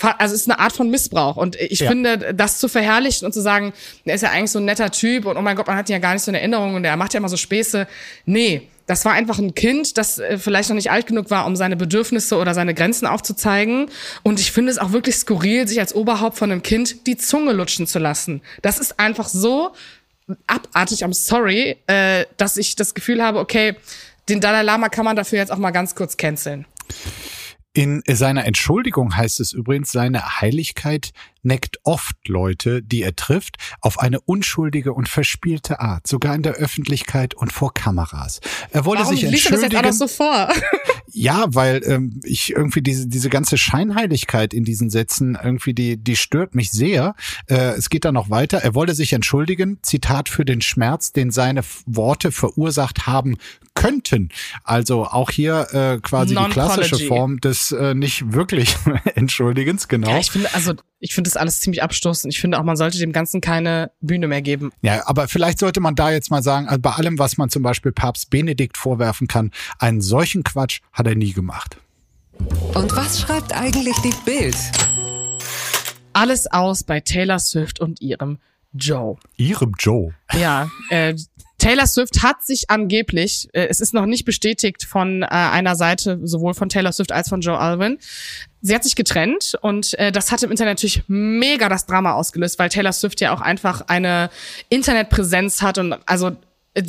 also 0.00 0.34
es 0.34 0.42
ist 0.42 0.50
eine 0.50 0.60
Art 0.60 0.72
von 0.72 0.90
Missbrauch. 0.90 1.36
Und 1.36 1.56
ich 1.56 1.80
ja. 1.80 1.88
finde, 1.88 2.32
das 2.32 2.58
zu 2.58 2.68
verherrlichen 2.68 3.26
und 3.26 3.32
zu 3.32 3.40
sagen, 3.40 3.72
er 4.04 4.14
ist 4.14 4.22
ja 4.22 4.30
eigentlich 4.30 4.52
so 4.52 4.60
ein 4.60 4.64
netter 4.64 4.92
Typ 4.92 5.26
und 5.26 5.36
oh 5.36 5.42
mein 5.42 5.56
Gott, 5.56 5.66
man 5.66 5.76
hat 5.76 5.88
ihn 5.88 5.94
ja 5.94 5.98
gar 5.98 6.12
nicht 6.12 6.22
so 6.22 6.30
in 6.30 6.36
Erinnerung 6.36 6.76
und 6.76 6.84
er 6.84 6.96
macht 6.96 7.14
ja 7.14 7.18
immer 7.18 7.28
so 7.28 7.36
Späße. 7.36 7.88
Nee, 8.24 8.68
das 8.88 9.04
war 9.04 9.12
einfach 9.12 9.38
ein 9.38 9.54
Kind, 9.54 9.98
das 9.98 10.18
äh, 10.18 10.38
vielleicht 10.38 10.70
noch 10.70 10.74
nicht 10.74 10.90
alt 10.90 11.06
genug 11.06 11.30
war, 11.30 11.46
um 11.46 11.54
seine 11.54 11.76
Bedürfnisse 11.76 12.38
oder 12.38 12.54
seine 12.54 12.74
Grenzen 12.74 13.06
aufzuzeigen. 13.06 13.90
Und 14.22 14.40
ich 14.40 14.50
finde 14.50 14.72
es 14.72 14.78
auch 14.78 14.92
wirklich 14.92 15.14
skurril, 15.14 15.68
sich 15.68 15.78
als 15.78 15.94
Oberhaupt 15.94 16.38
von 16.38 16.50
einem 16.50 16.62
Kind 16.62 17.06
die 17.06 17.18
Zunge 17.18 17.52
lutschen 17.52 17.86
zu 17.86 17.98
lassen. 17.98 18.40
Das 18.62 18.78
ist 18.78 18.98
einfach 18.98 19.28
so 19.28 19.72
abartig, 20.46 21.04
I'm 21.04 21.12
sorry, 21.12 21.76
äh, 21.86 22.24
dass 22.38 22.56
ich 22.56 22.76
das 22.76 22.94
Gefühl 22.94 23.22
habe, 23.22 23.38
okay, 23.38 23.76
den 24.28 24.40
Dalai 24.40 24.62
Lama 24.62 24.88
kann 24.88 25.04
man 25.04 25.16
dafür 25.16 25.38
jetzt 25.38 25.52
auch 25.52 25.58
mal 25.58 25.70
ganz 25.70 25.94
kurz 25.94 26.16
canceln. 26.16 26.66
In 27.74 28.02
seiner 28.08 28.46
Entschuldigung 28.46 29.16
heißt 29.16 29.38
es 29.40 29.52
übrigens, 29.52 29.92
seine 29.92 30.40
Heiligkeit 30.40 31.10
neckt 31.42 31.78
oft 31.84 32.16
Leute, 32.26 32.82
die 32.82 33.02
er 33.02 33.16
trifft, 33.16 33.56
auf 33.80 33.98
eine 33.98 34.20
unschuldige 34.20 34.92
und 34.92 35.08
verspielte 35.08 35.80
Art, 35.80 36.06
sogar 36.06 36.34
in 36.34 36.42
der 36.42 36.54
Öffentlichkeit 36.54 37.34
und 37.34 37.52
vor 37.52 37.74
Kameras. 37.74 38.40
Er 38.70 38.84
wollte 38.84 39.02
Warum 39.02 39.14
sich 39.14 39.24
entschuldigen. 39.24 39.72
Warum 39.72 39.82
das 39.82 39.98
jetzt 39.98 39.98
so 39.98 40.08
vor? 40.08 40.48
ja, 41.12 41.46
weil 41.48 41.82
ähm, 41.84 42.20
ich 42.24 42.50
irgendwie 42.50 42.82
diese 42.82 43.06
diese 43.08 43.30
ganze 43.30 43.58
Scheinheiligkeit 43.58 44.54
in 44.54 44.64
diesen 44.64 44.90
Sätzen 44.90 45.38
irgendwie 45.42 45.74
die 45.74 45.96
die 45.96 46.16
stört 46.16 46.54
mich 46.54 46.70
sehr. 46.70 47.14
Äh, 47.46 47.76
es 47.76 47.90
geht 47.90 48.04
dann 48.04 48.14
noch 48.14 48.30
weiter. 48.30 48.58
Er 48.58 48.74
wollte 48.74 48.94
sich 48.94 49.12
entschuldigen. 49.12 49.78
Zitat 49.82 50.28
für 50.28 50.44
den 50.44 50.60
Schmerz, 50.60 51.12
den 51.12 51.30
seine 51.30 51.62
Worte 51.86 52.32
verursacht 52.32 53.06
haben 53.06 53.36
könnten. 53.74 54.30
Also 54.64 55.04
auch 55.04 55.30
hier 55.30 55.68
äh, 55.72 56.00
quasi 56.00 56.34
die 56.34 56.50
klassische 56.50 56.98
Form 57.06 57.38
des 57.40 57.72
äh, 57.72 57.94
nicht 57.94 58.32
wirklich 58.32 58.76
Entschuldigens, 59.14 59.88
genau. 59.88 60.10
Ja, 60.10 60.18
ich 60.18 60.30
finde, 60.30 60.52
also 60.54 60.74
ich 61.00 61.14
finde 61.14 61.30
das 61.30 61.36
alles 61.36 61.60
ziemlich 61.60 61.82
abstoßend. 61.82 62.32
Ich 62.32 62.40
finde 62.40 62.58
auch, 62.58 62.64
man 62.64 62.76
sollte 62.76 62.98
dem 62.98 63.12
Ganzen 63.12 63.40
keine 63.40 63.90
Bühne 64.00 64.26
mehr 64.26 64.42
geben. 64.42 64.72
Ja, 64.82 65.06
aber 65.06 65.28
vielleicht 65.28 65.58
sollte 65.58 65.80
man 65.80 65.94
da 65.94 66.10
jetzt 66.10 66.30
mal 66.30 66.42
sagen, 66.42 66.68
also 66.68 66.80
bei 66.80 66.90
allem, 66.90 67.18
was 67.18 67.38
man 67.38 67.50
zum 67.50 67.62
Beispiel 67.62 67.92
Papst 67.92 68.30
Benedikt 68.30 68.76
vorwerfen 68.76 69.28
kann, 69.28 69.52
einen 69.78 70.00
solchen 70.00 70.42
Quatsch 70.42 70.80
hat 70.92 71.06
er 71.06 71.14
nie 71.14 71.32
gemacht. 71.32 71.78
Und 72.74 72.94
was 72.96 73.20
schreibt 73.20 73.52
eigentlich 73.52 73.96
die 73.98 74.14
Bild? 74.24 74.56
Alles 76.12 76.50
aus 76.50 76.82
bei 76.82 77.00
Taylor 77.00 77.38
Swift 77.38 77.80
und 77.80 78.00
ihrem 78.00 78.38
Joe. 78.72 79.16
Ihrem 79.36 79.74
Joe? 79.78 80.14
Ja, 80.32 80.68
äh, 80.90 81.14
Taylor 81.58 81.86
Swift 81.86 82.22
hat 82.22 82.44
sich 82.46 82.70
angeblich, 82.70 83.48
äh, 83.52 83.66
es 83.68 83.80
ist 83.80 83.92
noch 83.92 84.06
nicht 84.06 84.24
bestätigt 84.24 84.84
von 84.84 85.22
äh, 85.22 85.26
einer 85.26 85.74
Seite, 85.76 86.20
sowohl 86.22 86.54
von 86.54 86.68
Taylor 86.68 86.92
Swift 86.92 87.12
als 87.12 87.28
von 87.28 87.40
Joe 87.40 87.58
Alwyn, 87.58 87.98
sie 88.62 88.74
hat 88.74 88.84
sich 88.84 88.94
getrennt 88.94 89.56
und 89.60 89.98
äh, 89.98 90.12
das 90.12 90.30
hat 90.30 90.42
im 90.42 90.50
Internet 90.50 90.78
natürlich 90.78 91.02
mega 91.08 91.68
das 91.68 91.86
Drama 91.86 92.12
ausgelöst, 92.12 92.58
weil 92.58 92.68
Taylor 92.68 92.92
Swift 92.92 93.20
ja 93.20 93.34
auch 93.34 93.40
einfach 93.40 93.82
eine 93.88 94.30
Internetpräsenz 94.68 95.60
hat 95.60 95.78
und 95.78 95.96
also 96.06 96.36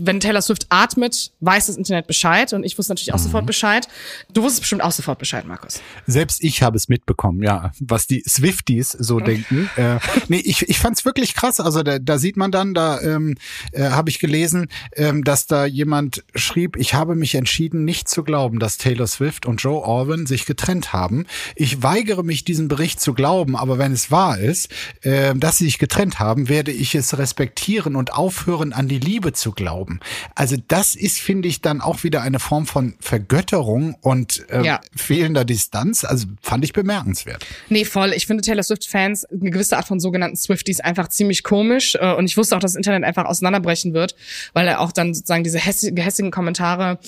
wenn 0.02 0.20
Taylor 0.20 0.42
Swift 0.42 0.68
atmet, 0.70 1.32
weiß 1.40 1.68
das 1.68 1.78
Internet 1.78 2.08
Bescheid 2.08 2.54
und 2.54 2.64
ich 2.64 2.78
wusste 2.78 2.92
natürlich 2.92 3.14
auch 3.14 3.20
mhm. 3.20 3.24
sofort 3.24 3.46
Bescheid. 3.46 3.88
Du 4.34 4.44
wusstest 4.44 4.62
bestimmt 4.62 4.84
auch 4.84 4.92
sofort 4.92 5.20
Bescheid, 5.20 5.46
Markus. 5.46 5.82
Selbst 6.08 6.44
ich 6.44 6.62
habe 6.62 6.78
es 6.78 6.90
mitbekommen, 6.90 7.44
ja, 7.44 7.72
was 7.80 8.08
die 8.08 8.24
Swifties 8.28 8.92
so 8.92 9.20
denken. 9.20 9.70
Äh, 9.76 10.00
nee, 10.28 10.42
ich, 10.44 10.68
ich 10.68 10.80
fand 10.80 10.98
es 10.98 11.06
wirklich 11.06 11.36
krass. 11.36 11.60
Also 11.60 11.84
da, 11.84 12.00
da 12.00 12.18
sieht 12.18 12.38
man 12.38 12.52
dann, 12.52 12.74
da 12.74 13.00
ähm, 13.02 13.36
äh, 13.72 13.90
habe 13.90 14.10
ich 14.10 14.20
gelesen, 14.20 14.68
ähm, 14.96 15.24
dass 15.24 15.48
da 15.48 15.66
jemand 15.66 16.24
schrieb, 16.36 16.76
ich 16.76 16.94
habe 16.94 17.16
mich 17.16 17.36
entschieden, 17.36 17.86
nicht 17.86 18.10
zu 18.10 18.24
glauben, 18.24 18.60
dass 18.60 18.78
Taylor 18.78 19.08
Swift 19.08 19.46
und 19.46 19.62
Joe 19.62 19.82
Orwin 19.82 20.26
sich 20.26 20.46
getrennt 20.46 20.94
haben. 20.94 21.26
Ich 21.56 21.84
weigere 21.84 22.24
mich, 22.24 22.44
diesen 22.44 22.68
Bericht 22.68 23.00
zu 23.00 23.14
glauben, 23.14 23.56
aber 23.56 23.78
wenn 23.78 23.92
es 23.92 24.12
wahr 24.12 24.38
ist, 24.38 24.70
äh, 25.02 25.34
dass 25.36 25.58
sie 25.58 25.66
sich 25.66 25.80
getrennt 25.80 26.20
haben, 26.20 26.50
werde 26.50 26.72
ich 26.72 26.96
es 26.96 27.18
respektieren 27.18 27.96
und 27.96 28.14
aufhören, 28.14 28.74
an 28.74 28.88
die 28.88 29.00
Liebe 29.00 29.34
zu 29.34 29.52
glauben. 29.52 29.79
Also 30.36 30.56
das 30.68 30.96
ist, 30.96 31.20
finde 31.20 31.48
ich, 31.48 31.62
dann 31.62 31.82
auch 31.82 32.04
wieder 32.04 32.22
eine 32.22 32.40
Form 32.40 32.66
von 32.66 32.96
Vergötterung 33.00 33.96
und 34.02 34.50
äh, 34.50 34.64
ja. 34.64 34.82
fehlender 34.96 35.46
Distanz. 35.46 36.04
Also 36.04 36.28
fand 36.42 36.64
ich 36.64 36.74
bemerkenswert. 36.74 37.46
Nee, 37.70 37.86
voll. 37.86 38.14
Ich 38.14 38.28
finde 38.28 38.44
Taylor 38.44 38.64
Swift-Fans 38.64 39.26
eine 39.26 39.50
gewisse 39.52 39.78
Art 39.78 39.88
von 39.88 40.00
sogenannten 40.00 40.36
Swifties 40.38 40.80
einfach 40.80 41.08
ziemlich 41.10 41.44
komisch. 41.44 41.96
Äh, 41.96 42.14
und 42.14 42.26
ich 42.26 42.38
wusste 42.38 42.56
auch, 42.56 42.60
dass 42.60 42.74
das 42.74 42.78
Internet 42.78 43.04
einfach 43.04 43.26
auseinanderbrechen 43.26 43.94
wird, 43.94 44.16
weil 44.54 44.68
er 44.68 44.82
auch 44.82 44.92
dann 44.92 45.14
sozusagen 45.14 45.44
diese 45.44 45.60
gehässigen 45.92 46.32
Kommentare, 46.32 47.00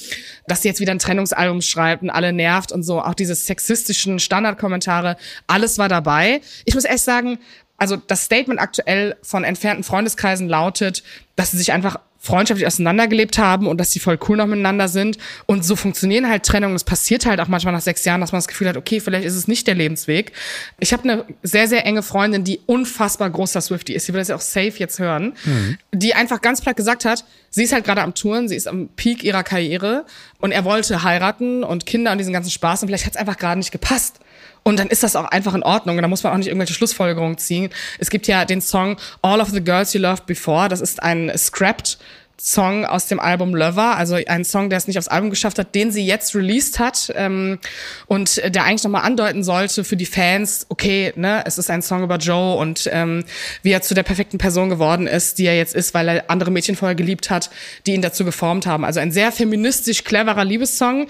dass 0.48 0.62
sie 0.62 0.68
jetzt 0.68 0.80
wieder 0.80 0.92
ein 0.92 1.00
Trennungsalbum 1.00 1.62
schreibt 1.62 2.04
und 2.04 2.10
alle 2.10 2.34
nervt 2.34 2.72
und 2.72 2.84
so, 2.84 3.02
auch 3.02 3.14
diese 3.14 3.36
sexistischen 3.36 4.20
Standardkommentare, 4.20 5.18
alles 5.48 5.78
war 5.78 5.90
dabei. 5.90 6.42
Ich 6.66 6.76
muss 6.76 6.86
echt 6.86 7.00
sagen, 7.00 7.40
also 7.82 7.96
das 7.96 8.26
Statement 8.26 8.62
aktuell 8.62 9.16
von 9.24 9.44
entfernten 9.44 9.84
Freundeskreisen 9.84 10.48
lautet, 10.48 11.02
dass 11.36 11.50
sie 11.50 11.58
sich 11.58 11.72
einfach 11.72 11.98
freundschaftlich 12.20 12.68
auseinandergelebt 12.68 13.40
haben 13.40 13.66
und 13.66 13.80
dass 13.80 13.90
sie 13.90 14.00
voll 14.00 14.20
cool 14.30 14.38
noch 14.38 14.46
miteinander 14.46 14.88
sind. 14.88 15.18
Und 15.48 15.66
so 15.66 15.76
funktionieren 15.76 16.30
halt 16.30 16.44
Trennungen. 16.44 16.76
Es 16.76 16.84
passiert 16.84 17.26
halt 17.26 17.40
auch 17.40 17.48
manchmal 17.48 17.74
nach 17.74 17.82
sechs 17.82 18.06
Jahren, 18.06 18.22
dass 18.22 18.34
man 18.34 18.38
das 18.38 18.48
Gefühl 18.48 18.68
hat, 18.68 18.78
okay, 18.78 19.00
vielleicht 19.00 19.26
ist 19.26 19.34
es 19.34 19.48
nicht 19.48 19.66
der 19.66 19.74
Lebensweg. 19.74 20.32
Ich 20.80 20.94
habe 20.94 21.10
eine 21.10 21.26
sehr, 21.42 21.68
sehr 21.68 21.84
enge 21.88 22.04
Freundin, 22.04 22.44
die 22.44 22.60
unfassbar 22.68 23.32
großer 23.32 23.62
Swifty 23.62 23.94
ist. 23.94 24.06
Sie 24.06 24.14
will 24.14 24.22
das 24.22 24.28
ja 24.28 24.36
auch 24.36 24.42
safe 24.42 24.74
jetzt 24.78 25.00
hören. 25.00 25.34
Mhm. 25.44 25.78
Die 25.92 26.14
einfach 26.14 26.40
ganz 26.42 26.62
platt 26.62 26.78
gesagt 26.78 27.06
hat, 27.06 27.26
sie 27.52 27.64
ist 27.64 27.74
halt 27.74 27.86
gerade 27.86 28.02
am 28.02 28.16
Touren, 28.16 28.48
sie 28.48 28.56
ist 28.56 28.68
am 28.68 28.90
Peak 28.96 29.24
ihrer 29.24 29.44
Karriere 29.44 30.06
und 30.40 30.52
er 30.52 30.66
wollte 30.66 31.04
heiraten 31.04 31.64
und 31.64 31.86
Kinder 31.86 32.12
und 32.12 32.18
diesen 32.18 32.34
ganzen 32.34 32.50
Spaß 32.50 32.82
und 32.82 32.88
vielleicht 32.88 33.06
hat 33.06 33.14
es 33.14 33.20
einfach 33.20 33.38
gerade 33.38 33.60
nicht 33.60 33.72
gepasst. 33.72 34.20
Und 34.64 34.80
dann 34.80 34.88
ist 34.88 35.04
das 35.04 35.16
auch 35.16 35.26
einfach 35.26 35.56
in 35.56 35.64
Ordnung. 35.64 35.98
Und 35.98 36.04
da 36.04 36.08
muss 36.08 36.24
man 36.24 36.34
auch 36.34 36.38
nicht 36.38 36.48
irgendwelche 36.48 36.76
Schlussfolgerungen 36.76 37.38
ziehen. 37.38 37.72
Es 37.98 38.12
gibt 38.12 38.28
ja 38.28 38.46
den 38.46 38.62
Song 38.62 38.98
All 39.24 39.42
of 39.42 39.50
the 39.50 39.64
Girls 39.64 39.94
You 39.94 40.02
Loved 40.02 40.28
Before. 40.28 40.70
Das 40.70 40.82
ist 40.82 41.02
ein 41.02 41.32
Scrapped 41.36 41.98
Song 42.44 42.86
aus 42.86 43.06
dem 43.06 43.20
Album 43.20 43.54
Lover, 43.56 43.98
also 43.98 44.16
ein 44.16 44.44
Song, 44.44 44.70
der 44.70 44.78
es 44.78 44.88
nicht 44.88 44.98
aufs 44.98 45.08
Album 45.08 45.30
geschafft 45.30 45.60
hat, 45.60 45.76
den 45.76 45.92
sie 45.92 46.06
jetzt 46.06 46.36
released 46.36 46.80
hat 46.80 47.12
ähm, 47.16 47.60
und 48.08 48.38
der 48.38 48.64
eigentlich 48.64 48.84
nochmal 48.84 49.04
andeuten 49.04 49.44
sollte 49.44 49.84
für 49.84 49.96
die 49.96 50.06
Fans, 50.06 50.66
okay, 50.70 51.14
ne, 51.16 51.44
es 51.46 51.58
ist 51.58 51.70
ein 51.70 51.82
Song 51.82 52.04
über 52.04 52.18
Joe 52.18 52.56
und 52.56 52.90
ähm, 52.92 53.26
wie 53.62 53.72
er 53.72 53.82
zu 53.82 53.94
der 53.94 54.04
perfekten 54.04 54.38
Person 54.38 54.70
geworden 54.70 55.08
ist, 55.08 55.38
die 55.38 55.46
er 55.46 55.56
jetzt 55.56 55.76
ist, 55.76 55.94
weil 55.94 56.08
er 56.08 56.30
andere 56.30 56.52
Mädchen 56.52 56.76
vorher 56.76 56.96
geliebt 56.96 57.30
hat, 57.30 57.50
die 57.86 57.94
ihn 57.94 58.02
dazu 58.02 58.26
geformt 58.26 58.66
haben. 58.66 58.86
Also 58.86 59.00
ein 59.00 59.12
sehr 59.12 59.32
feministisch 59.32 60.04
cleverer 60.04 60.44
Liebessong, 60.44 61.08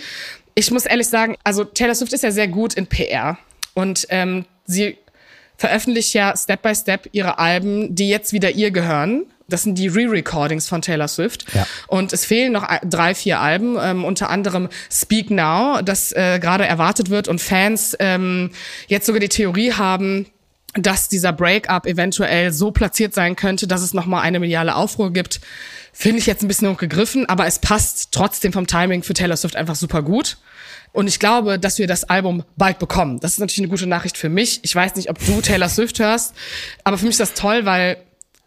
ich 0.54 0.70
muss 0.72 0.86
ehrlich 0.86 1.08
sagen, 1.08 1.38
also 1.44 1.64
Taylor 1.64 1.96
Swift 1.96 2.14
ist 2.14 2.24
ja 2.24 2.32
sehr 2.32 2.48
gut 2.48 2.74
in 2.74 2.88
PR 2.88 3.38
und 3.74 4.06
ähm, 4.10 4.46
sie 4.66 4.98
veröffentlicht 5.58 6.14
ja 6.14 6.36
Step 6.36 6.62
by 6.62 6.76
Step 6.76 7.08
ihre 7.12 7.40
Alben, 7.40 7.96
die 7.96 8.10
jetzt 8.10 8.34
wieder 8.34 8.52
ihr 8.52 8.72
gehören. 8.72 9.26
Das 9.48 9.64
sind 9.64 9.78
die 9.78 9.88
Re-Recordings 9.88 10.68
von 10.68 10.82
Taylor 10.82 11.08
Swift. 11.08 11.46
Ja. 11.54 11.68
Und 11.88 12.14
es 12.14 12.26
fehlen 12.26 12.54
noch 12.54 12.68
drei, 12.84 13.16
vier 13.16 13.40
Alben, 13.40 13.78
ähm, 13.82 14.06
unter 14.06 14.30
anderem 14.30 14.70
Speak 14.92 15.30
Now, 15.30 15.82
das 15.82 16.12
äh, 16.12 16.40
gerade 16.40 16.66
erwartet 16.66 17.10
wird 17.10 17.28
und 17.28 17.42
Fans 17.42 17.96
ähm, 18.00 18.52
jetzt 18.88 19.06
sogar 19.06 19.20
die 19.20 19.30
Theorie 19.30 19.74
haben, 19.74 20.26
dass 20.74 21.10
dieser 21.10 21.34
Breakup 21.34 21.86
eventuell 21.86 22.52
so 22.52 22.72
platziert 22.72 23.14
sein 23.14 23.36
könnte, 23.36 23.68
dass 23.68 23.82
es 23.82 23.94
nochmal 23.94 24.22
eine 24.22 24.40
mediale 24.40 24.76
Aufruhr 24.76 25.12
gibt. 25.12 25.42
Finde 25.94 26.20
ich 26.20 26.26
jetzt 26.26 26.44
ein 26.44 26.48
bisschen 26.48 26.70
hochgegriffen, 26.70 27.28
aber 27.28 27.46
es 27.46 27.60
passt 27.60 28.14
trotzdem 28.14 28.54
vom 28.54 28.68
Timing 28.68 29.04
für 29.04 29.14
Taylor 29.14 29.36
Swift 29.36 29.58
einfach 29.58 29.76
super 29.76 30.02
gut. 30.02 30.38
Und 30.94 31.08
ich 31.08 31.20
glaube, 31.20 31.60
dass 31.60 31.78
wir 31.78 31.88
das 31.88 32.06
Album 32.06 32.44
bald 32.58 32.80
bekommen. 32.80 33.20
Das 33.20 33.34
ist 33.34 33.40
natürlich 33.40 33.60
eine 33.60 33.70
gute 33.70 33.88
Nachricht 33.88 34.18
für 34.18 34.30
mich. 34.30 34.60
Ich 34.64 34.76
weiß 34.76 34.96
nicht, 34.96 35.10
ob 35.10 35.20
du 35.26 35.42
Taylor 35.42 35.70
Swift 35.70 36.00
hörst, 36.00 36.34
aber 36.84 36.98
für 36.98 37.06
mich 37.06 37.14
ist 37.14 37.20
das 37.20 37.34
toll, 37.34 37.66
weil 37.66 37.98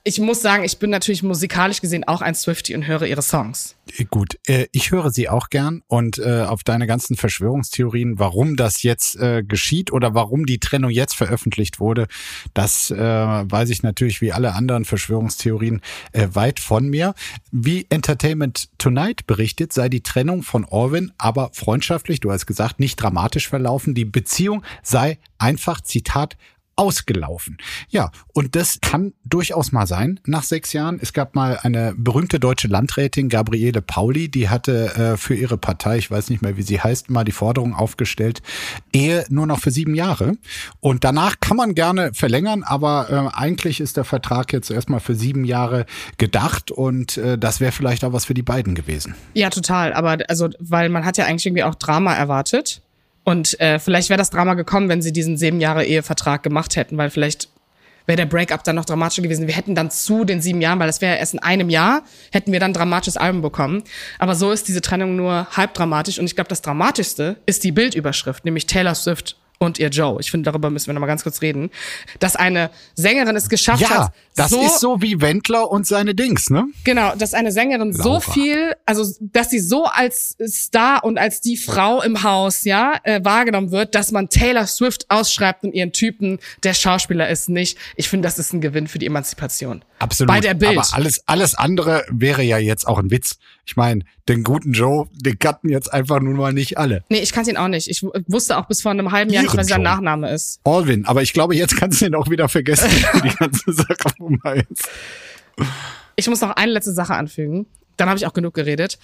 ich 0.07 0.21
muss 0.21 0.43
sagen, 0.43 0.65
ich 0.65 0.79
bin 0.79 0.91
natürlich 0.91 1.23
musikalisch 1.23 1.81
gesehen 1.81 2.05
auch 2.05 2.21
ein 2.21 2.35
Swifty 2.35 2.75
und 2.75 2.87
höre 2.87 3.07
ihre 3.07 3.23
Songs. 3.23 3.75
Gut, 4.11 4.39
äh, 4.47 4.67
ich 4.71 4.91
höre 4.91 5.11
sie 5.11 5.31
auch 5.31 5.49
gern 5.49 5.83
und 5.87 6.19
äh, 6.19 6.43
auf 6.43 6.63
deine 6.63 6.87
ganzen 6.87 7.17
Verschwörungstheorien, 7.17 8.19
warum 8.19 8.57
das 8.57 8.83
jetzt 8.83 9.17
äh, 9.17 9.43
geschieht 9.43 9.93
oder 9.93 10.15
warum 10.15 10.45
die 10.45 10.59
Trennung 10.59 10.91
jetzt 10.91 11.17
veröffentlicht 11.17 11.81
wurde, 11.81 12.07
das 12.53 12.91
äh, 12.91 12.99
weiß 12.99 13.71
ich 13.71 13.83
natürlich 13.83 14.21
wie 14.21 14.33
alle 14.33 14.55
anderen 14.55 14.85
Verschwörungstheorien 14.85 15.81
äh, 16.13 16.29
weit 16.33 16.61
von 16.61 16.87
mir. 16.89 17.15
Wie 17.51 17.87
Entertainment 17.89 18.69
Tonight 18.77 19.27
berichtet, 19.27 19.73
sei 19.73 19.89
die 19.89 20.03
Trennung 20.03 20.43
von 20.43 20.67
Orwin 20.67 21.13
aber 21.17 21.51
freundschaftlich, 21.55 22.21
du 22.21 22.31
hast 22.31 22.45
gesagt, 22.45 22.79
nicht 22.79 22.97
dramatisch 22.97 23.49
verlaufen. 23.49 23.95
Die 23.95 24.05
Beziehung 24.05 24.65
sei 24.83 25.19
einfach, 25.39 25.81
Zitat, 25.81 26.37
ausgelaufen. 26.77 27.59
Ja, 27.89 28.11
und 28.33 28.57
das 28.57 28.81
kann 28.81 29.13
durchaus 29.25 29.73
mal 29.73 29.87
sein 29.87 30.21
nach 30.27 30.43
sechs 30.43 30.73
Jahren. 30.73 30.99
Es 31.01 31.13
gab 31.13 31.35
mal 31.35 31.59
eine 31.63 31.95
berühmte 31.97 32.41
deutsche 32.41 32.69
Landrätin, 32.69 33.29
Gabriele 33.29 33.83
Pauli, 33.83 34.29
die 34.29 34.49
hatte 34.49 34.95
äh, 34.95 35.17
für 35.17 35.35
ihre 35.35 35.59
Partei, 35.59 35.99
ich 35.99 36.11
weiß 36.11 36.31
nicht 36.31 36.43
mehr, 36.43 36.57
wie 36.57 36.63
sie 36.63 36.81
heißt, 36.81 37.11
mal 37.11 37.25
die 37.25 37.33
Forderung 37.33 37.75
aufgestellt, 37.75 38.43
Ehe 38.93 39.25
nur 39.29 39.47
noch 39.47 39.61
für 39.61 39.71
sieben 39.71 39.95
Jahre. 39.95 40.37
Und 40.81 41.05
danach 41.05 41.41
kann 41.41 41.57
man 41.57 41.75
gerne 41.75 42.13
verlängern, 42.15 42.63
aber 42.63 43.11
äh, 43.11 43.37
eigentlich 43.39 43.81
ist 43.81 43.97
der 43.97 44.05
Vertrag 44.05 44.53
jetzt 44.53 44.71
erstmal 44.71 45.01
für 45.01 45.15
sieben 45.15 45.45
Jahre 45.45 45.87
gedacht 46.19 46.71
und 46.71 47.17
äh, 47.17 47.39
das 47.39 47.61
wäre 47.61 47.73
vielleicht 47.73 48.05
auch 48.05 48.13
was 48.13 48.25
für 48.25 48.35
die 48.35 48.43
beiden 48.43 48.75
gewesen. 48.75 49.15
Ja, 49.35 49.51
total. 49.51 49.93
Aber 49.93 50.19
also, 50.29 50.49
weil 50.59 50.89
man 50.89 51.05
hat 51.05 51.17
ja 51.17 51.27
eigentlich 51.27 51.47
irgendwie 51.47 51.65
auch 51.65 51.75
Drama 51.75 52.15
erwartet. 52.15 52.83
Und 53.25 53.59
äh, 53.59 53.79
vielleicht 53.79 54.11
wäre 54.11 54.19
das 54.19 54.31
Drama 54.31 54.55
gekommen, 54.55 54.89
wenn 54.89 55.03
sie 55.03 55.13
diesen 55.13 55.37
sieben 55.37 55.61
Jahre 55.61 55.85
Ehevertrag 55.85 56.43
gemacht 56.43 56.77
hätten, 56.77 56.97
weil 56.99 57.11
vielleicht 57.11 57.49
wäre 58.07 58.17
der 58.17 58.27
Breakup 58.27 58.63
dann 58.65 58.77
noch 58.77 58.85
dramatischer 58.85 59.23
gewesen. 59.23 59.47
Wir 59.47 59.55
hätten 59.55 59.75
dann 59.75 59.91
zu 59.91 60.25
den 60.25 60.43
sieben 60.43 60.61
Jahren, 60.61 60.79
weil 60.79 60.87
das 60.87 61.01
wäre 61.01 61.17
erst 61.17 61.35
in 61.35 61.41
einem 61.41 61.71
Jahr, 61.71 62.03
hätten 62.33 62.53
wir 62.53 62.61
dann 62.61 62.73
ein 62.73 62.75
dramatisches 62.75 63.17
Album 63.17 63.41
bekommen. 63.41 63.83
Aber 64.19 64.35
so 64.35 64.53
ist 64.53 64.69
diese 64.69 64.83
Trennung 64.83 65.17
nur 65.17 65.47
halb 65.57 65.73
dramatisch. 65.75 66.19
Und 66.19 66.27
ich 66.27 66.35
glaube, 66.35 66.49
das 66.49 66.61
Dramatischste 66.61 67.37
ist 67.47 67.65
die 67.65 67.73
Bildüberschrift, 67.73 68.45
nämlich 68.45 68.67
Taylor 68.67 68.95
Swift 68.95 69.37
und 69.59 69.79
ihr 69.79 69.89
Joe. 69.89 70.21
Ich 70.21 70.31
finde, 70.31 70.51
darüber 70.51 70.71
müssen 70.71 70.89
wir 70.89 70.95
noch 70.95 71.01
mal 71.01 71.07
ganz 71.07 71.23
kurz 71.23 71.41
reden. 71.43 71.71
Dass 72.19 72.37
eine 72.37 72.71
Sängerin 72.95 73.37
es 73.37 73.49
geschafft 73.49 73.83
ja, 73.83 73.91
hat. 73.91 74.13
Das 74.37 74.51
so, 74.51 74.61
ist 74.61 74.81
so 74.81 75.01
wie 75.01 75.21
Wendler 75.21 75.71
und 75.71 75.87
seine 75.87 76.15
Dings, 76.15 76.51
ne? 76.51 76.67
Genau, 76.85 77.15
dass 77.15 77.35
eine 77.35 77.53
Sängerin 77.53 77.93
Laura. 77.93 78.03
so 78.03 78.33
viel, 78.33 78.75
also 78.85 79.05
dass 79.21 79.51
sie 79.51 79.61
so 79.61 79.85
als 79.85 80.37
Star 80.47 81.05
und 81.05 81.19
als 81.19 81.41
die 81.41 81.57
Frau 81.57 82.03
im 82.03 82.23
Haus, 82.23 82.65
ja, 82.65 82.95
äh, 83.05 83.25
wahrgenommen 83.25 83.71
wird, 83.71 83.95
dass 83.95 84.13
man 84.13 84.29
Taylor 84.29 84.67
Swift 84.67 85.11
ausschreibt 85.11 85.65
und 85.65 85.73
ihren 85.73 85.93
Typen, 85.93 86.39
der 86.65 86.75
Schauspieler 86.75 87.29
ist 87.29 87.49
nicht. 87.49 87.79
Ich 87.97 88.09
finde, 88.09 88.27
das 88.27 88.39
ist 88.39 88.53
ein 88.53 88.61
Gewinn 88.61 88.89
für 88.89 88.99
die 88.99 89.07
Emanzipation. 89.07 89.85
Absolut. 89.99 90.29
Bei 90.29 90.41
der 90.41 90.55
Bild. 90.55 90.79
Aber 90.79 90.87
alles, 90.93 91.23
alles 91.27 91.55
andere 91.55 92.05
wäre 92.11 92.43
ja 92.43 92.59
jetzt 92.59 92.87
auch 92.87 92.99
ein 92.99 93.11
Witz. 93.11 93.39
Ich 93.67 93.77
meine, 93.77 94.05
den 94.29 94.43
guten 94.43 94.73
Joe, 94.73 95.09
den 95.13 95.39
kannten 95.39 95.69
jetzt 95.69 95.93
einfach 95.93 96.21
nun 96.21 96.37
mal 96.37 96.53
nicht 96.53 96.79
alle. 96.79 97.05
Nee, 97.09 97.21
ich 97.21 97.33
kannte 97.33 97.51
ihn 97.51 97.57
auch 97.57 97.69
nicht. 97.69 97.89
Ich 97.89 98.03
wusste 98.03 98.59
auch 98.59 98.67
bis 98.67 98.83
vor 98.83 98.91
einem 98.91 99.11
halben 99.13 99.33
Jahr 99.33 99.43
nicht, 99.43 99.57
was 99.57 99.69
sein 99.69 99.83
Nachname 99.83 100.31
ist. 100.31 100.61
Alvin, 100.65 101.07
aber 101.07 101.23
ich 101.23 101.33
glaube, 101.33 101.55
jetzt 101.57 101.77
kannst 101.77 102.01
du 102.01 102.07
ihn 102.07 102.15
auch 102.15 102.29
wieder 102.29 102.49
vergessen, 102.49 102.91
die 103.25 103.35
ganze 103.37 103.73
Sache 103.73 103.97
vorbei 104.17 104.65
ist. 104.71 104.89
Ich 106.17 106.29
muss 106.29 106.41
noch 106.41 106.51
eine 106.51 106.73
letzte 106.73 106.93
Sache 106.93 107.15
anfügen. 107.15 107.67
Dann 107.97 108.09
habe 108.09 108.19
ich 108.19 108.27
auch 108.27 108.33
genug 108.33 108.55
geredet. 108.55 108.99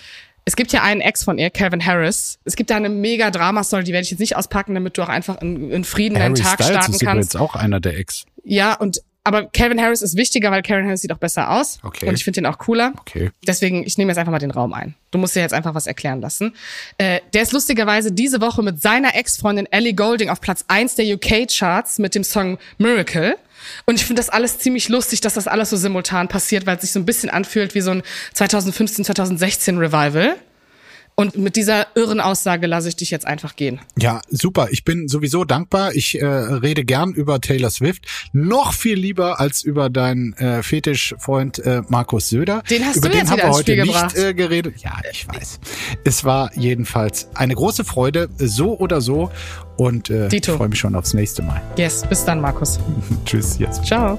Es 0.45 0.57
gibt 0.57 0.73
ja 0.73 0.83
einen 0.83 1.01
Ex 1.01 1.23
von 1.23 1.39
ihr, 1.39 1.51
Calvin 1.51 1.85
Harris. 1.85 2.39
Es 2.45 2.57
gibt 2.57 2.71
da 2.71 2.77
eine 2.77 2.89
mega 2.89 3.31
Drama-Story, 3.31 3.85
die 3.85 3.93
werde 3.93 4.05
ich 4.05 4.11
jetzt 4.11 4.21
nicht 4.21 4.37
auspacken, 4.37 4.75
damit 4.75 4.97
du 4.97 5.03
auch 5.03 5.09
einfach 5.09 5.41
in, 5.43 5.71
in 5.71 5.85
Frieden 5.85 6.17
Harry 6.19 6.35
deinen 6.35 6.43
Tag 6.43 6.55
Styles 6.55 6.71
starten 6.71 6.93
ist 6.93 7.01
kannst. 7.01 7.35
ist 7.35 7.41
auch 7.41 7.55
einer 7.55 7.81
der 7.81 7.99
Ex. 7.99 8.25
Ja, 8.43 8.75
und 8.75 9.03
aber 9.23 9.47
Calvin 9.47 9.81
Harris 9.81 10.01
ist 10.01 10.17
wichtiger, 10.17 10.51
weil 10.51 10.63
Calvin 10.63 10.87
Harris 10.87 11.03
sieht 11.03 11.13
auch 11.13 11.19
besser 11.19 11.51
aus. 11.51 11.79
Okay. 11.83 12.09
Und 12.09 12.15
ich 12.15 12.25
finde 12.25 12.41
den 12.41 12.47
auch 12.47 12.59
cooler. 12.59 12.93
Okay. 13.01 13.31
Deswegen, 13.47 13.85
ich 13.85 13.99
nehme 13.99 14.11
jetzt 14.11 14.19
einfach 14.19 14.33
mal 14.33 14.39
den 14.39 14.51
Raum 14.51 14.73
ein. 14.73 14.95
Du 15.11 15.19
musst 15.19 15.37
dir 15.37 15.41
jetzt 15.41 15.53
einfach 15.53 15.75
was 15.75 15.87
erklären 15.87 16.21
lassen. 16.21 16.55
Äh, 16.97 17.21
der 17.35 17.43
ist 17.43 17.53
lustigerweise 17.53 18.13
diese 18.13 18.41
Woche 18.41 18.63
mit 18.63 18.81
seiner 18.81 19.15
Ex-Freundin 19.15 19.67
Ellie 19.71 19.93
Golding 19.93 20.31
auf 20.31 20.41
Platz 20.41 20.65
eins 20.69 20.95
der 20.95 21.05
UK-Charts 21.15 21.99
mit 21.99 22.15
dem 22.15 22.25
Song 22.25 22.59
Miracle. 22.79 23.37
Und 23.85 23.97
ich 23.97 24.07
finde 24.07 24.21
das 24.21 24.31
alles 24.31 24.59
ziemlich 24.59 24.89
lustig, 24.89 25.21
dass 25.21 25.35
das 25.35 25.47
alles 25.47 25.69
so 25.69 25.77
simultan 25.77 26.29
passiert, 26.29 26.65
weil 26.65 26.77
es 26.77 26.83
sich 26.83 26.93
so 26.93 26.99
ein 26.99 27.05
bisschen 27.05 27.29
anfühlt 27.29 27.75
wie 27.75 27.83
so 27.83 27.91
ein 27.91 28.03
2015, 28.33 29.05
2016 29.05 29.77
Revival. 29.77 30.37
Und 31.21 31.37
mit 31.37 31.57
dieser 31.57 31.87
irren 31.95 32.19
Aussage 32.19 32.67
lasse 32.67 32.89
ich 32.89 32.97
dich 32.97 33.11
jetzt 33.11 33.27
einfach 33.27 33.55
gehen. 33.55 33.79
Ja, 33.99 34.23
super. 34.31 34.69
Ich 34.71 34.85
bin 34.85 35.07
sowieso 35.07 35.45
dankbar. 35.45 35.95
Ich 35.95 36.19
äh, 36.19 36.25
rede 36.25 36.83
gern 36.83 37.13
über 37.13 37.43
Taylor 37.43 37.69
Swift. 37.69 38.07
Noch 38.33 38.73
viel 38.73 38.99
lieber 38.99 39.39
als 39.39 39.63
über 39.63 39.91
deinen 39.91 40.33
äh, 40.39 40.63
Fetischfreund 40.63 41.59
äh, 41.59 41.83
Markus 41.89 42.31
Söder. 42.31 42.63
Den 42.71 42.87
hast 42.87 42.97
über 42.97 43.09
du 43.09 43.13
den 43.13 43.21
jetzt 43.21 43.31
haben 43.31 43.43
wir 43.43 43.51
heute 43.51 43.73
Spiel 43.73 43.85
nicht 43.85 44.17
äh, 44.17 44.33
geredet. 44.33 44.77
Ja, 44.79 44.97
ich 45.13 45.29
weiß. 45.29 45.61
Es 46.05 46.25
war 46.25 46.57
jedenfalls 46.57 47.29
eine 47.35 47.55
große 47.55 47.85
Freude, 47.85 48.31
so 48.39 48.79
oder 48.79 49.03
so. 49.03 49.31
Und 49.77 50.09
äh, 50.09 50.29
ich 50.35 50.47
freue 50.47 50.69
mich 50.69 50.79
schon 50.79 50.95
aufs 50.95 51.13
nächste 51.13 51.43
Mal. 51.43 51.61
Yes, 51.77 52.03
bis 52.09 52.25
dann, 52.25 52.41
Markus. 52.41 52.81
Tschüss 53.27 53.59
jetzt. 53.59 53.85
Ciao. 53.85 54.19